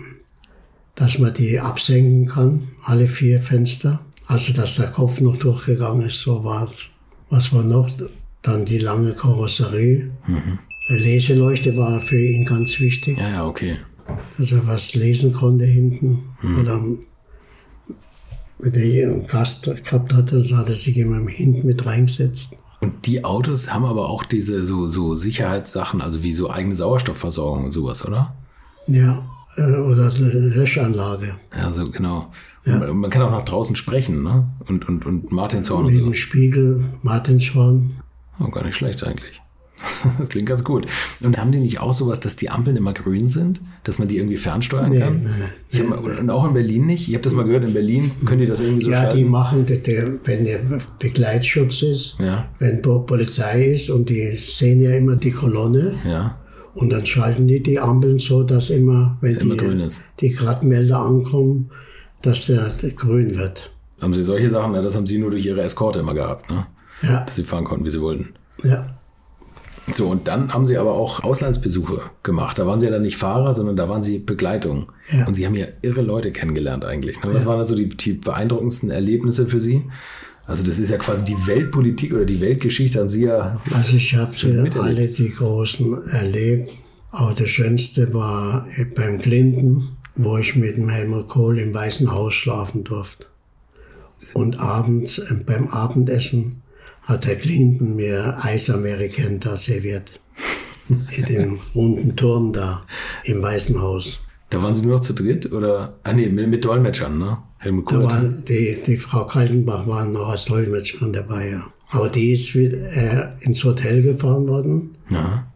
dass 0.94 1.18
man 1.18 1.34
die 1.34 1.60
absenken 1.60 2.28
kann, 2.28 2.68
alle 2.84 3.08
vier 3.08 3.40
Fenster. 3.42 4.06
Also, 4.28 4.54
dass 4.54 4.76
der 4.76 4.88
Kopf 4.92 5.20
noch 5.22 5.38
durchgegangen 5.38 6.06
ist, 6.08 6.22
so 6.22 6.44
war 6.44 6.70
es. 6.72 6.86
Was 7.32 7.52
war 7.52 7.64
noch? 7.64 7.90
Dann 8.44 8.66
die 8.66 8.78
lange 8.78 9.14
Karosserie. 9.14 10.12
Eine 10.88 11.00
Leseleuchte 11.00 11.76
war 11.78 12.00
für 12.00 12.20
ihn 12.20 12.46
ganz 12.46 12.80
wichtig, 12.80 13.18
Ja, 13.18 13.30
ja, 13.30 13.46
okay. 13.48 13.76
dass 14.38 14.52
er 14.52 14.68
was 14.68 14.94
lesen 14.94 15.34
konnte 15.34 15.66
hinten. 15.66 16.24
Oder 16.60 16.84
wenn 18.64 18.74
er 18.74 19.12
einen 19.12 19.28
Gast 19.28 19.70
gehabt 19.84 20.14
hatte, 20.14 20.40
so 20.42 20.58
hat 20.58 20.70
er 20.70 20.76
sich 20.76 20.98
immer 20.98 21.30
hinten 21.30 21.68
mit 21.68 21.86
reingesetzt. 21.86 22.56
Und 22.80 23.06
die 23.06 23.24
Autos 23.24 23.72
haben 23.72 23.86
aber 23.86 24.10
auch 24.10 24.24
diese 24.24 24.64
so, 24.64 24.88
so 24.88 25.16
Sicherheitssachen, 25.16 26.02
also 26.02 26.24
wie 26.24 26.32
so 26.32 26.50
eigene 26.50 26.76
Sauerstoffversorgung 26.76 27.66
und 27.66 27.72
sowas, 27.72 28.06
oder? 28.06 28.36
Ja, 28.88 29.26
äh, 29.58 29.62
oder 29.62 30.14
eine 30.14 30.30
Löschanlage. 30.30 31.36
Also 31.52 31.90
genau. 31.90 32.32
Und 32.66 32.80
man, 32.80 32.98
man 32.98 33.10
kann 33.10 33.22
auch 33.22 33.32
nach 33.32 33.44
draußen 33.44 33.76
sprechen, 33.76 34.24
ne? 34.24 34.50
Und, 34.68 34.88
und, 34.88 35.06
und 35.06 35.32
Martinshorn 35.32 35.86
und 35.86 35.92
Mit 35.92 36.00
so. 36.00 36.04
dem 36.06 36.14
Spiegel, 36.14 36.84
Martinshorn. 37.02 37.98
Oh, 38.40 38.48
gar 38.48 38.66
nicht 38.66 38.76
schlecht 38.76 39.04
eigentlich. 39.04 39.43
Das 40.20 40.30
klingt 40.30 40.48
ganz 40.48 40.64
gut. 40.64 40.86
Und 41.22 41.38
haben 41.38 41.52
die 41.52 41.60
nicht 41.60 41.80
auch 41.80 41.94
sowas, 41.94 42.20
dass 42.20 42.36
die 42.36 42.50
Ampeln 42.50 42.76
immer 42.78 42.94
grün 42.94 43.28
sind? 43.28 43.62
Dass 43.84 44.00
man 44.00 44.08
die 44.08 44.18
irgendwie 44.18 44.38
fernsteuern 44.38 44.90
Nee, 44.90 45.00
kann? 45.00 45.30
nee, 45.72 45.80
hab 45.80 45.88
mal, 45.90 45.98
und 46.00 46.30
auch 46.30 46.46
in 46.48 46.54
Berlin 46.54 46.86
nicht? 46.86 47.08
Ich 47.08 47.14
habe 47.14 47.22
das 47.24 47.34
mal 47.34 47.44
gehört, 47.44 47.64
in 47.64 47.74
Berlin 47.74 48.12
können 48.26 48.42
die 48.42 48.48
das 48.48 48.60
irgendwie 48.60 48.84
so 48.86 48.92
Ja, 48.92 49.06
die 49.06 49.18
schalten? 49.20 49.30
machen, 49.30 49.66
das, 49.66 49.82
der, 49.84 50.26
wenn 50.26 50.46
der 50.46 50.60
Begleitschutz 51.00 51.82
ist, 51.82 52.16
Ja. 52.20 52.50
wenn 52.60 52.82
Po- 52.82 53.00
Polizei 53.00 53.66
ist 53.74 53.90
und 53.90 54.10
die 54.10 54.38
sehen 54.38 54.82
ja 54.82 54.92
immer 54.92 55.16
die 55.16 55.32
Kolonne 55.32 55.96
Ja, 56.10 56.38
und 56.76 56.92
dann 56.92 57.06
schalten 57.06 57.48
die 57.48 57.62
die 57.62 57.80
Ampeln 57.80 58.20
so, 58.20 58.44
dass 58.44 58.70
immer, 58.70 59.18
wenn 59.22 59.38
Immer 59.38 59.56
die, 59.56 59.88
die 60.22 60.30
Gradmelder 60.32 60.98
ankommen, 61.00 61.70
dass 62.22 62.46
der, 62.48 62.70
der 62.82 62.92
grün 62.92 63.36
wird. 63.36 63.70
haben 64.02 64.14
sie 64.14 64.24
solche 64.24 64.50
Sachen? 64.50 64.74
Ja, 64.74 64.82
das 64.82 64.96
haben 64.96 65.08
sie 65.08 65.18
nur 65.18 65.32
durch 65.32 65.46
ihre 65.46 65.62
Eskorte 65.62 66.00
immer 66.00 66.14
gehabt, 66.14 66.50
ne? 66.50 66.66
Ja, 67.04 67.24
Dass 67.26 67.36
sie 67.36 67.44
fahren 67.44 67.66
konnten, 67.66 67.86
wie 67.86 67.90
sie 67.90 68.02
wollten. 68.02 68.30
ja. 68.64 68.93
So, 69.92 70.08
und 70.08 70.28
dann 70.28 70.54
haben 70.54 70.66
sie 70.66 70.78
aber 70.78 70.94
auch 70.94 71.24
Auslandsbesuche 71.24 72.00
gemacht. 72.24 72.58
Da 72.58 72.66
waren 72.66 72.80
sie 72.80 72.86
ja 72.86 72.92
dann 72.92 73.02
nicht 73.02 73.18
Fahrer, 73.18 73.54
sondern 73.54 73.76
da 73.76 73.90
waren 73.90 74.02
sie 74.02 74.20
Begleitung. 74.20 74.92
Ja. 75.12 75.28
Und 75.28 75.34
sie 75.34 75.46
haben 75.46 75.56
ja 75.56 75.68
irre 75.82 76.02
Leute 76.02 76.32
kennengelernt 76.32 76.86
eigentlich. 76.86 77.22
ne? 77.22 77.34
Was 77.34 77.46
waren 77.46 77.60
da 77.60 77.66
so 77.66 77.76
die, 77.76 77.90
die 77.90 78.14
beeindruckendsten 78.14 78.92
Erlebnisse 78.92 79.46
für 79.46 79.60
sie? 79.60 79.84
Also 80.46 80.64
das 80.64 80.80
ist 80.80 80.90
ja 80.90 80.98
quasi 80.98 81.24
die 81.24 81.48
Weltpolitik 81.48 82.14
oder 82.14 82.26
die 82.26 82.42
Weltgeschichte 82.42 83.00
haben 83.00 83.10
sie 83.10 83.26
ja 83.26 83.62
Also 83.72 83.96
ich 83.96 84.16
habe 84.16 84.34
alle 84.82 85.08
die 85.08 85.30
großen 85.30 86.08
erlebt. 86.12 86.74
Aber 87.12 87.34
das 87.34 87.50
Schönste 87.50 88.14
war 88.14 88.66
beim 88.96 89.22
Clinton, 89.22 89.90
wo 90.16 90.38
ich 90.38 90.56
mit 90.56 90.78
dem 90.78 90.90
Helmut 90.90 91.28
Kohl 91.28 91.60
im 91.60 91.74
Weißen 91.74 92.12
Haus 92.12 92.34
schlafen 92.34 92.84
durfte. 92.84 93.28
Und 94.34 94.60
abends 94.60 95.20
äh, 95.20 95.36
beim 95.46 95.68
Abendessen 95.68 96.63
hat 97.04 97.26
Herr 97.26 97.36
Clinton 97.36 97.96
mir 97.96 98.36
Eisamerikaner 98.44 99.40
da 99.40 99.58
serviert. 99.58 100.12
In 101.18 101.26
dem 101.26 101.60
runden 101.74 102.16
Turm 102.16 102.52
da 102.52 102.86
im 103.24 103.42
Weißen 103.42 103.80
Haus. 103.82 104.20
Da 104.50 104.62
waren 104.62 104.76
sie 104.76 104.84
nur 104.84 104.96
noch 104.98 105.00
zu 105.02 105.14
dritt 105.14 105.52
oder? 105.52 105.98
Ah 106.04 106.12
nee, 106.14 106.28
mit, 106.28 106.48
mit 106.50 106.66
Dolmetschern, 106.66 107.18
ne? 107.18 107.38
Helmut 107.60 107.90
Da 107.92 107.96
Kohl. 107.96 108.04
war 108.04 108.22
hat- 108.22 108.50
die, 108.50 108.78
die 108.86 108.98
Frau 108.98 109.26
Kaltenbach 109.26 109.88
war 109.88 110.06
noch 110.06 110.28
als 110.30 110.46
Dolmetscherin 110.46 111.14
dabei, 111.14 111.52
ja. 111.52 111.64
Aber 111.92 112.10
die 112.10 112.34
ist 112.34 112.54
wieder, 112.54 112.78
äh, 112.96 113.30
ins 113.46 113.64
Hotel 113.64 114.02
gefahren 114.02 114.48
worden. 114.48 114.98
Ja. 115.10 115.48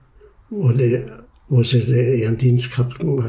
wo, 0.49 0.71
die, 0.71 1.03
wo 1.49 1.61
sie 1.63 1.79
ihren 2.21 2.37
Dienst 2.37 2.69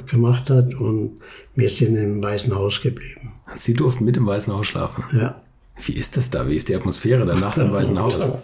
gemacht 0.06 0.50
hat 0.50 0.74
und 0.74 1.18
wir 1.56 1.68
sind 1.70 1.96
im 1.96 2.22
Weißen 2.22 2.54
Haus 2.54 2.80
geblieben. 2.80 3.32
Sie 3.56 3.74
durften 3.74 4.04
mit 4.04 4.16
im 4.16 4.26
Weißen 4.26 4.52
Haus 4.52 4.66
schlafen. 4.68 5.02
Ja. 5.18 5.42
Wie 5.84 5.92
ist 5.92 6.16
das 6.16 6.30
da? 6.30 6.48
Wie 6.48 6.54
ist 6.54 6.68
die 6.68 6.74
Atmosphäre 6.74 7.24
da 7.24 7.34
nachts 7.34 7.62
im 7.62 7.72
Weißen 7.72 7.98
Haus? 7.98 8.32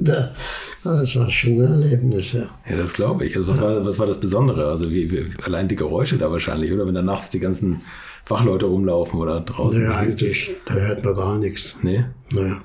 Da, 0.00 0.34
das 0.82 1.14
war 1.16 1.30
schon 1.30 1.52
ein 1.62 1.82
Erlebnis, 1.82 2.32
ja. 2.32 2.46
Ja, 2.68 2.76
das 2.76 2.92
glaube 2.92 3.24
ich. 3.24 3.36
Also 3.36 3.48
was, 3.48 3.60
war, 3.60 3.86
was 3.86 3.98
war 3.98 4.06
das 4.06 4.18
Besondere? 4.18 4.66
Also 4.66 4.90
wie, 4.90 5.10
wie, 5.10 5.24
allein 5.44 5.68
die 5.68 5.76
Geräusche 5.76 6.18
da 6.18 6.30
wahrscheinlich, 6.30 6.72
oder? 6.72 6.84
Wenn 6.86 6.94
da 6.94 7.00
nachts 7.00 7.30
die 7.30 7.38
ganzen 7.38 7.80
Wachleute 8.28 8.66
rumlaufen 8.66 9.20
oder 9.20 9.40
draußen. 9.40 9.82
Naja, 9.82 10.04
das? 10.04 10.14
eigentlich, 10.16 10.50
da 10.66 10.74
hört 10.74 11.04
man 11.04 11.14
gar 11.14 11.38
nichts. 11.38 11.76
Nee, 11.82 12.04
Naja, 12.32 12.60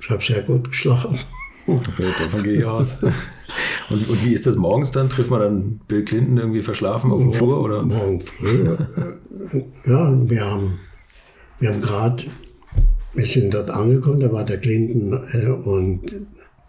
ich 0.00 0.10
habe 0.10 0.22
sehr 0.24 0.42
gut 0.42 0.70
geschlafen. 0.70 1.18
okay, 1.66 2.06
davon 2.18 2.42
gehe 2.42 2.54
ich 2.54 2.64
aus. 2.64 2.96
Und, 3.90 4.08
und 4.08 4.24
wie 4.24 4.32
ist 4.32 4.46
das 4.46 4.56
morgens 4.56 4.90
dann? 4.90 5.08
Trifft 5.08 5.30
man 5.30 5.40
dann 5.40 5.80
Bill 5.86 6.04
Clinton 6.04 6.38
irgendwie 6.38 6.62
verschlafen 6.62 7.12
auf 7.12 7.20
dem 7.20 7.32
Flur? 7.32 7.60
Oder? 7.60 7.82
Morgen 7.82 8.22
früh. 8.22 8.76
ja, 9.84 10.30
wir 10.30 10.44
haben, 10.44 10.78
wir 11.58 11.68
haben 11.70 11.80
gerade, 11.80 12.24
wir 13.12 13.26
sind 13.26 13.54
dort 13.54 13.70
angekommen, 13.70 14.20
da 14.20 14.32
war 14.32 14.44
der 14.44 14.58
Clinton 14.58 15.12
äh, 15.32 15.48
und 15.48 16.14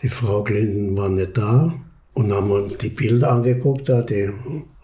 die 0.01 0.09
Frau 0.09 0.43
Clinton 0.43 0.97
war 0.97 1.09
nicht 1.09 1.37
da 1.37 1.73
und 2.13 2.31
haben 2.33 2.51
uns 2.51 2.77
die 2.77 2.89
Bilder 2.89 3.31
angeguckt, 3.31 3.87
da 3.89 4.01
die 4.01 4.29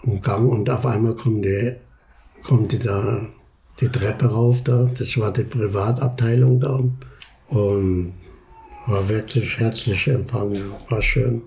im 0.03 0.22
Gang 0.22 0.49
und 0.49 0.70
auf 0.70 0.86
einmal 0.86 1.16
kommt 1.16 1.45
die, 1.45 1.74
kommt 2.43 2.72
die 2.72 2.80
da 2.80 3.28
die 3.80 3.89
Treppe 3.89 4.28
rauf 4.28 4.64
da, 4.64 4.89
das 4.97 5.18
war 5.18 5.32
die 5.32 5.43
Privatabteilung 5.43 6.60
da 6.60 6.80
und 7.49 8.14
war 8.88 9.10
wirklich 9.10 9.60
herzlich 9.60 10.08
empfangen, 10.08 10.58
war 10.89 11.01
schön. 11.01 11.41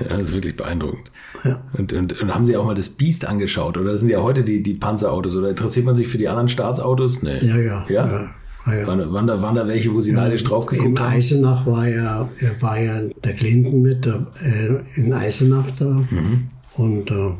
Ja, 0.00 0.16
das 0.16 0.28
ist 0.28 0.32
wirklich 0.32 0.56
beeindruckend. 0.56 1.10
Ja. 1.44 1.62
Und, 1.74 1.92
und, 1.92 2.20
und 2.20 2.34
haben 2.34 2.44
Sie 2.44 2.56
auch 2.56 2.64
mal 2.64 2.74
das 2.74 2.88
Biest 2.88 3.26
angeschaut? 3.26 3.76
Oder 3.78 3.92
das 3.92 4.00
sind 4.00 4.08
ja 4.08 4.22
heute 4.22 4.42
die, 4.42 4.60
die 4.60 4.74
Panzerautos? 4.74 5.36
Oder 5.36 5.50
interessiert 5.50 5.86
man 5.86 5.94
sich 5.94 6.08
für 6.08 6.18
die 6.18 6.28
anderen 6.28 6.48
Staatsautos? 6.48 7.22
Nee. 7.22 7.38
Ja, 7.38 7.56
ja, 7.58 7.86
Ja? 7.88 8.06
ja. 8.06 8.34
Ah, 8.64 8.74
ja. 8.74 8.86
Waren, 8.86 9.12
waren, 9.12 9.26
da, 9.26 9.42
waren 9.42 9.54
da 9.54 9.66
welche, 9.68 9.92
wo 9.92 10.00
Sie 10.00 10.12
neidisch 10.12 10.44
drauf 10.44 10.70
In 10.72 10.78
geguckt 10.78 11.00
haben? 11.00 11.12
Eisenach 11.12 11.66
war 11.66 11.86
ja, 11.86 12.28
war 12.60 12.80
ja 12.80 13.02
der 13.22 13.34
Clinton 13.34 13.82
mit 13.82 14.06
der, 14.06 14.26
äh, 14.42 15.00
in 15.00 15.12
Eisenach 15.12 15.70
da. 15.72 15.84
Mhm. 15.84 16.48
Und 16.76 17.10
äh, 17.10 17.32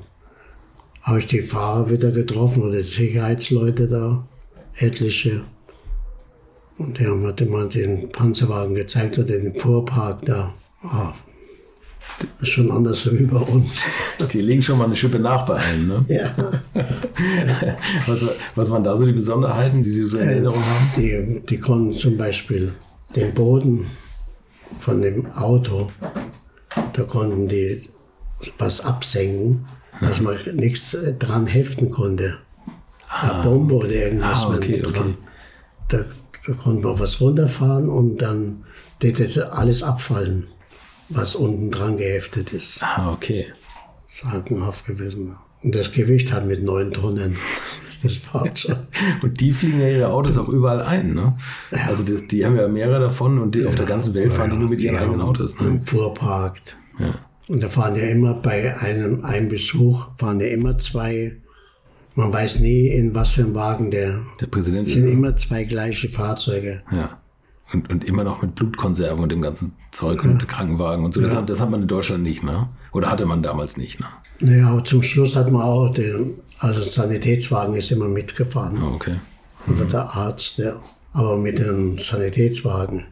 habe 1.03 1.18
ich 1.18 1.27
die 1.27 1.41
Fahrer 1.41 1.91
wieder 1.91 2.11
getroffen 2.11 2.62
oder 2.62 2.77
die 2.77 2.83
Sicherheitsleute 2.83 3.87
da, 3.89 4.27
etliche. 4.77 5.43
Und 6.77 6.99
die 6.99 7.07
haben 7.07 7.22
mir 7.22 7.35
immer 7.39 7.66
den 7.66 8.09
Panzerwagen 8.11 8.75
gezeigt 8.75 9.16
oder 9.18 9.39
den 9.39 9.55
Vorpark 9.55 10.22
da. 10.27 10.53
Ah, 10.83 11.14
das 12.39 12.49
ist 12.49 12.55
schon 12.55 12.71
anders 12.71 13.11
wie 13.13 13.25
bei 13.25 13.39
uns. 13.39 13.71
Die 14.33 14.41
legen 14.41 14.63
schon 14.63 14.79
mal 14.79 14.85
eine 14.85 14.97
Schippe 14.97 15.19
nach 15.19 15.45
bei 15.45 15.57
einem, 15.57 15.89
ne? 15.89 16.05
Ja. 16.09 16.31
Was, 18.07 18.25
was 18.55 18.71
waren 18.71 18.85
da 18.85 18.97
so 18.97 19.05
die 19.07 19.13
Besonderheiten, 19.13 19.83
die 19.83 19.89
Sie 19.91 20.05
so 20.05 20.19
in 20.19 20.29
Erinnerung 20.29 20.63
haben? 20.65 20.91
Die, 20.97 21.41
die 21.49 21.59
konnten 21.59 21.93
zum 21.97 22.17
Beispiel 22.17 22.73
den 23.17 23.33
Boden 23.35 23.87
von 24.79 25.01
dem 25.03 25.27
Auto, 25.33 25.91
da 26.93 27.03
konnten 27.05 27.49
die 27.49 27.89
was 28.59 28.81
absenken, 28.85 29.67
dass 30.01 30.21
man 30.21 30.37
nichts 30.55 30.95
äh, 30.95 31.15
dran 31.15 31.47
heften 31.47 31.91
konnte. 31.91 32.39
Eine 33.09 33.43
Bombe 33.43 33.75
oder 33.77 33.89
irgendwas 33.91 34.45
Ah, 34.45 34.55
okay, 34.55 34.81
dran. 34.81 34.93
okay. 34.93 35.15
Da, 35.89 35.99
da 36.47 36.53
konnte 36.55 36.87
man 36.87 36.99
was 36.99 37.21
runterfahren 37.21 37.89
und 37.89 38.19
dann 38.21 38.65
hätte 39.01 39.23
das 39.25 39.39
alles 39.39 39.83
abfallen, 39.83 40.47
was 41.09 41.35
unten 41.37 41.71
dran 41.71 41.97
geheftet 41.97 42.53
ist. 42.53 42.83
Ah, 42.83 43.13
okay. 43.13 43.47
Sagenhaft 44.07 44.87
gewesen. 44.87 45.37
Und 45.63 45.75
das 45.75 45.93
Gewicht 45.93 46.33
hat 46.33 46.47
mit 46.47 46.63
neun 46.63 46.93
Tonnen 46.93 47.37
das 48.03 48.17
Fahrzeug. 48.17 48.79
Und 49.23 49.41
die 49.41 49.53
fliegen 49.53 49.81
ja 49.81 49.89
ihre 49.89 50.09
Autos 50.11 50.37
auch 50.37 50.49
überall 50.49 50.83
ein, 50.83 51.15
ne? 51.15 51.37
Also 51.89 52.05
das, 52.05 52.27
die 52.29 52.45
haben 52.45 52.57
ja 52.57 52.69
mehrere 52.69 53.01
davon 53.01 53.39
und 53.39 53.55
die 53.55 53.65
auf 53.67 53.75
der 53.77 53.87
ganzen 53.87 54.13
Welt 54.15 54.33
fahren 54.33 54.51
die 54.51 54.57
nur 54.59 54.69
mit 54.69 54.81
ihren 54.83 54.95
Ja, 54.97 55.01
eigenen 55.03 55.23
Autos, 55.23 55.59
ne? 55.61 55.69
im 55.69 55.83
Fuhrparkt. 55.87 56.77
Und 57.49 57.63
da 57.63 57.69
fahren 57.69 57.97
ja 57.97 58.05
immer 58.05 58.35
bei 58.35 58.77
einem, 58.79 59.25
einem 59.25 59.49
Besuch, 59.49 60.11
fahren 60.19 60.39
ja 60.41 60.49
immer 60.49 60.77
zwei, 60.79 61.37
man 62.15 62.31
weiß 62.33 62.61
nie, 62.61 62.89
in 62.89 63.15
was 63.15 63.31
für 63.31 63.43
einem 63.43 63.55
Wagen 63.55 63.91
der, 63.91 64.21
Der 64.41 64.47
Präsident 64.49 64.87
es 64.87 64.93
sind 64.93 65.05
ne? 65.07 65.11
immer 65.11 65.35
zwei 65.37 65.65
gleiche 65.65 66.09
Fahrzeuge. 66.09 66.83
ja. 66.93 67.19
Und, 67.73 67.91
und 67.91 68.05
immer 68.05 68.25
noch 68.25 68.43
mit 68.43 68.55
Blutkonserven 68.55 69.21
und 69.23 69.33
dem 69.33 69.41
ganzen 69.41 69.73
Zeug 69.91 70.23
und 70.23 70.47
Krankenwagen 70.47 71.05
und 71.05 71.15
so. 71.15 71.21
Das, 71.21 71.35
hat, 71.35 71.49
das 71.49 71.61
hat 71.61 71.71
man 71.71 71.83
in 71.83 71.89
Deutschland 71.89 72.23
nicht, 72.23 72.45
ne? 72.45 72.69
Oder 72.93 73.11
hatte 73.11 73.25
man 73.27 73.43
damals 73.43 73.77
nicht, 73.77 74.01
ne? 74.01 74.07
Naja, 74.41 74.69
aber 74.69 74.85
zum 74.85 75.03
Schluss 75.03 75.35
hat 75.35 75.51
man 75.51 75.62
auch 75.62 75.89
den, 75.89 76.35
also 76.59 76.83
Sanitätswagen 76.83 77.75
ist 77.75 77.91
immer 77.91 78.07
mitgefahren. 78.07 78.79
Ah, 78.81 78.93
okay. 78.95 79.15
Oder 79.67 79.87
der 79.87 80.03
Arzt, 80.03 80.59
ja. 80.59 80.79
Aber 81.12 81.37
mit 81.39 81.59
dem 81.59 81.99
Sanitätswagen. 81.99 83.07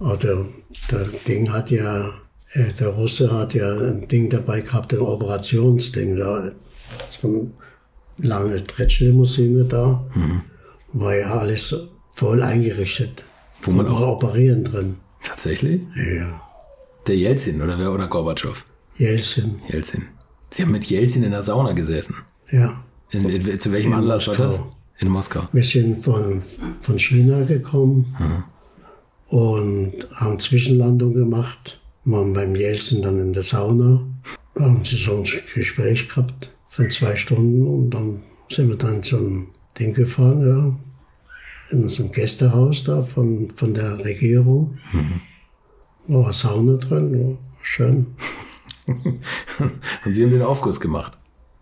Aber 0.00 0.16
der, 0.16 0.44
der 0.90 1.04
Ding 1.26 1.52
hat 1.52 1.70
ja, 1.70 2.08
äh, 2.54 2.72
der 2.78 2.88
Russe 2.88 3.30
hat 3.30 3.54
ja 3.54 3.70
ein 3.72 4.08
Ding 4.08 4.28
dabei 4.28 4.60
gehabt, 4.60 4.92
ein 4.92 5.00
Operationsding 5.00 6.16
da. 6.16 6.50
So 7.08 7.28
eine 7.28 7.50
lange 8.28 8.64
Tretschlimousine 8.66 9.64
da. 9.64 10.04
War 10.94 11.14
ja 11.14 11.34
alles 11.34 11.74
voll 12.12 12.42
eingerichtet. 12.42 13.24
Wo 13.70 13.76
man 13.82 13.86
auch- 13.88 14.00
operieren 14.16 14.64
drin. 14.64 14.96
Tatsächlich? 15.22 15.82
Ja. 16.16 16.40
Der 17.06 17.16
Jelzin 17.16 17.60
oder 17.62 17.78
wer? 17.78 17.92
Oder 17.92 18.06
Gorbatschow? 18.06 18.64
Jelzin. 18.96 19.60
Jelzin. 19.68 20.04
Sie 20.50 20.62
haben 20.62 20.72
mit 20.72 20.84
Jelzin 20.86 21.22
in 21.24 21.30
der 21.32 21.42
Sauna 21.42 21.72
gesessen. 21.72 22.14
Ja. 22.50 22.82
In, 23.10 23.28
in, 23.28 23.60
zu 23.60 23.72
welchem 23.72 23.92
In 23.92 23.98
Anlass 23.98 24.26
war 24.28 24.36
das? 24.36 24.58
Moskau. 24.58 24.76
In 25.00 25.08
Moskau. 25.08 25.42
Wir 25.52 25.62
sind 25.64 26.04
von, 26.04 26.42
von 26.80 26.98
China 26.98 27.44
gekommen 27.44 28.14
und 29.28 29.92
haben 30.16 30.38
Zwischenlandung 30.38 31.14
gemacht. 31.14 31.80
Waren 32.04 32.32
beim 32.32 32.54
Jelzin 32.56 33.02
dann 33.02 33.18
in 33.20 33.32
der 33.32 33.42
Sauna. 33.42 34.02
Da 34.54 34.64
haben 34.64 34.84
sie 34.84 34.96
so 34.96 35.16
ein 35.18 35.24
Gespräch 35.54 36.08
gehabt 36.08 36.50
von 36.66 36.90
zwei 36.90 37.16
Stunden 37.16 37.66
und 37.66 37.90
dann 37.90 38.22
sind 38.50 38.68
wir 38.68 38.76
dann 38.76 39.02
zum 39.02 39.48
Ding 39.78 39.94
gefahren, 39.94 40.40
ja. 40.46 40.76
In 41.70 41.88
so 41.88 42.04
ein 42.04 42.12
Gästehaus 42.12 42.84
da 42.84 43.02
von, 43.02 43.50
von 43.54 43.74
der 43.74 44.02
Regierung. 44.04 44.78
War 46.06 46.24
eine 46.24 46.32
Sauna 46.32 46.76
drin, 46.76 47.12
war 47.12 47.38
schön. 47.62 48.06
Und 50.04 50.14
Sie 50.14 50.24
haben 50.24 50.30
den 50.30 50.42
Aufguss 50.42 50.80
gemacht. 50.80 51.12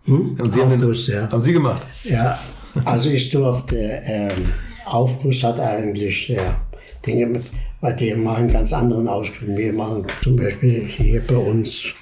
Und 0.07 0.37
Sie 0.37 0.61
Aufguss, 0.61 0.61
haben 0.61 0.81
den, 0.81 1.07
ja. 1.07 1.29
Haben 1.29 1.41
Sie 1.41 1.51
gemacht? 1.51 1.85
Ja, 2.05 2.39
also 2.85 3.09
ich 3.09 3.29
durfte, 3.29 3.75
ähm, 3.75 4.45
Aufguss 4.85 5.43
hat 5.43 5.59
eigentlich 5.59 6.29
ja, 6.29 6.61
Dinge 7.05 7.25
mit, 7.25 7.51
weil 7.81 7.95
die 7.95 8.13
machen 8.15 8.49
ganz 8.49 8.71
anderen 8.71 9.07
Ausguss. 9.09 9.45
Wir 9.45 9.73
machen 9.73 10.05
zum 10.23 10.37
Beispiel 10.37 10.85
hier 10.85 11.21
bei 11.27 11.35
uns 11.35 11.93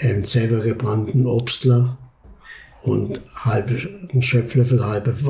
ähm, 0.00 0.24
selber 0.24 0.60
gebrannten 0.60 1.26
Obstler 1.26 1.98
und 2.82 3.20
halb, 3.34 3.68
einen 4.12 4.22
Schöpflöffel 4.22 4.84
halbe 4.86 5.22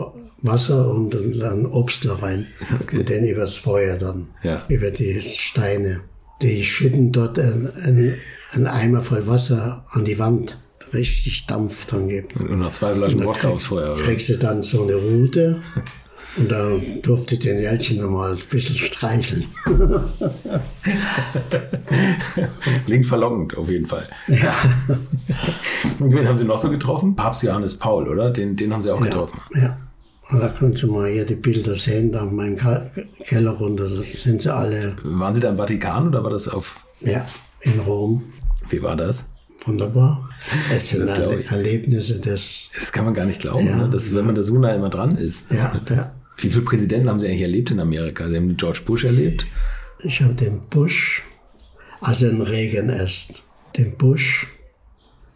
Wasser 0.46 0.90
und 0.90 1.10
dann 1.40 1.66
Obstler 1.66 2.14
rein. 2.22 2.46
Und 2.92 3.08
den 3.08 3.26
übers 3.26 3.56
Feuer 3.56 3.96
dann, 3.96 4.28
Ja. 4.42 4.64
über 4.68 4.90
die 4.90 5.20
Steine. 5.22 6.00
Die 6.42 6.64
schütten 6.64 7.12
dort 7.12 7.38
einen, 7.38 8.16
einen, 8.52 8.66
Eimer 8.66 9.02
voll 9.02 9.26
Wasser 9.26 9.84
an 9.90 10.04
die 10.04 10.18
Wand. 10.18 10.58
Richtig 10.92 11.46
Dampf 11.46 11.86
dran 11.86 12.08
gibt. 12.08 12.36
Und 12.36 12.58
noch 12.60 12.70
zwei 12.70 12.94
Flaschen 12.94 13.20
Da 13.20 13.26
Wodka 13.26 13.48
aufs 13.48 13.64
Feuer. 13.64 13.94
Oder? 13.94 14.02
kriegst 14.04 14.28
du 14.28 14.38
dann 14.38 14.62
so 14.62 14.84
eine 14.84 14.94
Rute 14.94 15.60
und 16.36 16.50
da 16.50 16.70
durfte 17.02 17.34
ich 17.34 17.40
den 17.40 17.60
Jelzin 17.60 18.00
nochmal 18.00 18.32
ein 18.32 18.38
bisschen 18.48 18.76
streicheln. 18.76 19.44
Klingt 22.86 23.06
verlockend, 23.06 23.56
auf 23.56 23.68
jeden 23.68 23.86
Fall. 23.86 24.06
Und 25.98 26.12
wen 26.14 26.28
haben 26.28 26.36
Sie 26.36 26.44
noch 26.44 26.58
so 26.58 26.70
getroffen? 26.70 27.16
Papst 27.16 27.42
Johannes 27.42 27.76
Paul, 27.76 28.08
oder? 28.08 28.30
Den, 28.30 28.54
den 28.56 28.72
haben 28.72 28.82
Sie 28.82 28.90
auch 28.92 29.00
getroffen. 29.00 29.40
Ja. 29.54 29.78
Da 30.30 30.48
könnt 30.58 30.82
ihr 30.82 30.88
mal 30.90 31.08
hier 31.10 31.24
die 31.24 31.36
Bilder 31.36 31.76
sehen, 31.76 32.10
da 32.10 32.24
meinen 32.24 32.56
Keller 33.24 33.52
runter, 33.52 33.88
da 33.88 34.02
sind 34.02 34.42
sie 34.42 34.52
alle, 34.52 34.96
Waren 35.04 35.34
Sie 35.34 35.40
da 35.40 35.50
im 35.50 35.56
Vatikan 35.56 36.08
oder 36.08 36.22
war 36.24 36.30
das 36.30 36.48
auf. 36.48 36.76
ja, 37.00 37.24
in 37.60 37.78
Rom. 37.80 38.24
Wie 38.68 38.82
war 38.82 38.96
das? 38.96 39.28
Wunderbar. 39.64 40.28
Es 40.74 40.90
sind 40.90 41.08
alle. 41.08 41.44
Erlebnisse 41.44 42.20
des, 42.20 42.70
Das 42.78 42.92
kann 42.92 43.04
man 43.04 43.14
gar 43.14 43.24
nicht 43.24 43.40
glauben, 43.40 43.66
Ja. 43.66 43.76
ne? 43.76 43.88
dass, 43.90 44.14
wenn 44.14 44.26
man 44.26 44.34
da 44.34 44.42
so 44.42 44.58
nah 44.58 44.74
immer 44.74 44.88
dran 44.90 45.12
ist. 45.16 45.52
ja, 45.52 45.72
der, 45.88 46.12
Wie 46.38 46.50
viele 46.50 46.64
Präsidenten 46.64 47.08
haben 47.08 47.18
Sie 47.20 47.26
eigentlich 47.28 47.42
erlebt 47.42 47.70
in 47.70 47.78
Amerika? 47.80 48.28
Sie 48.28 48.36
haben 48.36 48.56
George 48.56 48.80
Bush 48.84 49.04
erlebt. 49.04 49.46
ich 50.02 50.20
habe 50.22 50.34
den 50.34 50.60
Bush, 50.70 51.22
also 52.00 52.26
den 52.28 52.42
Reagan 52.42 52.88
erst, 52.88 53.42
den 53.76 53.96
Bush 53.96 54.48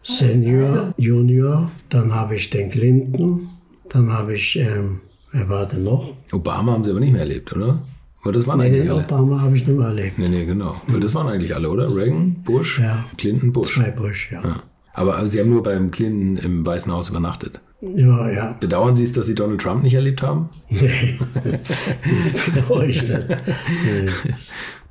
Senior, 0.03 0.93
Junior, 0.97 1.71
dann 1.89 2.13
habe 2.13 2.35
ich 2.35 2.49
den 2.49 2.71
Clinton, 2.71 3.49
dann 3.93 4.11
habe 4.11 4.35
ich, 4.35 4.55
ähm, 4.57 5.01
wer 5.31 5.49
war 5.49 5.65
denn 5.65 5.83
noch? 5.83 6.13
Obama 6.31 6.73
haben 6.73 6.83
Sie 6.83 6.91
aber 6.91 6.99
nicht 6.99 7.11
mehr 7.11 7.21
erlebt, 7.21 7.53
oder? 7.55 7.81
Weil 8.23 8.33
das 8.33 8.45
waren 8.47 8.59
Nee, 8.59 8.65
eigentlich 8.67 8.83
den 8.83 8.91
alle. 8.91 9.03
Obama 9.03 9.41
habe 9.41 9.57
ich 9.57 9.65
nicht 9.65 9.77
mehr 9.77 9.87
erlebt. 9.87 10.19
Nee, 10.19 10.29
nee, 10.29 10.45
genau. 10.45 10.79
Weil 10.87 10.99
das 10.99 11.13
waren 11.15 11.27
eigentlich 11.27 11.55
alle, 11.55 11.69
oder? 11.69 11.93
Reagan, 11.93 12.35
Bush, 12.43 12.79
Ja. 12.79 13.05
Clinton, 13.17 13.51
Bush. 13.51 13.73
Zwei 13.73 13.89
Bush, 13.91 14.31
ja. 14.31 14.41
Ja. 14.43 14.55
Aber 14.93 15.15
also 15.15 15.27
Sie 15.27 15.39
haben 15.39 15.49
nur 15.49 15.63
beim 15.63 15.89
Clinton 15.91 16.37
im 16.37 16.65
Weißen 16.65 16.91
Haus 16.91 17.09
übernachtet. 17.09 17.61
Ja, 17.81 18.29
ja. 18.29 18.55
Bedauern 18.59 18.93
Sie 18.95 19.03
es, 19.03 19.13
dass 19.13 19.25
Sie 19.25 19.33
Donald 19.33 19.59
Trump 19.61 19.81
nicht 19.81 19.95
erlebt 19.95 20.21
haben? 20.21 20.49
Nee. 20.69 21.17
Bedauere 22.53 22.85
ich 22.87 23.01
nicht. 23.01 23.27
Nee. 23.27 24.33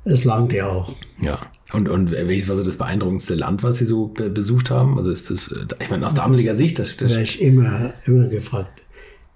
Es 0.03 0.23
langt 0.25 0.51
ja 0.51 0.67
auch. 0.67 0.93
Ja. 1.21 1.39
Und, 1.73 1.87
und 1.87 2.11
welches 2.11 2.49
war 2.49 2.55
so 2.57 2.63
das 2.63 2.75
beeindruckendste 2.77 3.35
Land, 3.35 3.63
was 3.63 3.77
Sie 3.77 3.85
so 3.85 4.07
be 4.07 4.29
besucht 4.29 4.71
haben? 4.71 4.97
Also 4.97 5.11
ist 5.11 5.29
das, 5.29 5.49
ich 5.79 5.89
meine, 5.89 6.05
aus 6.05 6.15
damaliger 6.15 6.55
Sicht, 6.55 6.79
das, 6.79 6.97
das 6.97 7.11
Wäre 7.11 7.21
ich 7.23 7.39
immer, 7.41 7.93
immer 8.07 8.27
gefragt. 8.27 8.81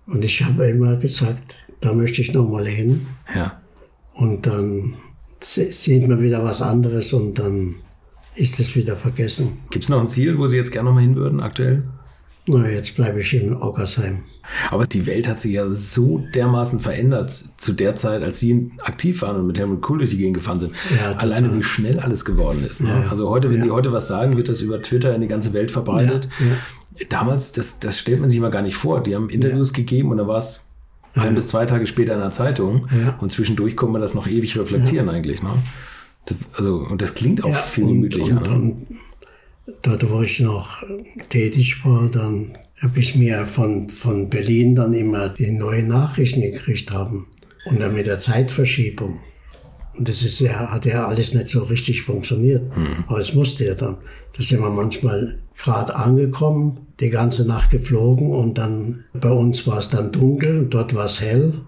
Und 0.08 0.24
ich 0.24 0.43
habe 0.43 0.68
immer 0.68 0.97
gesagt, 0.97 1.58
da 1.82 1.93
möchte 1.93 2.22
ich 2.22 2.34
nochmal 2.34 2.68
hin. 2.68 3.08
ja. 3.34 3.60
Und 4.14 4.47
dann 4.47 4.93
sieht 5.41 6.08
man 6.08 6.22
wieder 6.22 6.41
was 6.41 6.62
anderes 6.62 7.12
und 7.12 7.38
dann 7.38 7.76
ist 8.36 8.60
es 8.62 8.76
wieder 8.76 8.95
vergessen. 8.95 9.58
Gibt 9.70 9.84
es 9.84 9.89
noch 9.89 9.99
ein 9.99 10.08
Ziel, 10.08 10.38
wo 10.38 10.47
Sie 10.47 10.56
jetzt 10.56 10.72
gerne 10.72 10.88
nochmal 10.88 11.03
hin 11.03 11.18
würden, 11.18 11.41
aktuell? 11.41 11.84
Na, 12.47 12.70
jetzt 12.70 12.95
bleibe 12.95 13.20
ich 13.22 13.34
in 13.34 13.53
Ockersheim. 13.56 14.20
Aber 14.70 14.86
die 14.86 15.08
Welt 15.08 15.28
hat 15.28 15.39
sich 15.39 15.53
ja 15.53 15.68
so 15.70 16.24
dermaßen 16.34 16.80
verändert 16.80 17.45
zu 17.58 17.74
der 17.74 17.95
Zeit, 17.95 18.22
als 18.22 18.39
Sie 18.39 18.72
aktiv 18.84 19.24
waren 19.24 19.38
und 19.38 19.47
mit 19.47 19.58
Helmut 19.58 19.82
Kohl 19.82 19.97
durch 19.97 20.12
die 20.12 20.18
Gegend 20.18 20.36
gefahren 20.36 20.60
sind. 20.60 20.74
Ja. 20.95 21.14
Alleine 21.18 21.53
wie 21.58 21.64
schnell 21.64 21.99
alles 21.99 22.24
geworden 22.24 22.64
ist. 22.64 22.82
Ne? 22.82 22.89
Ja. 22.89 23.10
Also 23.10 23.30
heute, 23.30 23.51
wenn 23.51 23.64
die 23.64 23.72
heute 23.72 23.91
was 23.91 24.08
sagen, 24.08 24.38
wird 24.38 24.47
das 24.47 24.62
über 24.62 24.82
Twitter 24.82 25.16
in 25.16 25.22
die 25.22 25.28
ganze 25.28 25.53
Welt 25.53 25.72
verbreitet. 25.72 26.30
Damals, 27.09 27.51
das, 27.51 27.79
das 27.79 27.99
stellt 27.99 28.19
man 28.19 28.29
sich 28.29 28.39
mal 28.39 28.51
gar 28.51 28.61
nicht 28.61 28.75
vor. 28.75 29.03
Die 29.03 29.15
haben 29.15 29.29
Interviews 29.29 29.73
gegeben 29.73 30.11
und 30.11 30.17
da 30.17 30.27
war 30.27 30.37
es 30.37 30.65
ein 31.13 31.35
bis 31.35 31.47
zwei 31.47 31.65
Tage 31.65 31.85
später 31.85 32.13
in 32.13 32.19
der 32.19 32.31
Zeitung. 32.31 32.87
Ja. 32.91 33.17
Und 33.19 33.31
zwischendurch 33.31 33.75
konnte 33.75 33.93
man 33.93 34.01
das 34.01 34.13
noch 34.13 34.27
ewig 34.27 34.57
reflektieren 34.57 35.09
eigentlich. 35.09 35.41
Ne? 35.41 35.49
Das, 36.25 36.37
also, 36.53 36.77
und 36.77 37.01
das 37.01 37.13
klingt 37.13 37.43
auch 37.43 37.55
viel 37.55 37.87
gemütlicher. 37.87 38.41
und, 38.41 38.49
ne? 38.49 38.55
und 38.55 38.87
dort, 39.81 40.09
wo 40.09 40.21
ich 40.21 40.39
noch 40.39 40.83
tätig 41.29 41.83
war, 41.85 42.09
dann 42.09 42.53
habe 42.81 42.99
ich 42.99 43.15
mir 43.15 43.45
von, 43.45 43.89
von 43.89 44.29
Berlin 44.29 44.75
dann 44.75 44.93
immer 44.93 45.29
die 45.29 45.51
neuen 45.51 45.87
Nachrichten 45.87 46.41
gekriegt 46.41 46.91
haben. 46.91 47.27
Und 47.65 47.81
dann 47.81 47.93
mit 47.93 48.05
der 48.05 48.19
Zeitverschiebung. 48.19 49.21
Und 49.97 50.07
das 50.07 50.21
ist 50.21 50.39
ja, 50.39 50.71
hat 50.71 50.85
ja 50.85 51.07
alles 51.07 51.33
nicht 51.33 51.47
so 51.47 51.63
richtig 51.63 52.03
funktioniert. 52.03 52.69
Aber 53.07 53.19
es 53.19 53.33
musste 53.33 53.65
ja 53.65 53.73
dann. 53.73 53.97
Da 54.37 54.43
sind 54.43 54.59
wir 54.59 54.69
manchmal 54.69 55.39
gerade 55.55 55.95
angekommen, 55.95 56.84
die 56.99 57.09
ganze 57.09 57.45
Nacht 57.45 57.71
geflogen 57.71 58.29
und 58.31 58.57
dann 58.57 59.05
bei 59.13 59.31
uns 59.31 59.67
war 59.67 59.77
es 59.79 59.89
dann 59.89 60.11
dunkel 60.11 60.59
und 60.59 60.73
dort 60.73 60.95
war 60.95 61.05
es 61.05 61.21
hell. 61.21 61.61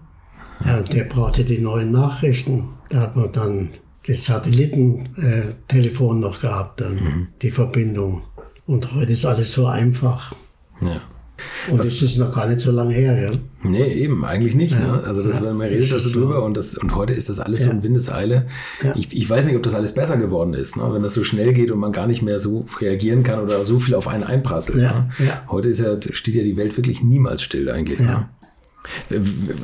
Ja, 0.64 0.82
der 0.82 1.04
brauchte 1.04 1.44
die 1.44 1.58
neuen 1.58 1.92
Nachrichten. 1.92 2.70
Da 2.90 3.02
hat 3.02 3.16
man 3.16 3.30
dann 3.32 3.70
das 4.06 4.24
Satellitentelefon 4.24 6.20
noch 6.20 6.40
gehabt, 6.40 6.80
dann 6.80 7.28
die 7.42 7.50
Verbindung. 7.50 8.22
Und 8.66 8.94
heute 8.94 9.12
ist 9.12 9.26
alles 9.26 9.52
so 9.52 9.66
einfach. 9.66 10.34
Ja. 10.80 11.00
Und 11.70 11.78
das 11.78 11.88
ist 12.02 12.18
noch 12.18 12.34
gar 12.34 12.46
nicht 12.48 12.60
so 12.60 12.70
lange 12.70 12.94
her, 12.94 13.20
ja. 13.20 13.30
Nee, 13.62 13.84
eben, 13.92 14.24
eigentlich 14.24 14.54
nicht. 14.54 14.74
Ja. 14.74 14.96
Ne? 14.98 15.02
Also 15.04 15.22
das, 15.22 15.40
Ja. 15.40 15.52
man 15.52 15.60
redet 15.68 15.90
da 15.90 15.98
so 15.98 16.10
drüber 16.10 16.36
so. 16.36 16.42
und, 16.44 16.56
das, 16.56 16.76
und 16.76 16.94
heute 16.94 17.12
ist 17.12 17.28
das 17.28 17.40
alles 17.40 17.62
so 17.62 17.68
Ja. 17.68 17.74
in 17.74 17.82
Windeseile. 17.82 18.46
Ja. 18.82 18.94
Ich, 18.96 19.12
ich 19.12 19.28
weiß 19.28 19.44
nicht, 19.44 19.56
ob 19.56 19.62
das 19.62 19.74
alles 19.74 19.94
besser 19.94 20.16
geworden 20.16 20.54
ist, 20.54 20.76
ne? 20.76 20.84
wenn 20.92 21.02
das 21.02 21.14
so 21.14 21.24
schnell 21.24 21.52
geht 21.52 21.70
und 21.70 21.78
man 21.78 21.92
gar 21.92 22.06
nicht 22.06 22.22
mehr 22.22 22.40
so 22.40 22.66
reagieren 22.80 23.22
kann 23.22 23.40
oder 23.40 23.64
so 23.64 23.78
viel 23.78 23.94
auf 23.94 24.08
einen 24.08 24.22
einprasselt. 24.24 24.78
Ja, 24.78 25.08
Ne? 25.18 25.26
ja. 25.26 25.42
Heute 25.50 25.68
ist 25.68 25.80
ja, 25.80 25.96
steht 26.12 26.34
ja 26.36 26.42
die 26.42 26.56
Welt 26.56 26.76
wirklich 26.76 27.02
niemals 27.02 27.42
still 27.42 27.70
eigentlich. 27.70 28.00
Ne? 28.00 28.06
Ja. 28.06 28.28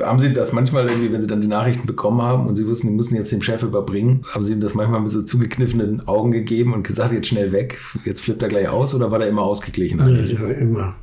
Haben 0.05 0.19
Sie 0.19 0.33
das 0.33 0.51
manchmal 0.53 0.87
irgendwie, 0.87 1.11
wenn 1.11 1.21
Sie 1.21 1.25
dann 1.27 1.41
die 1.41 1.47
Nachrichten 1.47 1.87
bekommen 1.87 2.21
haben 2.21 2.47
und 2.47 2.55
Sie 2.55 2.67
wussten, 2.67 2.87
die 2.89 2.93
müssen 2.93 3.15
jetzt 3.15 3.31
dem 3.31 3.41
Chef 3.41 3.63
überbringen, 3.63 4.21
haben 4.33 4.45
Sie 4.45 4.53
ihm 4.53 4.59
das 4.59 4.75
manchmal 4.75 4.99
mit 5.01 5.09
so 5.09 5.21
zugekniffenen 5.23 6.07
Augen 6.07 6.31
gegeben 6.31 6.73
und 6.73 6.85
gesagt, 6.85 7.11
jetzt 7.11 7.27
schnell 7.27 7.51
weg, 7.51 7.79
jetzt 8.03 8.21
flippt 8.21 8.43
er 8.43 8.49
gleich 8.49 8.67
aus 8.69 8.93
oder 8.93 9.09
war 9.09 9.17
der 9.19 9.27
immer 9.29 9.41
ausgeglichen 9.41 9.99
eigentlich? 9.99 10.39
Also 10.39 10.53
immer. 10.53 10.95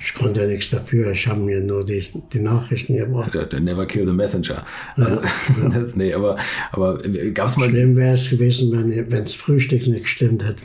Ich 0.00 0.14
konnte 0.14 0.42
ja 0.42 0.46
nichts 0.46 0.70
dafür. 0.70 1.10
Ich 1.12 1.26
habe 1.26 1.40
mir 1.40 1.60
nur 1.60 1.84
die, 1.84 2.04
die 2.32 2.40
Nachrichten 2.40 2.96
gebracht. 2.96 3.34
Der, 3.34 3.60
Never 3.60 3.86
Kill 3.86 4.06
the 4.06 4.12
Messenger. 4.12 4.64
Also, 4.96 5.20
das, 5.72 5.96
nee, 5.96 6.12
aber, 6.12 6.36
aber 6.72 6.98
gab 7.32 7.48
es 7.48 7.56
mal. 7.56 7.68
Schlimm 7.68 7.96
wäre 7.96 8.14
es 8.14 8.30
gewesen, 8.30 8.72
wenn 8.72 9.10
wenns 9.10 9.34
Frühstück 9.34 9.86
nicht 9.86 10.04
gestimmt 10.04 10.44
hätte, 10.44 10.62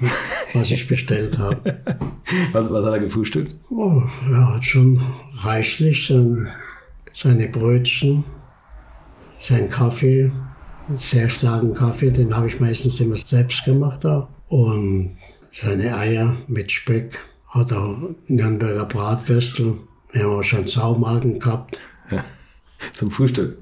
was 0.53 0.69
ich 0.71 0.87
bestellt 0.87 1.37
habe. 1.37 1.79
Was, 2.53 2.71
was 2.71 2.85
hat 2.85 2.93
er 2.93 2.99
gefrühstückt? 2.99 3.55
Oh, 3.69 4.03
er 4.31 4.55
hat 4.55 4.65
schon 4.65 5.01
reichlich 5.43 6.07
sein, 6.07 6.47
seine 7.13 7.49
Brötchen, 7.49 8.23
sein 9.37 9.67
Kaffee, 9.67 10.31
einen 10.87 10.97
sehr 10.97 11.29
starken 11.29 11.73
Kaffee, 11.73 12.11
den 12.11 12.33
habe 12.35 12.47
ich 12.47 12.61
meistens 12.61 13.01
immer 13.01 13.17
selbst 13.17 13.65
gemacht 13.65 14.05
da. 14.05 14.29
Und 14.47 15.17
seine 15.51 15.97
Eier 15.97 16.37
mit 16.47 16.71
Speck, 16.71 17.19
hat 17.51 17.71
er 17.71 17.97
Nürnberger 18.27 18.85
Bratwürstel. 18.85 19.77
Wir 20.11 20.23
haben 20.23 20.39
auch 20.39 20.43
schon 20.43 20.67
Saumagen 20.67 21.39
gehabt. 21.39 21.79
Zum 22.93 23.11
Frühstück. 23.11 23.57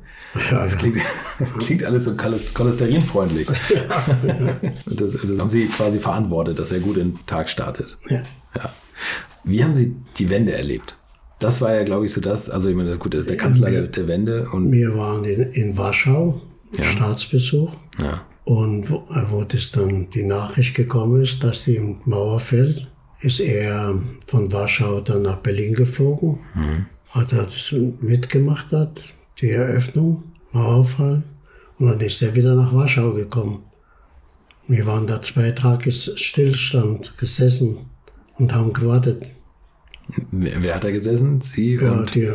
Ja, 0.52 0.64
Das 0.64 0.74
ja. 0.74 0.80
klingt, 0.80 0.98
das 1.40 1.54
klingt 1.58 1.84
alles 1.84 2.04
so 2.06 2.12
cholest- 2.12 2.54
cholesterinfreundlich. 2.54 3.48
Und 4.86 5.02
das, 5.02 5.18
das 5.22 5.40
haben 5.40 5.48
Sie 5.48 5.68
quasi 5.68 6.00
verantwortet, 6.00 6.58
dass 6.60 6.72
er 6.72 6.80
gut 6.80 6.98
in 6.98 7.14
den 7.16 7.26
Tag 7.26 7.50
startet. 7.50 7.98
Ja. 8.10 8.22
Ja. 8.56 8.70
Wie 9.44 9.64
haben 9.64 9.74
Sie 9.74 9.96
die 10.18 10.30
Wende 10.30 10.54
erlebt? 10.54 10.96
Das 11.40 11.62
war 11.62 11.74
ja, 11.74 11.84
glaube 11.84 12.06
ich, 12.06 12.14
so 12.14 12.22
das. 12.22 12.50
Also, 12.50 12.70
ich 12.70 12.76
meine, 12.76 12.98
gut, 12.98 13.14
das 13.14 13.22
ist 13.22 13.30
der 13.30 13.38
Kanzler 13.38 13.72
der, 13.72 13.88
der 13.88 14.08
Wende 14.08 14.48
und 14.52 14.72
Wir 14.72 14.96
waren 14.96 15.24
in, 15.24 15.42
in 15.52 15.78
Warschau, 15.78 16.42
Staatsbesuch. 16.82 17.74
ja. 18.02 18.22
Und 18.46 18.90
wo, 18.90 19.04
wo 19.30 19.44
das 19.44 19.70
dann 19.72 20.10
die 20.10 20.24
Nachricht 20.24 20.74
gekommen 20.74 21.22
ist, 21.22 21.44
dass 21.44 21.66
die 21.66 21.98
Mauer 22.06 22.40
fällt, 22.40 22.89
ist 23.22 23.40
er 23.40 23.96
von 24.28 24.52
Warschau 24.52 25.02
dann 25.02 25.24
nach 25.24 25.38
Berlin 25.38 25.74
geflogen. 25.74 26.40
Hat 27.10 27.34
er 27.34 27.44
das 27.44 27.74
mitgemacht 28.02 28.72
hat, 28.72 29.14
die 29.42 29.50
Eröffnung, 29.50 30.24
Mauerfall. 30.52 31.24
Und 31.78 31.88
dann 31.88 32.00
ist 32.02 32.22
er 32.22 32.36
wieder 32.36 32.56
nach 32.56 32.74
Warschau 32.74 33.14
gekommen. 33.14 33.64
Wir 34.68 34.86
waren 34.86 35.08
da 35.08 35.22
zwei 35.22 35.52
Tage 35.52 35.92
Stillstand 35.92 37.18
gesessen 37.18 37.78
und 38.38 38.54
haben 38.54 38.72
gewartet. 38.74 39.34
Wer, 40.32 40.62
wer 40.62 40.76
hat 40.76 40.84
da 40.84 40.92
gesessen? 40.92 41.42
Sie 41.42 41.76
Ja, 41.76 41.92
und 41.94 42.14
die 42.14 42.30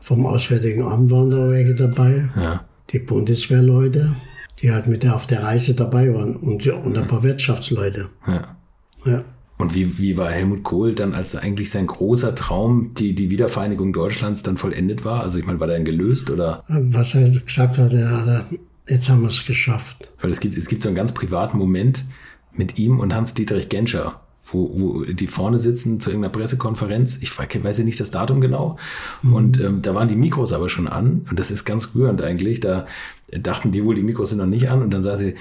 vom 0.00 0.26
Auswärtigen 0.26 0.82
Amt 0.82 1.10
waren 1.10 1.30
da 1.30 1.48
welche 1.48 1.74
dabei. 1.74 2.28
ja. 2.36 2.64
die 2.90 2.98
Bundeswehrleute, 2.98 4.16
die 4.60 4.72
halt 4.72 4.88
mit 4.88 5.04
der 5.04 5.14
auf 5.14 5.26
der 5.26 5.42
Reise 5.42 5.74
dabei 5.74 6.12
waren 6.12 6.34
und, 6.36 6.66
und 6.66 6.96
ein 6.96 7.06
paar 7.06 7.22
Wirtschaftsleute. 7.22 8.08
ja. 8.26 8.56
Ja. 9.04 9.24
Und 9.58 9.74
wie, 9.74 9.98
wie 9.98 10.16
war 10.16 10.30
Helmut 10.30 10.64
Kohl 10.64 10.94
dann, 10.94 11.14
als 11.14 11.36
eigentlich 11.36 11.70
sein 11.70 11.86
großer 11.86 12.34
Traum, 12.34 12.94
die, 12.94 13.14
die 13.14 13.30
Wiedervereinigung 13.30 13.92
Deutschlands 13.92 14.42
dann 14.42 14.56
vollendet 14.56 15.04
war? 15.04 15.22
Also 15.22 15.38
ich 15.38 15.46
meine, 15.46 15.60
war 15.60 15.66
der 15.66 15.76
dann 15.76 15.84
gelöst 15.84 16.30
oder? 16.30 16.64
Was 16.68 17.14
er 17.14 17.30
gesagt 17.30 17.78
hat, 17.78 17.92
er 17.92 18.10
hat 18.10 18.26
er, 18.26 18.46
jetzt 18.88 19.08
haben 19.08 19.22
wir 19.22 19.28
es 19.28 19.44
geschafft. 19.44 20.10
Weil 20.20 20.30
es 20.30 20.40
gibt, 20.40 20.56
es 20.56 20.68
gibt 20.68 20.82
so 20.82 20.88
einen 20.88 20.96
ganz 20.96 21.12
privaten 21.12 21.58
Moment 21.58 22.04
mit 22.52 22.78
ihm 22.78 22.98
und 22.98 23.14
Hans-Dietrich 23.14 23.68
Genscher, 23.68 24.20
wo, 24.50 24.70
wo 24.74 25.04
die 25.04 25.26
vorne 25.28 25.58
sitzen 25.58 26.00
zu 26.00 26.10
irgendeiner 26.10 26.32
Pressekonferenz. 26.32 27.18
Ich 27.22 27.38
weiß 27.38 27.78
ja 27.78 27.84
nicht 27.84 28.00
das 28.00 28.10
Datum 28.10 28.40
genau. 28.40 28.76
Und 29.22 29.60
ähm, 29.60 29.80
da 29.80 29.94
waren 29.94 30.08
die 30.08 30.16
Mikros 30.16 30.52
aber 30.52 30.68
schon 30.68 30.88
an. 30.88 31.24
Und 31.30 31.38
das 31.38 31.50
ist 31.50 31.64
ganz 31.64 31.94
rührend 31.94 32.20
eigentlich. 32.20 32.60
Da 32.60 32.86
dachten 33.30 33.70
die 33.70 33.84
wohl, 33.84 33.94
die 33.94 34.02
Mikros 34.02 34.30
sind 34.30 34.38
noch 34.38 34.46
nicht 34.46 34.68
an. 34.68 34.82
Und 34.82 34.90
dann 34.90 35.02
sagen 35.02 35.18
sie, 35.18 35.34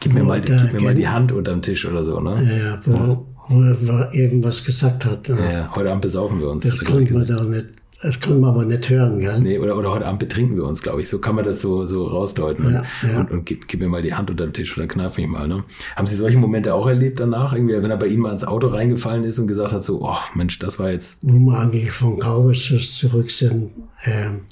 gib 0.00 0.14
mir, 0.14 0.24
mal, 0.24 0.40
gib 0.40 0.72
mir 0.72 0.80
mal 0.80 0.94
die 0.94 1.08
Hand 1.08 1.30
unterm 1.30 1.62
Tisch 1.62 1.86
oder 1.86 2.02
so. 2.02 2.20
Ne? 2.20 2.42
Ja, 2.42 2.80
wo, 2.84 2.92
wo 2.92 3.26
er 3.50 4.14
irgendwas 4.14 4.64
gesagt 4.64 5.04
hat. 5.04 5.28
Ja, 5.28 5.34
ja, 5.36 5.74
heute 5.74 5.90
Abend 5.90 6.02
besaufen 6.02 6.40
wir 6.40 6.48
uns. 6.48 6.64
Das 6.64 6.80
ich, 6.80 6.88
konnte 6.88 7.12
man 7.12 7.26
da 7.26 7.42
nicht, 7.42 7.66
das 8.02 8.18
konnte 8.18 8.38
man 8.38 8.50
aber 8.50 8.64
nicht 8.64 8.88
hören, 8.88 9.18
gell? 9.18 9.40
Nee, 9.40 9.58
oder, 9.58 9.76
oder 9.76 9.90
heute 9.90 10.06
Abend 10.06 10.20
betrinken 10.20 10.56
wir 10.56 10.64
uns, 10.64 10.80
glaube 10.82 11.02
ich. 11.02 11.08
So 11.08 11.18
kann 11.18 11.34
man 11.34 11.44
das 11.44 11.60
so, 11.60 11.84
so 11.84 12.06
rausdeuten. 12.06 12.72
Ja, 12.72 12.82
ja. 13.08 13.20
Und, 13.20 13.30
und 13.30 13.46
gib, 13.46 13.68
gib 13.68 13.80
mir 13.80 13.88
mal 13.88 14.00
die 14.00 14.14
Hand 14.14 14.30
unter 14.30 14.46
den 14.46 14.54
Tisch 14.54 14.76
oder 14.76 14.86
kneif 14.86 15.18
mich 15.18 15.26
mal. 15.26 15.46
Ne? 15.46 15.64
Haben 15.96 16.06
Sie 16.06 16.14
solche 16.14 16.38
Momente 16.38 16.74
auch 16.74 16.86
erlebt 16.86 17.20
danach? 17.20 17.52
Irgendwie, 17.52 17.74
wenn 17.82 17.90
er 17.90 17.98
bei 17.98 18.06
Ihnen 18.06 18.22
mal 18.22 18.32
ins 18.32 18.44
Auto 18.44 18.68
reingefallen 18.68 19.22
ist 19.24 19.38
und 19.38 19.48
gesagt 19.48 19.72
hat, 19.74 19.82
so, 19.82 20.00
oh 20.02 20.16
Mensch, 20.34 20.58
das 20.58 20.78
war 20.78 20.90
jetzt. 20.90 21.18
Wo 21.22 21.38
wir 21.38 21.58
eigentlich 21.58 21.92
von 21.92 22.18
Kaukasus 22.18 22.94
zurück 22.94 23.30
sind, 23.30 23.70
ähm, 24.04 24.42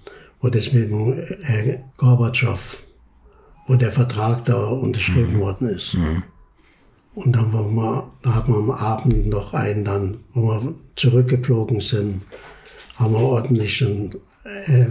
wo 0.40 0.48
das 0.48 0.72
mit 0.72 0.90
dem 0.90 1.12
äh, 1.14 1.78
Gorbatschow, 1.96 2.82
wo 3.66 3.76
der 3.76 3.92
Vertrag 3.92 4.44
da 4.44 4.66
unterschrieben 4.66 5.38
worden 5.40 5.68
ist. 5.68 5.96
Und 7.24 7.34
dann 7.34 7.52
waren 7.52 7.74
wir, 7.74 8.10
da 8.22 8.34
haben 8.36 8.52
wir 8.52 8.58
am 8.58 8.70
Abend 8.70 9.26
noch 9.26 9.52
einen 9.52 9.84
dann, 9.84 10.18
wo 10.34 10.50
wir 10.50 10.74
zurückgeflogen 10.94 11.80
sind, 11.80 12.22
haben 12.94 13.12
wir 13.12 13.20
ordentlich 13.20 13.84
einen 13.84 14.14
äh, 14.44 14.86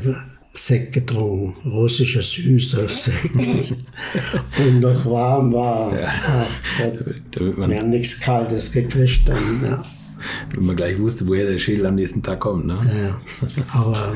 Sekt 0.54 0.92
getrunken, 0.92 1.56
russischer 1.70 2.22
süßer 2.22 2.90
Sekt. 2.90 3.34
und 4.60 4.80
noch 4.82 5.06
warm 5.06 5.54
war. 5.54 5.94
Ach 6.06 6.62
Gott, 6.80 7.16
Da 7.32 7.70
wir 7.70 7.80
haben 7.80 7.90
nichts 7.92 8.20
Kaltes 8.20 8.74
gekriegt. 8.74 9.22
Dann, 9.30 9.62
ja. 9.64 9.86
wenn 10.54 10.66
man 10.66 10.76
gleich 10.76 11.00
wusste, 11.00 11.26
woher 11.30 11.50
der 11.50 11.58
Schädel 11.58 11.86
am 11.86 11.96
nächsten 11.96 12.22
Tag 12.22 12.42
kommt. 12.42 12.66
Ne? 12.66 12.78
Ja, 13.04 13.22
aber 13.74 14.16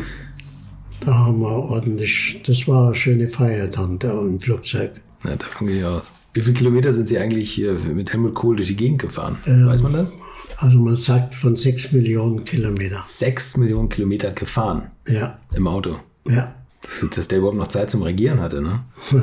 da 1.00 1.14
haben 1.14 1.40
wir 1.40 1.48
ordentlich, 1.48 2.42
das 2.46 2.68
war 2.68 2.88
eine 2.88 2.96
schöne 2.96 3.30
Feier 3.30 3.68
dann 3.68 4.00
da 4.00 4.20
im 4.20 4.42
Flugzeug. 4.42 5.00
Ja, 5.24 5.36
davon 5.36 5.68
gehe 5.68 5.80
ich 5.80 5.86
aus. 5.86 6.14
Wie 6.34 6.42
viele 6.42 6.54
Kilometer 6.56 6.94
sind 6.94 7.08
Sie 7.08 7.18
eigentlich 7.18 7.62
mit 7.94 8.12
Helmut 8.12 8.34
Kohl 8.34 8.56
durch 8.56 8.70
die 8.70 8.76
Gegend 8.76 9.02
gefahren? 9.02 9.38
Ähm. 9.46 9.68
Weiß 9.68 9.84
man 9.84 9.94
das? 9.94 10.18
Also 10.58 10.78
man 10.78 10.96
sagt 10.96 11.36
von 11.36 11.56
sechs 11.56 11.92
Millionen 11.92 12.46
Kilometer. 12.46 13.02
Sechs 13.06 13.58
Millionen 13.58 13.90
Kilometer 13.90 14.32
gefahren 14.32 14.92
Ja, 15.08 15.40
im 15.56 15.68
Auto. 15.68 16.00
ja. 16.28 16.56
Dass, 16.84 17.06
dass 17.16 17.28
der 17.28 17.38
überhaupt 17.38 17.58
noch 17.58 17.68
Zeit 17.68 17.92
zum 17.92 18.02
Regieren 18.02 18.40
hatte, 18.40 18.60
ne? 18.60 18.84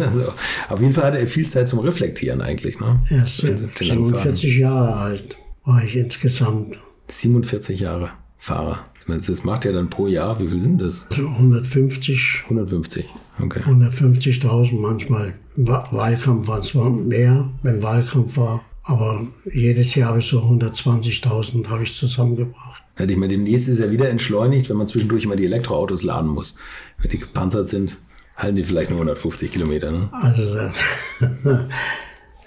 also, 0.00 0.34
auf 0.68 0.80
jeden 0.82 0.92
Fall 0.92 1.04
hatte 1.04 1.18
er 1.18 1.26
viel 1.26 1.48
Zeit 1.48 1.66
zum 1.66 1.78
Reflektieren 1.78 2.42
eigentlich, 2.42 2.78
ne? 2.78 3.00
Langen 3.08 4.10
Fahrten. 4.10 4.34
47 4.36 4.58
Jahre 4.58 4.94
alt, 4.96 5.36
war 5.64 5.82
ich 5.82 5.96
insgesamt. 5.96 6.78
47 7.08 7.80
Jahre 7.80 8.10
Fahrer. 8.36 8.84
Das 9.06 9.44
macht 9.44 9.64
ja 9.64 9.72
dann 9.72 9.88
pro 9.88 10.08
Jahr, 10.08 10.40
wie 10.40 10.48
viel 10.48 10.60
sind 10.60 10.78
das? 10.82 11.06
So 11.16 11.26
150, 11.26 12.42
150. 12.44 13.06
Okay. 13.42 13.60
150.000 13.60 14.80
manchmal. 14.80 15.34
Wahlkampf 15.56 16.48
waren 16.48 16.60
es 16.60 16.74
mal 16.74 16.90
mehr, 16.90 17.50
wenn 17.62 17.82
Wahlkampf 17.82 18.36
war. 18.36 18.64
Aber 18.84 19.26
jedes 19.52 19.94
Jahr 19.94 20.10
habe 20.10 20.20
ich 20.20 20.26
so 20.26 20.40
120.000 20.40 21.68
habe 21.68 21.84
ich 21.84 21.94
zusammengebracht. 21.94 22.82
Ja, 22.98 23.04
ich 23.04 23.16
meine, 23.16 23.28
demnächst 23.28 23.68
ist 23.68 23.78
er 23.78 23.90
wieder 23.90 24.08
entschleunigt, 24.08 24.68
wenn 24.68 24.76
man 24.76 24.88
zwischendurch 24.88 25.24
immer 25.24 25.36
die 25.36 25.44
Elektroautos 25.44 26.02
laden 26.02 26.30
muss. 26.30 26.54
Wenn 26.98 27.10
die 27.10 27.18
gepanzert 27.18 27.68
sind, 27.68 27.98
halten 28.36 28.56
die 28.56 28.64
vielleicht 28.64 28.90
nur 28.90 28.98
150 28.98 29.50
Kilometer, 29.50 29.92
ne? 29.92 30.08
Also, 30.12 30.42
äh, 30.42 31.66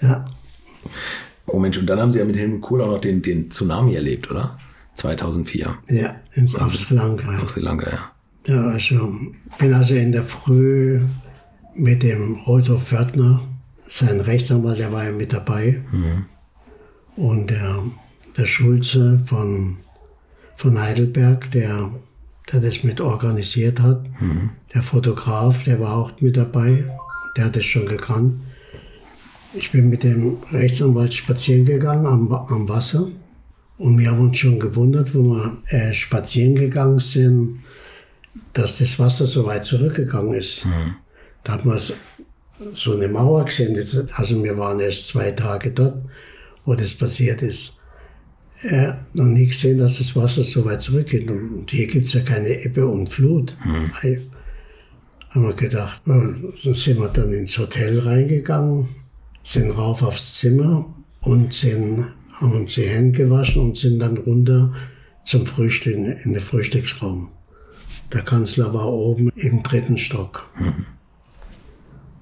ja, 0.00 0.26
Oh 1.46 1.58
Mensch, 1.58 1.78
und 1.78 1.86
dann 1.86 2.00
haben 2.00 2.10
sie 2.10 2.18
ja 2.18 2.24
mit 2.24 2.36
Helmut 2.36 2.62
Kohl 2.62 2.82
auch 2.82 2.90
noch 2.90 3.00
den, 3.00 3.22
den 3.22 3.50
Tsunami 3.50 3.94
erlebt, 3.94 4.30
oder? 4.30 4.58
2004. 4.94 5.78
ja, 5.88 6.16
auf 6.58 6.76
Sri 6.76 6.94
Lanka. 6.94 7.38
Auf 7.38 7.50
Sri 7.50 7.60
Lanka, 7.60 7.90
ja. 7.90 8.13
Ja, 8.46 8.66
also 8.66 9.14
bin 9.58 9.72
also 9.72 9.94
in 9.94 10.12
der 10.12 10.22
Früh 10.22 11.00
mit 11.74 12.02
dem 12.02 12.36
Rolto 12.46 12.76
Pförtner, 12.76 13.42
sein 13.88 14.20
Rechtsanwalt, 14.20 14.78
der 14.78 14.92
war 14.92 15.04
ja 15.04 15.12
mit 15.12 15.32
dabei. 15.32 15.82
Und 17.16 17.50
der, 17.50 17.82
der 18.36 18.46
Schulze 18.46 19.18
von, 19.18 19.78
von 20.56 20.80
Heidelberg, 20.80 21.50
der 21.50 21.90
der 22.52 22.60
das 22.60 22.82
mit 22.82 23.00
organisiert 23.00 23.80
hat. 23.80 24.04
Der 24.74 24.82
Fotograf, 24.82 25.64
der 25.64 25.80
war 25.80 25.96
auch 25.96 26.12
mit 26.20 26.36
dabei, 26.36 26.84
der 27.36 27.46
hat 27.46 27.56
es 27.56 27.66
schon 27.66 27.86
gekannt. 27.86 28.40
Ich 29.54 29.70
bin 29.70 29.88
mit 29.88 30.02
dem 30.02 30.36
Rechtsanwalt 30.52 31.14
spazieren 31.14 31.64
gegangen 31.64 32.06
am, 32.06 32.32
am 32.32 32.68
Wasser 32.68 33.08
und 33.78 33.98
wir 33.98 34.10
haben 34.10 34.20
uns 34.20 34.38
schon 34.38 34.58
gewundert, 34.58 35.14
wo 35.14 35.34
wir 35.34 35.58
äh, 35.68 35.94
spazieren 35.94 36.56
gegangen 36.56 36.98
sind, 36.98 37.60
dass 38.52 38.78
das 38.78 38.98
Wasser 38.98 39.26
so 39.26 39.46
weit 39.46 39.64
zurückgegangen 39.64 40.34
ist. 40.34 40.66
Da 41.44 41.52
hat 41.54 41.64
man 41.64 41.78
so- 42.74 42.94
eine 42.94 43.08
Mauer 43.08 43.44
gesehen. 43.44 43.76
Also 44.16 44.42
wir 44.42 44.56
waren 44.58 44.80
erst 44.80 45.08
zwei 45.08 45.30
Tage 45.32 45.70
dort, 45.72 46.02
wo 46.64 46.74
das 46.74 46.94
passiert 46.94 47.42
ist. 47.42 47.78
Äh, 48.62 48.92
noch 49.12 49.24
nie 49.26 49.46
gesehen, 49.46 49.78
dass 49.78 49.98
das 49.98 50.16
Wasser 50.16 50.42
so 50.42 50.64
weit 50.64 50.80
zurückgeht. 50.80 51.28
Und 51.28 51.70
hier 51.70 51.86
gibt 51.86 52.06
es 52.06 52.14
ja 52.14 52.20
keine 52.20 52.64
Ebbe 52.64 52.86
und 52.86 53.08
Flut. 53.08 53.56
Ei, 54.02 54.20
Haben 55.30 55.46
wir 55.48 55.52
gedacht, 55.52 56.00
ja, 56.06 56.14
dann 56.14 56.74
sind 56.74 56.98
wir 56.98 57.08
dann 57.08 57.32
ins 57.32 57.58
Hotel 57.58 57.98
reingegangen, 57.98 58.88
sind 59.42 59.70
rauf 59.72 60.02
aufs 60.02 60.38
Zimmer 60.38 60.94
und 61.22 61.52
sind, 61.52 62.06
haben 62.34 62.52
uns 62.52 62.74
die 62.74 62.88
Hände 62.88 63.18
gewaschen 63.18 63.62
und 63.62 63.76
sind 63.76 63.98
dann 63.98 64.16
runter 64.16 64.72
zum 65.24 65.44
Frühstück 65.44 65.96
in 65.96 66.32
den 66.34 66.40
Frühstücksraum. 66.40 67.30
Der 68.14 68.22
Kanzler 68.22 68.72
war 68.72 68.92
oben 68.92 69.30
im 69.34 69.64
dritten 69.64 69.98
Stock. 69.98 70.48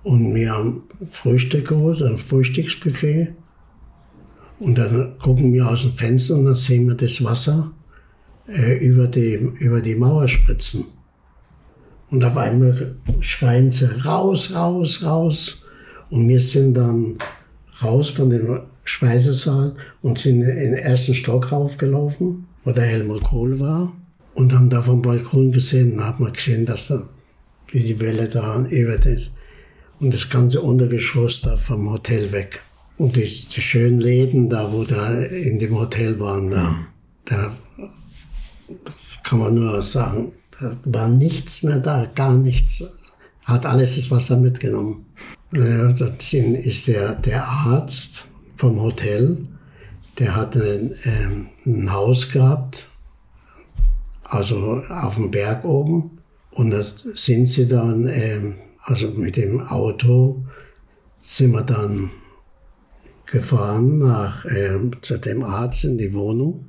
Und 0.03 0.34
wir 0.34 0.53
haben 0.53 0.84
Frühstück 1.11 1.68
geholt, 1.68 2.03
ein 2.03 2.16
Frühstücksbuffet. 2.16 3.34
Und 4.59 4.78
dann 4.78 5.18
gucken 5.18 5.53
wir 5.53 5.68
aus 5.68 5.82
dem 5.82 5.93
Fenster 5.93 6.34
und 6.36 6.47
dann 6.47 6.55
sehen 6.55 6.86
wir 6.86 6.95
das 6.95 7.22
Wasser 7.22 7.72
äh, 8.49 8.78
über, 8.78 9.07
die, 9.07 9.34
über 9.34 9.80
die 9.82 9.95
Mauer 9.95 10.28
spritzen. 10.28 10.86
Und 12.11 12.24
auf 12.24 12.38
einmal 12.38 12.97
schreien 13.20 13.70
sie 13.70 13.86
raus, 14.05 14.55
raus, 14.55 15.03
raus. 15.05 15.62
Und 16.09 16.26
wir 16.26 16.40
sind 16.40 16.74
dann 16.74 17.18
raus 17.82 18.11
von 18.11 18.30
dem 18.30 18.61
Speisesaal 18.84 19.74
und 20.01 20.18
sind 20.18 20.43
in 20.43 20.72
den 20.72 20.74
ersten 20.74 21.14
Stock 21.14 21.53
raufgelaufen, 21.53 22.47
wo 22.64 22.72
der 22.72 22.84
Helmut 22.84 23.24
Kohl 23.24 23.61
war. 23.61 23.93
Und 24.35 24.53
haben 24.55 24.70
da 24.70 24.80
vom 24.80 25.03
Balkon 25.03 25.53
gesehen 25.53 25.95
und 25.95 26.05
haben 26.05 26.33
gesehen, 26.33 26.64
dass 26.64 26.89
da, 26.89 27.09
wie 27.68 27.80
die 27.80 28.01
Welle 28.01 28.28
da 28.28 28.64
über 28.66 28.97
das, 28.99 29.30
und 30.01 30.12
das 30.12 30.28
ganze 30.28 30.61
Untergeschoss 30.61 31.43
da 31.43 31.57
vom 31.57 31.91
Hotel 31.91 32.33
weg. 32.33 32.62
Und 32.97 33.16
die, 33.16 33.22
die 33.22 33.61
schönen 33.61 34.01
Läden 34.01 34.49
da, 34.49 34.72
wo 34.72 34.85
da 34.85 35.20
in 35.22 35.59
dem 35.59 35.78
Hotel 35.78 36.18
waren, 36.18 36.51
da, 36.51 36.76
da 37.24 37.53
das 38.85 39.18
kann 39.22 39.39
man 39.39 39.55
nur 39.55 39.83
sagen, 39.83 40.33
da 40.59 40.76
war 40.85 41.09
nichts 41.09 41.62
mehr 41.62 41.78
da, 41.78 42.07
gar 42.14 42.35
nichts. 42.35 42.85
Hat 43.45 43.66
alles 43.66 43.97
das 43.97 44.11
Wasser 44.11 44.37
mitgenommen. 44.37 45.07
Ja, 45.53 45.93
dann 45.93 46.16
ist 46.18 46.87
der, 46.87 47.14
der 47.16 47.47
Arzt 47.47 48.26
vom 48.57 48.80
Hotel, 48.80 49.47
der 50.18 50.37
hat 50.37 50.57
ein, 50.57 50.95
ähm, 51.05 51.49
ein 51.66 51.93
Haus 51.93 52.30
gehabt, 52.30 52.89
also 54.33 54.83
auf 54.89 55.16
dem 55.16 55.30
Berg 55.30 55.64
oben. 55.64 56.18
Und 56.53 56.70
da 56.70 56.83
sind 57.14 57.47
sie 57.47 57.68
dann, 57.68 58.07
ähm, 58.07 58.55
also 58.80 59.11
mit 59.11 59.37
dem 59.37 59.61
Auto, 59.61 60.45
sind 61.20 61.53
wir 61.53 61.62
dann 61.62 62.11
gefahren 63.26 63.99
nach, 63.99 64.45
ähm, 64.47 64.91
zu 65.03 65.18
dem 65.18 65.43
Arzt 65.43 65.85
in 65.85 65.99
die 65.99 66.12
Wohnung, 66.12 66.66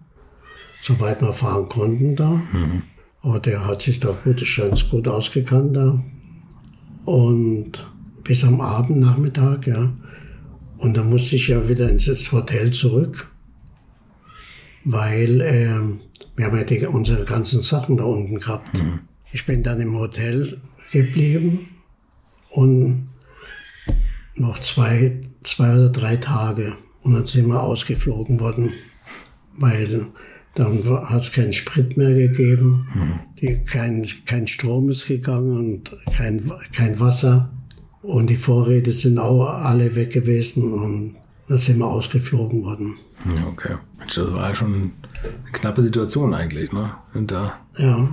soweit 0.82 1.22
wir 1.22 1.34
fahren 1.34 1.68
konnten 1.70 2.16
da. 2.16 2.41
Aber 3.22 3.39
der 3.39 3.66
hat 3.66 3.82
sich 3.82 3.99
da 3.99 4.11
gut, 4.24 4.43
ganz 4.57 4.89
gut 4.89 5.07
ausgekannt 5.07 5.76
da. 5.76 6.03
Und 7.05 7.89
bis 8.24 8.43
am 8.43 8.61
Abend, 8.61 8.99
Nachmittag, 8.99 9.68
ja. 9.68 9.93
Und 10.78 10.97
dann 10.97 11.09
musste 11.09 11.38
ich 11.38 11.47
ja 11.47 11.68
wieder 11.70 11.89
ins 11.89 12.32
Hotel 12.32 12.72
zurück, 12.72 13.32
weil 14.84 15.41
ähm, 15.41 16.01
wir 16.36 16.45
haben 16.45 16.57
ja 16.57 16.63
die, 16.63 16.86
unsere 16.86 17.25
ganzen 17.25 17.61
Sachen 17.61 17.97
da 17.97 18.03
unten 18.03 18.39
gehabt. 18.39 18.81
Ich 19.31 19.45
bin 19.45 19.63
dann 19.63 19.81
im 19.81 19.97
Hotel 19.97 20.57
geblieben 20.91 21.67
und 22.49 23.09
noch 24.36 24.59
zwei, 24.59 25.21
zwei 25.43 25.73
oder 25.73 25.89
drei 25.89 26.15
Tage. 26.17 26.75
Und 27.01 27.13
dann 27.13 27.25
sind 27.25 27.47
wir 27.47 27.61
ausgeflogen 27.61 28.39
worden, 28.39 28.71
weil 29.57 30.07
dann 30.55 30.84
hat 31.09 31.21
es 31.21 31.31
keinen 31.31 31.53
Sprit 31.53 31.97
mehr 31.97 32.13
gegeben, 32.13 32.88
die, 33.41 33.63
kein, 33.63 34.07
kein 34.25 34.47
Strom 34.47 34.89
ist 34.89 35.07
gegangen 35.07 35.57
und 35.57 35.97
kein, 36.15 36.51
kein 36.71 36.99
Wasser. 36.99 37.51
Und 38.01 38.29
die 38.29 38.36
Vorräte 38.36 38.91
sind 38.93 39.17
auch 39.17 39.47
alle 39.47 39.95
weg 39.95 40.11
gewesen 40.11 40.73
und 40.73 41.15
dann 41.47 41.57
sind 41.57 41.79
wir 41.79 41.88
ausgeflogen 41.88 42.63
worden. 42.63 42.95
Ja, 43.25 43.47
okay. 43.47 43.75
Mensch, 43.97 44.15
das 44.15 44.34
war 44.34 44.53
schon 44.53 44.91
knappe 45.51 45.82
Situation 45.82 46.34
eigentlich, 46.34 46.71
ne? 46.71 46.91
Und 47.13 47.32
da. 47.32 47.59
Ja, 47.78 48.07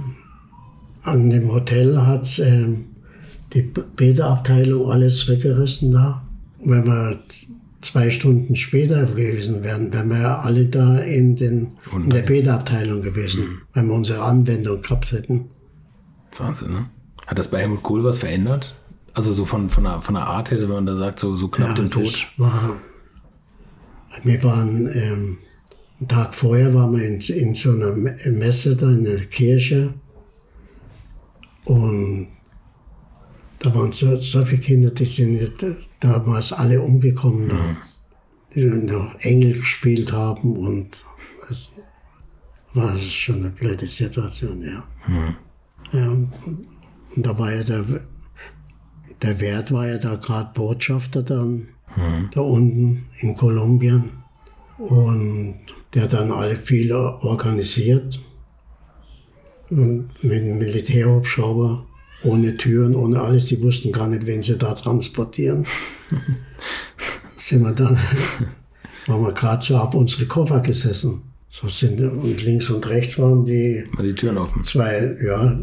an 1.02 1.30
dem 1.30 1.50
Hotel 1.50 2.00
hat 2.06 2.38
ähm, 2.38 2.86
die 3.52 3.62
B- 3.62 3.82
Bäderabteilung 3.96 4.90
alles 4.90 5.26
weggerissen 5.28 5.92
da. 5.92 6.22
Wenn 6.62 6.86
wir 6.86 7.18
zwei 7.80 8.10
Stunden 8.10 8.54
später 8.56 9.06
gewesen 9.06 9.62
wären, 9.64 9.92
wären 9.92 10.10
wir 10.10 10.18
ja 10.18 10.38
alle 10.40 10.66
da 10.66 10.98
in, 10.98 11.36
den, 11.36 11.68
in 11.94 12.10
der 12.10 12.22
Bäderabteilung 12.22 13.00
gewesen, 13.00 13.62
wenn 13.72 13.86
wir 13.86 13.94
unsere 13.94 14.22
Anwendung 14.22 14.82
gehabt 14.82 15.12
hätten. 15.12 15.46
Wahnsinn, 16.36 16.72
ne? 16.72 16.90
Hat 17.26 17.38
das 17.38 17.48
bei 17.48 17.58
Helmut 17.58 17.82
Kohl 17.82 18.04
was 18.04 18.18
verändert? 18.18 18.74
Also 19.14 19.32
so 19.32 19.44
von, 19.44 19.70
von, 19.70 19.84
der, 19.84 20.02
von 20.02 20.14
der 20.14 20.26
Art 20.26 20.50
her, 20.50 20.60
wenn 20.60 20.68
man 20.68 20.86
da 20.86 20.94
sagt, 20.94 21.18
so, 21.18 21.34
so 21.36 21.48
knapp 21.48 21.74
dem 21.74 21.86
das 21.86 21.94
Tod. 21.94 22.26
War, 22.36 22.76
wir 24.22 24.42
waren, 24.44 24.86
ähm, 24.92 25.38
einen 26.00 26.08
Tag 26.08 26.34
vorher 26.34 26.74
waren 26.74 26.96
wir 26.96 27.06
in, 27.06 27.20
in 27.20 27.54
so 27.54 27.70
einer 27.70 27.92
Me- 27.92 28.16
Messe 28.26 28.74
da 28.76 28.90
in 28.90 29.04
der 29.04 29.26
Kirche. 29.26 29.94
Und 31.66 32.28
da 33.58 33.74
waren 33.74 33.92
so, 33.92 34.16
so 34.16 34.42
viele 34.42 34.62
Kinder, 34.62 34.90
die 34.90 35.04
sind 35.04 35.52
damals 36.00 36.52
alle 36.52 36.80
umgekommen, 36.80 37.50
da, 37.50 37.76
die 38.54 38.62
dann 38.68 38.86
noch 38.86 39.14
Engel 39.20 39.54
gespielt 39.54 40.12
haben 40.12 40.56
und 40.56 41.04
das 41.46 41.72
war 42.72 42.98
schon 42.98 43.40
eine 43.40 43.50
blöde 43.50 43.86
Situation, 43.86 44.62
ja. 44.62 44.84
ja 45.92 46.08
und, 46.08 46.32
da 47.16 47.38
war 47.38 47.52
ja 47.52 47.62
der, 47.62 47.84
der 49.20 49.40
Wert 49.40 49.72
war 49.72 49.86
ja 49.86 49.98
da 49.98 50.14
gerade 50.14 50.52
Botschafter 50.54 51.22
dann, 51.22 51.68
da 52.32 52.40
unten 52.40 53.04
in 53.18 53.36
Kolumbien. 53.36 54.10
Und 54.78 55.58
der 55.94 56.04
hat 56.04 56.12
dann 56.12 56.30
alle 56.30 56.56
viel 56.56 56.92
organisiert. 56.92 58.20
Und 59.70 60.10
mit 60.22 60.42
einem 60.42 60.58
Militärhubschrauber, 60.58 61.86
ohne 62.24 62.56
Türen, 62.56 62.94
ohne 62.94 63.20
alles. 63.20 63.46
Die 63.46 63.62
wussten 63.62 63.92
gar 63.92 64.08
nicht, 64.08 64.26
wen 64.26 64.42
sie 64.42 64.58
da 64.58 64.74
transportieren. 64.74 65.64
sind 67.34 67.62
wir 67.62 67.72
dann, 67.72 67.96
waren 69.06 69.22
wir 69.22 69.32
gerade 69.32 69.64
so 69.64 69.76
auf 69.76 69.94
unsere 69.94 70.26
Koffer 70.26 70.60
gesessen. 70.60 71.22
So 71.48 71.68
sind, 71.68 72.00
und 72.00 72.42
links 72.44 72.70
und 72.70 72.88
rechts 72.88 73.18
waren 73.18 73.44
die 73.44 73.84
Mal 73.92 74.04
die 74.04 74.14
Türen 74.14 74.38
offen. 74.38 74.62
zwei, 74.62 75.16
ja, 75.20 75.58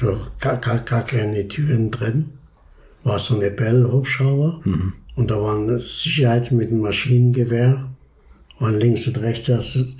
so 0.00 0.16
gar, 0.40 0.56
gar, 0.56 0.78
gar 0.78 1.04
keine 1.04 1.46
Türen 1.48 1.90
drin. 1.90 2.30
War 3.02 3.18
so 3.18 3.36
eine 3.36 3.50
Bell-Hubschrauber. 3.50 4.60
Und 5.16 5.30
da 5.30 5.40
waren 5.40 5.78
Sicherheit 5.78 6.50
mit 6.52 6.68
einem 6.68 6.80
Maschinengewehr. 6.80 7.90
Waren 8.60 8.78
links 8.78 9.06
und 9.06 9.18
rechts 9.18 9.46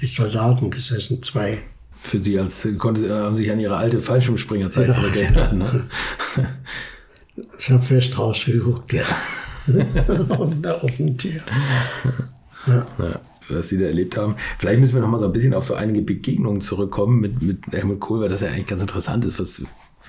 die 0.01 0.07
Soldaten 0.07 0.71
gesessen, 0.71 1.23
zwei. 1.23 1.59
Für 2.01 2.19
Sie 2.19 2.39
als 2.39 2.67
konnte, 2.79 3.07
äh, 3.07 3.11
haben 3.11 3.35
sich 3.35 3.51
an 3.51 3.59
Ihre 3.61 3.77
alte 3.77 4.01
Fallschirmspringerzeit 4.03 4.89
Ja. 4.89 4.95
zurückerinnert. 4.95 5.53
Ne? 5.55 5.85
Ich 7.59 7.71
habe 7.71 7.83
fest 7.83 8.19
rausgeguckt, 8.19 8.93
ja. 8.93 9.03
auf 10.31 10.53
der 10.61 10.83
offenen 10.83 11.17
Tür. 11.19 11.41
Ja, 12.67 12.87
was 13.49 13.69
Sie 13.69 13.79
da 13.79 13.87
erlebt 13.87 14.17
haben. 14.17 14.35
Vielleicht 14.59 14.81
müssen 14.81 14.95
wir 14.95 15.01
noch 15.03 15.09
mal 15.09 15.19
so 15.19 15.27
ein 15.27 15.33
bisschen 15.33 15.55
auf 15.55 15.65
so 15.65 15.75
einige 15.75 16.03
Begegnungen 16.03 16.61
zurückkommen 16.61 17.21
mit, 17.21 17.41
mit 17.43 17.59
Helmut 17.73 18.01
Kohl, 18.01 18.21
weil 18.21 18.29
das 18.29 18.41
ja 18.41 18.49
eigentlich 18.49 18.67
ganz 18.67 18.83
interessant 18.83 19.25
ist. 19.25 19.39
Was, 19.39 19.63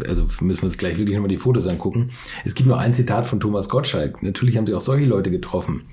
also 0.08 0.28
müssen 0.41 0.62
wir 0.62 0.66
uns 0.66 0.78
gleich 0.78 0.97
wirklich 0.97 1.16
nochmal 1.16 1.30
die 1.30 1.38
Fotos 1.38 1.68
angucken. 1.68 2.10
Es 2.45 2.56
gibt 2.56 2.70
noch 2.70 2.78
ein 2.78 2.93
Zitat 2.93 3.26
von 3.26 3.39
Thomas 3.39 3.70
Gottschalk. 3.70 4.22
Natürlich 4.24 4.58
haben 4.58 4.68
Sie 4.68 4.74
auch 4.74 4.82
solche 4.82 5.06
Leute 5.06 5.32
getroffen. 5.32 5.84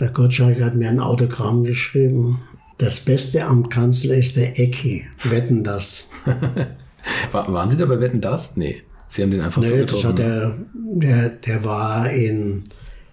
Der 0.00 0.10
Gottschalk 0.10 0.60
hat 0.60 0.74
mir 0.74 0.88
ein 0.90 1.00
Autogramm 1.00 1.64
geschrieben. 1.64 2.40
Das 2.78 3.00
Beste 3.00 3.44
am 3.44 3.68
Kanzler 3.68 4.14
ist 4.16 4.36
der 4.36 4.58
Ecki. 4.58 5.06
Wetten 5.24 5.62
das. 5.64 6.08
War, 7.32 7.52
waren 7.52 7.70
Sie 7.70 7.76
da 7.76 7.86
bei 7.86 8.00
Wetten, 8.00 8.20
das? 8.20 8.56
Nee. 8.56 8.82
Sie 9.08 9.22
haben 9.22 9.30
den 9.30 9.40
einfach 9.40 9.62
so 9.62 9.70
Nee, 9.74 9.82
das 9.82 9.90
getroffen. 9.92 10.08
hat 10.08 10.18
er, 10.20 10.58
der, 10.74 11.28
der 11.30 11.64
war 11.64 12.10
in, 12.10 12.62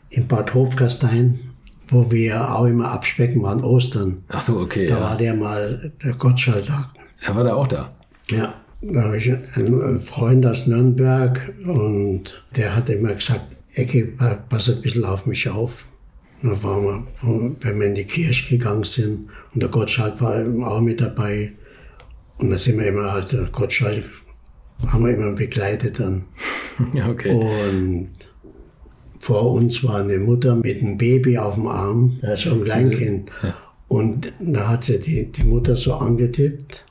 in 0.10 0.28
Bad 0.28 0.54
Hofgastein, 0.54 1.40
wo 1.90 2.12
wir 2.12 2.54
auch 2.56 2.66
immer 2.66 2.92
abspecken 2.92 3.42
waren, 3.44 3.64
Ostern. 3.64 4.24
Ach 4.30 4.42
so, 4.42 4.60
okay. 4.60 4.88
Da 4.88 4.96
Ja. 4.98 5.02
war 5.02 5.18
der 5.18 5.34
mal, 5.34 5.92
der 6.04 6.14
Gottschalk 6.14 6.66
da. 6.68 6.92
Er 7.22 7.36
war 7.36 7.44
da 7.44 7.56
auch 7.56 7.68
da. 7.68 7.92
Ja. 8.30 8.56
Da 8.94 9.04
habe 9.04 9.18
ich 9.18 9.32
einen 9.32 10.00
Freund 10.00 10.46
aus 10.46 10.68
Nürnberg 10.68 11.42
und 11.66 12.46
der 12.56 12.76
hat 12.76 12.90
immer 12.90 13.14
gesagt, 13.14 13.42
Ecke, 13.74 14.14
pass 14.50 14.70
ein 14.70 14.82
bisschen 14.82 15.06
auf 15.06 15.26
mich 15.26 15.50
auf. 15.50 15.86
Da 16.42 16.64
waren 16.64 16.84
wir, 16.84 17.56
wenn 17.62 17.80
wir 17.80 17.88
in 17.88 17.96
die 17.96 18.06
Kirche 18.06 18.58
gegangen 18.58 18.84
sind 18.84 19.30
und 19.54 19.62
der 19.62 19.70
Gottschalk 19.70 20.22
war 20.22 20.44
auch 20.68 20.82
mit 20.82 21.02
dabei. 21.02 21.52
Und 22.38 22.52
da 22.52 22.58
sind 22.58 22.80
wir 22.80 22.88
immer, 22.88 23.12
halt, 23.12 23.32
der 23.32 23.46
Gottschalk 23.52 24.04
haben 24.86 25.06
wir 25.06 25.16
immer 25.16 25.32
begleitet 25.34 26.00
dann. 26.00 26.26
Ja, 26.94 27.10
okay. 27.10 27.32
Und 27.32 28.12
vor 29.18 29.54
uns 29.54 29.84
war 29.84 30.02
eine 30.02 30.20
Mutter 30.20 30.56
mit 30.56 30.80
einem 30.80 30.96
Baby 30.96 31.40
auf 31.40 31.56
dem 31.56 31.66
Arm, 31.66 32.20
das 32.22 32.46
ist 32.46 32.52
ein 32.52 32.64
Kleinkind. 32.64 33.32
Ja. 33.42 33.58
Und 33.88 34.32
da 34.40 34.68
hat 34.68 34.84
sie 34.84 35.00
die, 35.00 35.32
die 35.32 35.44
Mutter 35.44 35.76
so 35.76 35.96
angetippt. 35.96 36.86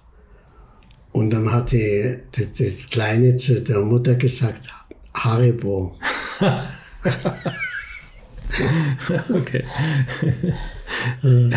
Und 1.17 1.31
dann 1.31 1.51
hat 1.51 1.73
die, 1.73 2.19
das, 2.33 2.53
das 2.53 2.91
Kleine 2.91 3.37
zu 3.37 3.63
der 3.63 3.79
Mutter 3.79 4.17
gesagt, 4.17 4.69
Haribo. 5.15 5.97
okay. 9.33 9.65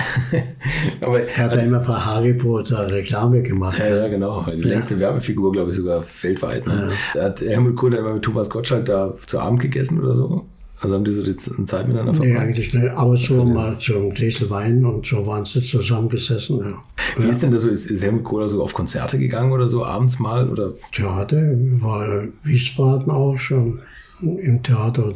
Aber 1.02 1.22
er 1.22 1.38
hat 1.44 1.52
also, 1.52 1.66
immer 1.66 1.82
für 1.82 2.06
Haribo 2.06 2.62
da 2.62 2.80
Reklame 2.84 3.42
gemacht. 3.42 3.80
Ja, 3.80 3.98
ja 3.98 4.08
genau. 4.08 4.44
Die 4.44 4.62
ja. 4.62 4.70
längste 4.70 4.98
Werbefigur, 4.98 5.52
glaube 5.52 5.72
ich, 5.72 5.76
sogar 5.76 6.06
weltweit. 6.22 6.66
Ne? 6.66 6.94
Ja. 7.16 7.24
Hat 7.24 7.42
Helmut 7.42 7.76
Kohl 7.76 7.94
immer 7.96 8.14
mit 8.14 8.24
Thomas 8.24 8.50
Gottschalk 8.50 8.86
da 8.86 9.14
zu 9.28 9.40
Abend 9.40 9.62
gegessen 9.62 10.00
oder 10.02 10.14
so? 10.14 10.46
Also 10.82 10.96
haben 10.96 11.04
die 11.04 11.12
so 11.12 11.24
die 11.24 11.36
Zeit 11.36 11.88
miteinander 11.88 12.14
verbracht? 12.14 12.30
Nee, 12.30 12.38
eigentlich 12.38 12.74
nicht. 12.74 12.90
Aber 12.92 13.18
so 13.18 13.42
also, 13.42 13.46
mal 13.46 13.78
zum 13.78 14.12
Gläsel 14.12 14.50
Wein 14.50 14.86
und 14.86 15.06
so 15.06 15.26
waren 15.28 15.44
sie 15.44 15.62
zusammengesessen. 15.62 16.60
Ja. 16.60 16.84
Wie 17.18 17.24
ja. 17.24 17.30
ist 17.30 17.44
denn 17.44 17.52
das 17.52 17.64
so? 17.64 17.68
Ist, 17.68 17.88
ist 17.88 18.02
Helmut 18.04 18.24
Kohl 18.24 18.48
so 18.48 18.64
auf 18.64 18.74
Konzerte 18.74 19.20
gegangen 19.20 19.52
oder 19.52 19.68
so 19.68 19.84
abends 19.84 20.20
mal? 20.20 20.50
Oder? 20.50 20.74
Theater, 20.94 21.42
war 21.82 22.24
Wiesbaden 22.44 23.12
auch 23.12 23.38
schon 23.40 23.80
im 24.22 24.64
Theater 24.64 25.12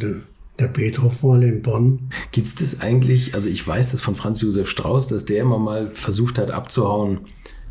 der 0.59 0.67
Beethoven 0.67 1.41
in 1.41 1.61
Bonn. 1.61 2.09
Gibt 2.31 2.47
es 2.47 2.55
das 2.55 2.81
eigentlich, 2.81 3.33
also 3.33 3.49
ich 3.49 3.65
weiß 3.65 3.91
das 3.91 4.01
von 4.01 4.15
Franz 4.15 4.41
Josef 4.41 4.69
Strauß, 4.69 5.07
dass 5.07 5.25
der 5.25 5.41
immer 5.41 5.59
mal 5.59 5.89
versucht 5.91 6.37
hat 6.37 6.51
abzuhauen, 6.51 7.19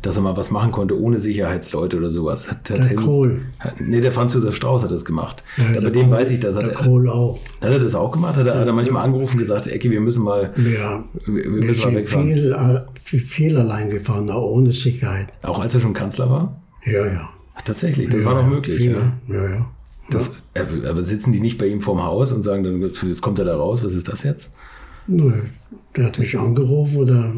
dass 0.03 0.17
er 0.17 0.21
mal 0.21 0.37
was 0.37 0.51
machen 0.51 0.71
konnte 0.71 0.99
ohne 0.99 1.19
Sicherheitsleute 1.19 1.97
oder 1.97 2.11
sowas. 2.11 2.51
Hat, 2.51 2.69
hat 2.69 2.77
der 2.77 2.85
Helmut, 2.85 3.05
Kohl. 3.05 3.41
Hat, 3.59 3.79
nee, 3.79 4.01
der 4.01 4.11
Franz 4.11 4.33
Josef 4.33 4.55
Strauß 4.55 4.83
hat 4.83 4.91
das 4.91 5.05
gemacht. 5.05 5.43
Ja, 5.57 5.79
bei 5.79 5.89
dem 5.89 6.09
Kohl, 6.09 6.17
weiß 6.17 6.31
ich 6.31 6.41
das. 6.41 6.55
Hat 6.55 6.67
der 6.67 6.73
er, 6.73 6.83
Kohl 6.83 7.09
auch. 7.09 7.39
Hat 7.61 7.71
er 7.71 7.79
das 7.79 7.95
auch 7.95 8.11
gemacht? 8.11 8.37
Hat 8.37 8.45
er, 8.45 8.59
hat 8.59 8.67
er 8.67 8.73
manchmal 8.73 9.05
angerufen 9.05 9.33
und 9.33 9.39
gesagt, 9.39 9.65
Ecki, 9.67 9.89
wir 9.89 10.01
müssen 10.01 10.23
mal, 10.23 10.53
ja, 10.57 11.03
wir, 11.25 11.43
wir 11.43 11.49
müssen 11.49 11.83
mal 11.85 11.95
wegfahren? 11.95 12.27
Viel, 12.27 12.55
viel, 13.01 13.19
viel 13.19 13.57
allein 13.57 13.89
gefahren, 13.89 14.29
auch 14.29 14.51
ohne 14.51 14.73
Sicherheit. 14.73 15.27
Auch 15.41 15.59
als 15.59 15.73
er 15.73 15.79
schon 15.79 15.93
Kanzler 15.93 16.29
war? 16.29 16.61
Ja, 16.85 17.05
ja. 17.05 17.29
Ach, 17.55 17.61
tatsächlich, 17.61 18.09
das 18.09 18.21
ja, 18.21 18.25
war 18.25 18.41
noch 18.41 18.49
möglich. 18.49 18.75
Viel, 18.75 18.91
ja, 18.91 19.35
ja. 19.35 19.49
ja. 19.49 19.65
Das, 20.09 20.31
aber 20.53 21.01
sitzen 21.01 21.31
die 21.31 21.39
nicht 21.39 21.57
bei 21.57 21.67
ihm 21.67 21.81
vorm 21.81 22.03
Haus 22.03 22.33
und 22.33 22.43
sagen 22.43 22.63
dann, 22.63 22.81
jetzt 22.81 23.21
kommt 23.21 23.39
er 23.39 23.45
da 23.45 23.55
raus, 23.55 23.83
was 23.85 23.93
ist 23.93 24.09
das 24.09 24.23
jetzt? 24.23 24.51
Nö, 25.07 25.31
der 25.95 26.05
hat 26.05 26.19
mich 26.19 26.37
angerufen 26.37 26.97
oder 26.97 27.33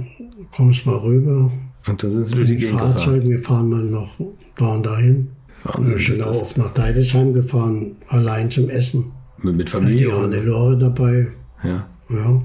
kommst 0.55 0.85
mal 0.85 0.97
rüber. 0.97 1.51
Und 1.87 2.03
da 2.03 2.09
sind 2.09 2.23
sie 2.23 2.35
durch 2.35 2.47
die, 2.47 2.57
die 2.57 2.65
Fahrzeuge, 2.65 3.29
wir 3.29 3.39
fahren 3.39 3.69
mal 3.69 3.83
noch 3.83 4.13
da 4.57 4.73
und 4.73 4.85
dahin. 4.85 5.27
Wahnsinn. 5.63 5.97
Wir 5.97 6.15
sind 6.15 6.25
auch 6.25 6.41
oft 6.41 6.57
nach 6.57 6.71
Deidesheim 6.71 7.33
gefahren, 7.33 7.95
allein 8.07 8.49
zum 8.51 8.69
Essen. 8.69 9.11
Mit, 9.37 9.55
mit 9.55 9.69
Familie? 9.69 10.09
Ja, 10.09 10.27
die 10.27 10.37
Lore 10.37 10.77
dabei. 10.77 11.27
Ja. 11.63 11.87
Ja. 12.09 12.41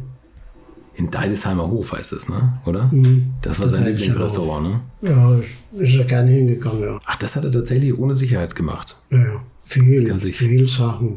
In 0.94 1.10
Deidesheimer 1.10 1.66
Hof 1.66 1.92
heißt 1.92 2.12
das, 2.12 2.28
ne? 2.28 2.58
Oder? 2.66 2.88
Mhm. 2.92 3.34
Das 3.42 3.60
war 3.60 3.68
sein 3.68 3.84
Lieblingsrestaurant, 3.84 4.68
ne? 4.68 4.80
Ja, 5.02 5.38
ist 5.78 5.94
er 5.94 6.04
gerne 6.04 6.30
hingegangen, 6.30 6.82
ja. 6.82 6.98
Ach, 7.06 7.16
das 7.16 7.36
hat 7.36 7.44
er 7.44 7.52
tatsächlich 7.52 7.96
ohne 7.96 8.14
Sicherheit 8.14 8.54
gemacht. 8.54 9.00
Ja, 9.10 9.18
ja. 9.18 9.44
Viel, 9.64 10.32
viel 10.32 10.68
Sachen. 10.68 11.16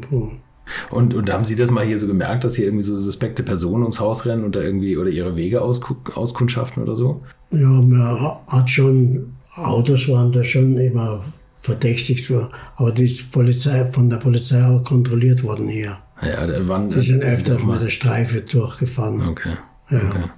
Und, 0.90 1.14
und 1.14 1.32
haben 1.32 1.44
Sie 1.44 1.56
das 1.56 1.70
mal 1.70 1.84
hier 1.84 1.98
so 1.98 2.06
gemerkt, 2.06 2.44
dass 2.44 2.56
hier 2.56 2.66
irgendwie 2.66 2.84
so 2.84 2.96
suspekte 2.96 3.42
Personen 3.42 3.82
ums 3.82 4.00
Haus 4.00 4.26
rennen 4.26 4.44
und 4.44 4.56
da 4.56 4.62
irgendwie 4.62 4.96
oder 4.96 5.10
ihre 5.10 5.36
Wege 5.36 5.62
auskundschaften 5.62 6.82
oder 6.82 6.94
so? 6.94 7.22
Ja, 7.50 7.68
man 7.68 8.38
hat 8.46 8.70
schon, 8.70 9.34
Autos 9.56 10.08
waren 10.08 10.32
da 10.32 10.42
schon 10.42 10.76
immer 10.76 11.22
verdächtigt, 11.60 12.30
aber 12.76 12.92
die 12.92 13.04
ist 13.04 13.30
Polizei, 13.32 13.90
von 13.92 14.10
der 14.10 14.18
Polizei 14.18 14.64
auch 14.66 14.82
kontrolliert 14.82 15.42
worden 15.42 15.68
hier. 15.68 15.98
Ja, 16.22 16.46
da 16.46 16.68
waren, 16.68 16.90
die 16.90 17.02
sind 17.02 17.22
öfter 17.22 17.58
mit 17.58 17.80
der 17.80 17.90
Streife 17.90 18.40
durchgefahren. 18.40 19.28
Okay. 19.28 19.52
Ja. 19.90 19.98
Okay. 19.98 20.30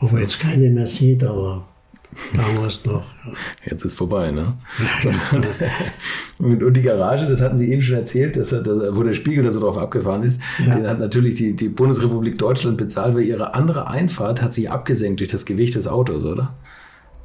Wo 0.00 0.06
man 0.06 0.22
jetzt 0.22 0.40
keine 0.40 0.70
mehr 0.70 0.86
sieht, 0.86 1.22
aber 1.22 1.68
Damals 2.34 2.84
noch. 2.84 3.04
Ja. 3.24 3.32
Jetzt 3.70 3.84
ist 3.84 3.94
vorbei, 3.94 4.30
ne? 4.30 4.54
und, 6.38 6.62
und, 6.62 6.76
die 6.76 6.82
Garage, 6.82 7.26
das 7.26 7.40
hatten 7.40 7.56
Sie 7.56 7.72
eben 7.72 7.80
schon 7.80 7.96
erzählt, 7.96 8.36
dass, 8.36 8.50
dass, 8.50 8.66
wo 8.66 9.02
der 9.02 9.14
Spiegel 9.14 9.44
da 9.44 9.52
so 9.52 9.60
drauf 9.60 9.78
abgefahren 9.78 10.22
ist, 10.22 10.40
ja. 10.64 10.74
den 10.74 10.86
hat 10.86 10.98
natürlich 10.98 11.36
die, 11.36 11.54
die 11.54 11.68
Bundesrepublik 11.68 12.38
Deutschland 12.38 12.76
bezahlt, 12.76 13.14
weil 13.14 13.24
ihre 13.24 13.54
andere 13.54 13.88
Einfahrt 13.88 14.42
hat 14.42 14.52
sich 14.52 14.70
abgesenkt 14.70 15.20
durch 15.20 15.30
das 15.30 15.46
Gewicht 15.46 15.74
des 15.74 15.88
Autos, 15.88 16.24
oder? 16.24 16.54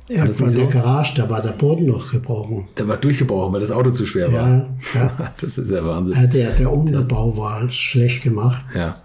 Ja, 0.09 0.25
von 0.25 0.47
so? 0.47 0.57
der 0.57 0.67
Garage, 0.67 1.15
da 1.15 1.29
war 1.29 1.41
der 1.41 1.51
Boden 1.51 1.87
noch 1.87 2.11
gebrochen. 2.11 2.69
Der 2.77 2.87
war 2.87 2.95
durchgebrochen, 2.95 3.53
weil 3.53 3.59
das 3.59 3.71
Auto 3.71 3.91
zu 3.91 4.05
schwer 4.05 4.31
war. 4.31 4.47
Ja, 4.47 4.67
ja. 4.93 5.33
das 5.41 5.57
ist 5.57 5.69
ja 5.69 5.83
Wahnsinn. 5.83 6.15
Ja, 6.15 6.27
der, 6.27 6.51
der 6.51 6.71
Unterbau 6.71 7.35
war 7.35 7.69
schlecht 7.69 8.23
gemacht. 8.23 8.63
Ja. 8.73 8.95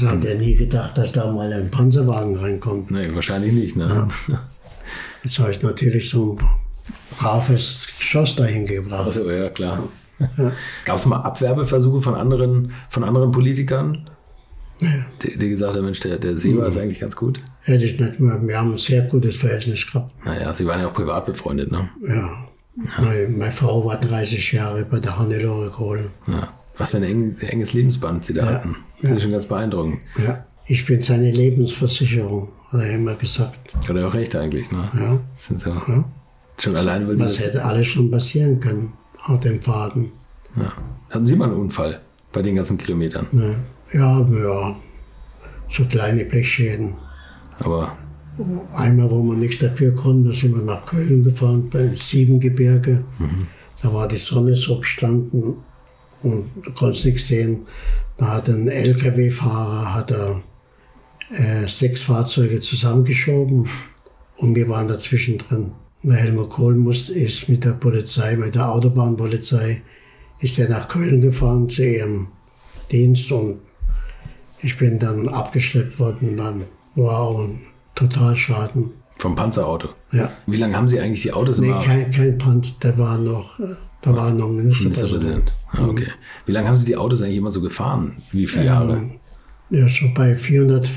Das 0.00 0.10
hat 0.10 0.24
er 0.24 0.36
nie 0.36 0.54
gedacht, 0.54 0.96
dass 0.96 1.12
da 1.12 1.30
mal 1.30 1.52
ein 1.52 1.70
Panzerwagen 1.70 2.36
reinkommt. 2.36 2.90
Nee, 2.92 3.08
wahrscheinlich 3.12 3.52
nicht, 3.52 3.76
ne? 3.76 4.08
Ja. 4.28 4.40
Jetzt 5.24 5.38
habe 5.38 5.50
ich 5.52 5.62
natürlich 5.62 6.10
so 6.10 6.36
ein 6.36 6.44
braves 7.16 7.88
Geschoss 7.98 8.36
dahin 8.36 8.66
gebracht. 8.66 9.06
Also, 9.06 9.30
ja, 9.30 9.48
klar. 9.48 9.88
Ja. 10.36 10.52
Gab 10.84 10.96
es 10.96 11.06
mal 11.06 11.16
Abwerbeversuche 11.16 12.00
von 12.00 12.14
anderen, 12.14 12.72
von 12.88 13.04
anderen 13.04 13.30
Politikern? 13.32 14.08
Ja. 14.80 14.88
Die, 15.22 15.36
die 15.36 15.48
gesagt 15.48 15.76
haben, 15.76 15.84
Mensch, 15.84 16.00
der, 16.00 16.18
der 16.18 16.36
Seba 16.36 16.62
mhm. 16.62 16.68
ist 16.68 16.76
eigentlich 16.76 17.00
ganz 17.00 17.16
gut? 17.16 17.40
Hätte 17.62 17.84
ich 17.84 17.98
nicht 17.98 18.18
mehr. 18.18 18.40
Wir 18.42 18.58
haben 18.58 18.72
ein 18.72 18.78
sehr 18.78 19.02
gutes 19.02 19.36
Verhältnis 19.36 19.86
gehabt. 19.86 20.12
Naja, 20.24 20.52
Sie 20.52 20.66
waren 20.66 20.80
ja 20.80 20.88
auch 20.88 20.92
privat 20.92 21.24
befreundet, 21.24 21.70
ne? 21.70 21.88
Ja. 22.02 22.14
ja. 22.14 22.48
Meine, 22.98 23.28
meine, 23.28 23.52
Frau 23.52 23.84
war 23.84 24.00
30 24.00 24.52
Jahre 24.52 24.84
bei 24.84 24.98
der 24.98 25.18
Hannelore 25.18 25.70
Kohl. 25.70 26.10
Ja. 26.26 26.48
Was 26.78 26.92
für 26.92 26.96
ein 26.96 27.04
eng, 27.04 27.36
enges 27.40 27.74
Lebensband 27.74 28.24
Sie 28.24 28.32
da 28.32 28.46
hatten. 28.46 28.76
Das 29.02 29.10
ist 29.10 29.22
schon 29.22 29.30
ganz 29.30 29.46
beeindruckend. 29.46 30.00
Ja. 30.24 30.46
Ich 30.66 30.86
bin 30.86 31.02
seine 31.02 31.30
Lebensversicherung 31.30 32.48
hat 32.72 32.80
er 32.80 32.90
immer 32.90 33.14
gesagt. 33.14 33.74
Hat 33.74 33.96
er 33.96 34.08
auch 34.08 34.14
recht 34.14 34.34
eigentlich, 34.36 34.70
ne? 34.72 34.82
Ja. 34.94 35.18
Das 35.30 35.46
sind 35.46 35.60
so. 35.60 35.70
Ja. 35.70 36.04
Schon 36.58 36.76
allein, 36.76 37.06
weil 37.08 37.16
das. 37.16 37.44
hätte 37.44 37.64
alles 37.64 37.88
schon 37.88 38.10
passieren 38.10 38.60
können 38.60 38.92
auf 39.24 39.40
dem 39.40 39.60
Faden. 39.60 40.12
Ja. 40.56 40.72
Hatten 41.10 41.26
Sie 41.26 41.36
mal 41.36 41.48
einen 41.48 41.58
Unfall 41.58 42.00
bei 42.32 42.42
den 42.42 42.56
ganzen 42.56 42.78
Kilometern? 42.78 43.26
Ja, 43.92 43.98
ja, 43.98 44.28
ja. 44.28 44.76
So 45.70 45.84
kleine 45.84 46.24
Blechschäden. 46.24 46.94
Aber. 47.58 47.96
Einmal, 48.72 49.10
wo 49.10 49.22
man 49.22 49.40
nichts 49.40 49.58
dafür 49.58 49.94
konnte, 49.94 50.32
sind 50.32 50.54
wir 50.54 50.62
nach 50.62 50.86
Köln 50.86 51.22
gefahren, 51.22 51.68
bei 51.68 51.94
Siebengebirge. 51.94 53.04
Mhm. 53.18 53.46
Da 53.82 53.92
war 53.92 54.08
die 54.08 54.16
Sonne 54.16 54.54
so 54.54 54.78
gestanden 54.78 55.58
und 56.22 56.46
du 56.64 56.72
konntest 56.72 57.04
nichts 57.04 57.26
sehen. 57.26 57.66
Da 58.16 58.28
hat 58.28 58.48
ein 58.48 58.68
LKW-Fahrer, 58.68 59.94
hat 59.94 60.12
er 60.12 60.42
äh, 61.32 61.66
sechs 61.68 62.02
Fahrzeuge 62.02 62.60
zusammengeschoben 62.60 63.68
und 64.36 64.54
wir 64.54 64.68
waren 64.68 64.88
dazwischen 64.88 65.38
drin. 65.38 65.72
Der 66.02 66.16
Helmut 66.16 66.50
Kohl 66.50 66.74
musste, 66.74 67.12
ist 67.12 67.48
mit 67.48 67.64
der 67.64 67.72
Polizei, 67.72 68.36
mit 68.36 68.54
der 68.54 68.72
Autobahnpolizei, 68.72 69.82
ist 70.40 70.58
er 70.58 70.68
nach 70.68 70.88
Köln 70.88 71.20
gefahren 71.20 71.68
zu 71.68 71.84
ihrem 71.84 72.28
Dienst 72.90 73.30
und 73.30 73.60
ich 74.62 74.76
bin 74.76 74.98
dann 74.98 75.28
abgeschleppt 75.28 75.98
worden. 75.98 76.36
Dann 76.36 76.64
war 76.96 77.20
auch 77.20 77.40
ein 77.40 77.60
Totalschaden. 77.94 78.90
Vom 79.18 79.36
Panzerauto? 79.36 79.90
Ja. 80.10 80.30
Wie 80.46 80.56
lange 80.56 80.76
haben 80.76 80.88
Sie 80.88 80.98
eigentlich 80.98 81.22
die 81.22 81.32
Autos 81.32 81.58
nee, 81.58 81.68
immer? 81.68 81.78
Nee, 81.78 81.84
kein, 81.84 82.10
kein 82.10 82.38
Panzer, 82.38 82.74
der 82.82 82.98
war 82.98 83.18
noch, 83.18 83.60
da 84.02 84.16
war 84.16 84.32
noch 84.32 84.48
Ministerpräsident. 84.48 85.22
Ministerpräsident. 85.22 85.52
Ah, 85.68 85.86
okay. 85.88 86.06
Wie 86.46 86.52
lange 86.52 86.66
haben 86.66 86.76
Sie 86.76 86.86
die 86.86 86.96
Autos 86.96 87.22
eigentlich 87.22 87.38
immer 87.38 87.50
so 87.50 87.60
gefahren? 87.60 88.20
Wie 88.32 88.46
viele 88.46 88.64
Jahre? 88.66 88.96
Ähm, 88.96 89.20
ja, 89.70 89.88
so 89.88 90.12
bei 90.14 90.34
400, 90.34 90.90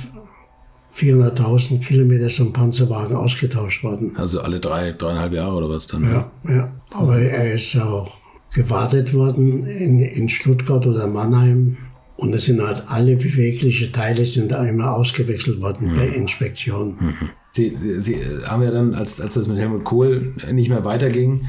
400.000 0.96 1.80
Kilometer 1.82 2.30
so 2.30 2.44
ein 2.44 2.54
Panzerwagen 2.54 3.16
ausgetauscht 3.16 3.84
worden. 3.84 4.14
Also 4.18 4.40
alle 4.42 4.60
drei, 4.60 4.94
dreieinhalb 4.94 5.34
Jahre 5.34 5.56
oder 5.56 5.70
was 5.70 5.88
dann? 5.88 6.04
Ja, 6.04 6.32
ja. 6.48 6.72
Aber 6.92 7.20
er 7.20 7.56
ist 7.56 7.76
auch 7.78 8.18
gewartet 8.54 9.14
worden 9.14 9.68
in, 9.68 10.00
in 10.00 10.30
Stuttgart 10.30 10.86
oder 10.88 11.08
Mannheim. 11.08 11.78
Und 12.18 12.34
es 12.34 12.46
sind 12.46 12.62
halt 12.62 12.84
alle 12.88 13.18
beweglichen 13.18 13.92
Teile 13.92 14.26
sind 14.26 14.52
da 14.52 14.66
immer 14.66 14.96
ausgewechselt 14.96 15.62
worden 15.62 15.92
mhm. 15.92 15.96
bei 15.98 16.08
Inspektionen. 16.08 16.96
Mhm. 17.00 17.30
Sie, 17.52 17.76
Sie 18.00 18.18
haben 18.48 18.64
ja 18.64 18.72
dann, 18.72 18.94
als, 18.94 19.20
als 19.20 19.34
das 19.34 19.48
mit 19.48 19.58
Helmut 19.58 19.84
Kohl 19.84 20.34
nicht 20.52 20.70
mehr 20.70 20.84
weiterging, 20.86 21.46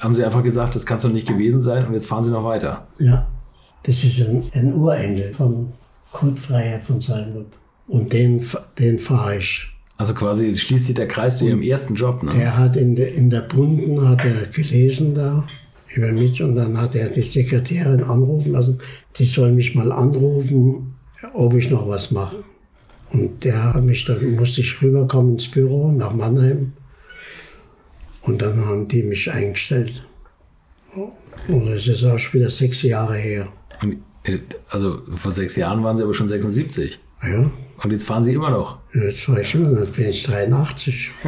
haben 0.00 0.14
Sie 0.14 0.24
einfach 0.24 0.42
gesagt, 0.42 0.74
das 0.74 0.84
kann 0.84 0.98
es 0.98 1.02
doch 1.02 1.12
nicht 1.12 1.28
gewesen 1.28 1.62
sein 1.62 1.86
und 1.86 1.94
jetzt 1.94 2.06
fahren 2.06 2.24
Sie 2.24 2.30
noch 2.30 2.44
weiter. 2.44 2.86
Ja, 2.98 3.26
das 3.82 4.04
ist 4.04 4.20
ein, 4.20 4.44
ein 4.52 4.74
Urengel 4.74 5.32
von 5.32 5.72
Kurt 6.12 6.38
Freier 6.38 6.80
von 6.80 7.00
Salmut. 7.00 7.46
Und 7.90 8.12
den, 8.12 8.40
den 8.78 9.00
fahre 9.00 9.38
ich. 9.38 9.66
Also 9.96 10.14
quasi 10.14 10.56
schließt 10.56 10.86
sich 10.86 10.94
der 10.94 11.08
Kreis 11.08 11.38
zu 11.38 11.46
Ihrem 11.46 11.60
ersten 11.60 11.96
Job, 11.96 12.22
ne? 12.22 12.30
Er 12.40 12.56
hat 12.56 12.76
in 12.76 12.94
der, 12.94 13.12
in 13.12 13.30
der 13.30 13.40
Bunden 13.40 14.08
hat 14.08 14.24
er 14.24 14.46
gelesen 14.46 15.12
da 15.14 15.44
über 15.94 16.12
mich 16.12 16.40
und 16.40 16.54
dann 16.54 16.80
hat 16.80 16.94
er 16.94 17.08
die 17.08 17.24
Sekretärin 17.24 18.04
anrufen 18.04 18.52
lassen, 18.52 18.78
die 19.16 19.26
soll 19.26 19.50
mich 19.52 19.74
mal 19.74 19.90
anrufen, 19.90 20.94
ob 21.34 21.54
ich 21.54 21.68
noch 21.68 21.88
was 21.88 22.12
mache. 22.12 22.44
Und 23.12 23.42
der 23.42 23.74
hat 23.74 23.82
mich, 23.82 24.04
dann 24.04 24.36
musste 24.36 24.60
ich 24.60 24.80
rüberkommen 24.80 25.32
ins 25.32 25.50
Büro 25.50 25.90
nach 25.90 26.14
Mannheim 26.14 26.72
und 28.22 28.40
dann 28.40 28.64
haben 28.64 28.86
die 28.86 29.02
mich 29.02 29.32
eingestellt. 29.32 30.06
Und 30.94 31.66
das 31.66 31.88
ist 31.88 32.04
auch 32.04 32.18
schon 32.18 32.40
wieder 32.40 32.50
sechs 32.50 32.82
Jahre 32.82 33.16
her. 33.16 33.48
Äh, 34.22 34.38
also 34.68 35.02
vor 35.16 35.32
sechs 35.32 35.56
Jahren 35.56 35.82
waren 35.82 35.96
Sie 35.96 36.04
aber 36.04 36.14
schon 36.14 36.28
76. 36.28 37.00
Ja, 37.22 37.50
Und 37.82 37.92
jetzt 37.92 38.04
fahren 38.04 38.24
Sie 38.24 38.32
immer 38.32 38.50
noch. 38.50 38.78
jetzt 38.92 39.28
war 39.28 39.40
ich 39.40 39.54
immer, 39.54 39.80
jetzt 39.80 39.94
bin 39.94 40.08
ich 40.08 40.22
83. 40.22 41.10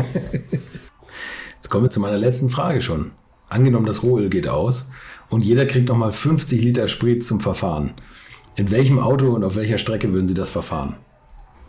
Jetzt 1.55 1.71
kommen 1.71 1.85
wir 1.85 1.91
zu 1.91 2.01
meiner 2.01 2.19
letzten 2.19 2.51
Frage 2.51 2.81
schon. 2.81 3.13
Angenommen, 3.49 3.87
das 3.87 4.03
Rohöl 4.03 4.29
geht 4.31 4.49
aus 4.49 4.91
und 5.29 5.45
jeder 5.45 5.65
kriegt 5.65 5.89
nochmal 5.89 6.11
50 6.11 6.61
Liter 6.61 6.89
Sprit 6.89 7.25
zum 7.25 7.39
Verfahren. 7.39 7.93
In 8.57 8.73
welchem 8.73 8.99
Auto 8.99 9.31
und 9.31 9.45
auf 9.45 9.55
welcher 9.55 9.79
Strecke 9.79 10.13
würden 10.13 10.27
Sie 10.27 10.35
das 10.35 10.51
verfahren? 10.51 10.97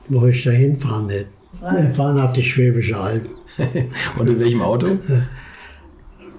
Wo 0.09 0.25
ich 0.25 0.43
da 0.43 0.49
hinfahren 0.49 1.07
will. 1.09 1.27
Wir 1.61 1.93
fahren 1.93 2.19
auf 2.19 2.33
die 2.33 2.43
Schwäbische 2.43 2.97
Alb 2.97 3.29
und 4.17 4.27
in 4.27 4.39
welchem 4.39 4.63
Auto? 4.63 4.87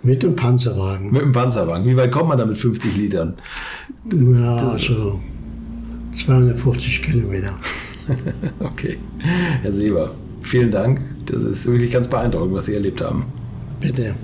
mit 0.03 0.23
dem 0.23 0.35
Panzerwagen. 0.35 1.13
Mit 1.13 1.23
dem 1.23 1.33
Panzerwagen. 1.33 1.87
Wie 1.87 1.97
weit 1.97 2.11
kommt 2.11 2.29
man 2.29 2.39
da 2.39 2.45
mit 2.45 2.59
50 2.59 2.97
Litern? 2.97 3.37
Ja, 4.13 4.57
also 4.57 5.21
250 6.11 7.03
Kilometer. 7.03 7.55
Okay. 8.61 8.99
Herr 9.63 9.73
Seber, 9.73 10.15
vielen 10.43 10.71
Dank. 10.71 11.01
Das 11.27 11.43
ist 11.43 11.67
wirklich 11.67 11.91
ganz 11.91 12.09
beeindruckend, 12.09 12.55
was 12.55 12.67
Sie 12.67 12.75
erlebt 12.75 13.01
haben. 13.01 13.27
Bitte. 13.81 14.15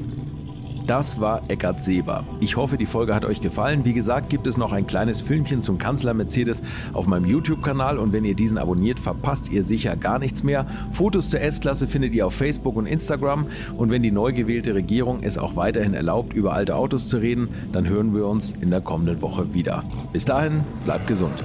Das 0.90 1.20
war 1.20 1.42
Eckhard 1.46 1.80
Seber. 1.80 2.24
Ich 2.40 2.56
hoffe, 2.56 2.76
die 2.76 2.86
Folge 2.86 3.14
hat 3.14 3.24
euch 3.24 3.40
gefallen. 3.40 3.84
Wie 3.84 3.92
gesagt, 3.92 4.28
gibt 4.28 4.48
es 4.48 4.56
noch 4.56 4.72
ein 4.72 4.88
kleines 4.88 5.20
Filmchen 5.20 5.62
zum 5.62 5.78
Kanzler 5.78 6.14
Mercedes 6.14 6.64
auf 6.94 7.06
meinem 7.06 7.26
YouTube-Kanal 7.26 7.96
und 7.96 8.12
wenn 8.12 8.24
ihr 8.24 8.34
diesen 8.34 8.58
abonniert, 8.58 8.98
verpasst 8.98 9.52
ihr 9.52 9.62
sicher 9.62 9.94
gar 9.94 10.18
nichts 10.18 10.42
mehr. 10.42 10.66
Fotos 10.90 11.30
zur 11.30 11.42
S-Klasse 11.42 11.86
findet 11.86 12.12
ihr 12.12 12.26
auf 12.26 12.34
Facebook 12.34 12.74
und 12.74 12.86
Instagram 12.86 13.46
und 13.76 13.90
wenn 13.90 14.02
die 14.02 14.10
neu 14.10 14.32
gewählte 14.32 14.74
Regierung 14.74 15.20
es 15.22 15.38
auch 15.38 15.54
weiterhin 15.54 15.94
erlaubt, 15.94 16.32
über 16.32 16.54
alte 16.54 16.74
Autos 16.74 17.08
zu 17.08 17.18
reden, 17.18 17.50
dann 17.70 17.88
hören 17.88 18.12
wir 18.12 18.26
uns 18.26 18.52
in 18.60 18.70
der 18.70 18.80
kommenden 18.80 19.22
Woche 19.22 19.54
wieder. 19.54 19.84
Bis 20.12 20.24
dahin, 20.24 20.64
bleibt 20.84 21.06
gesund. 21.06 21.44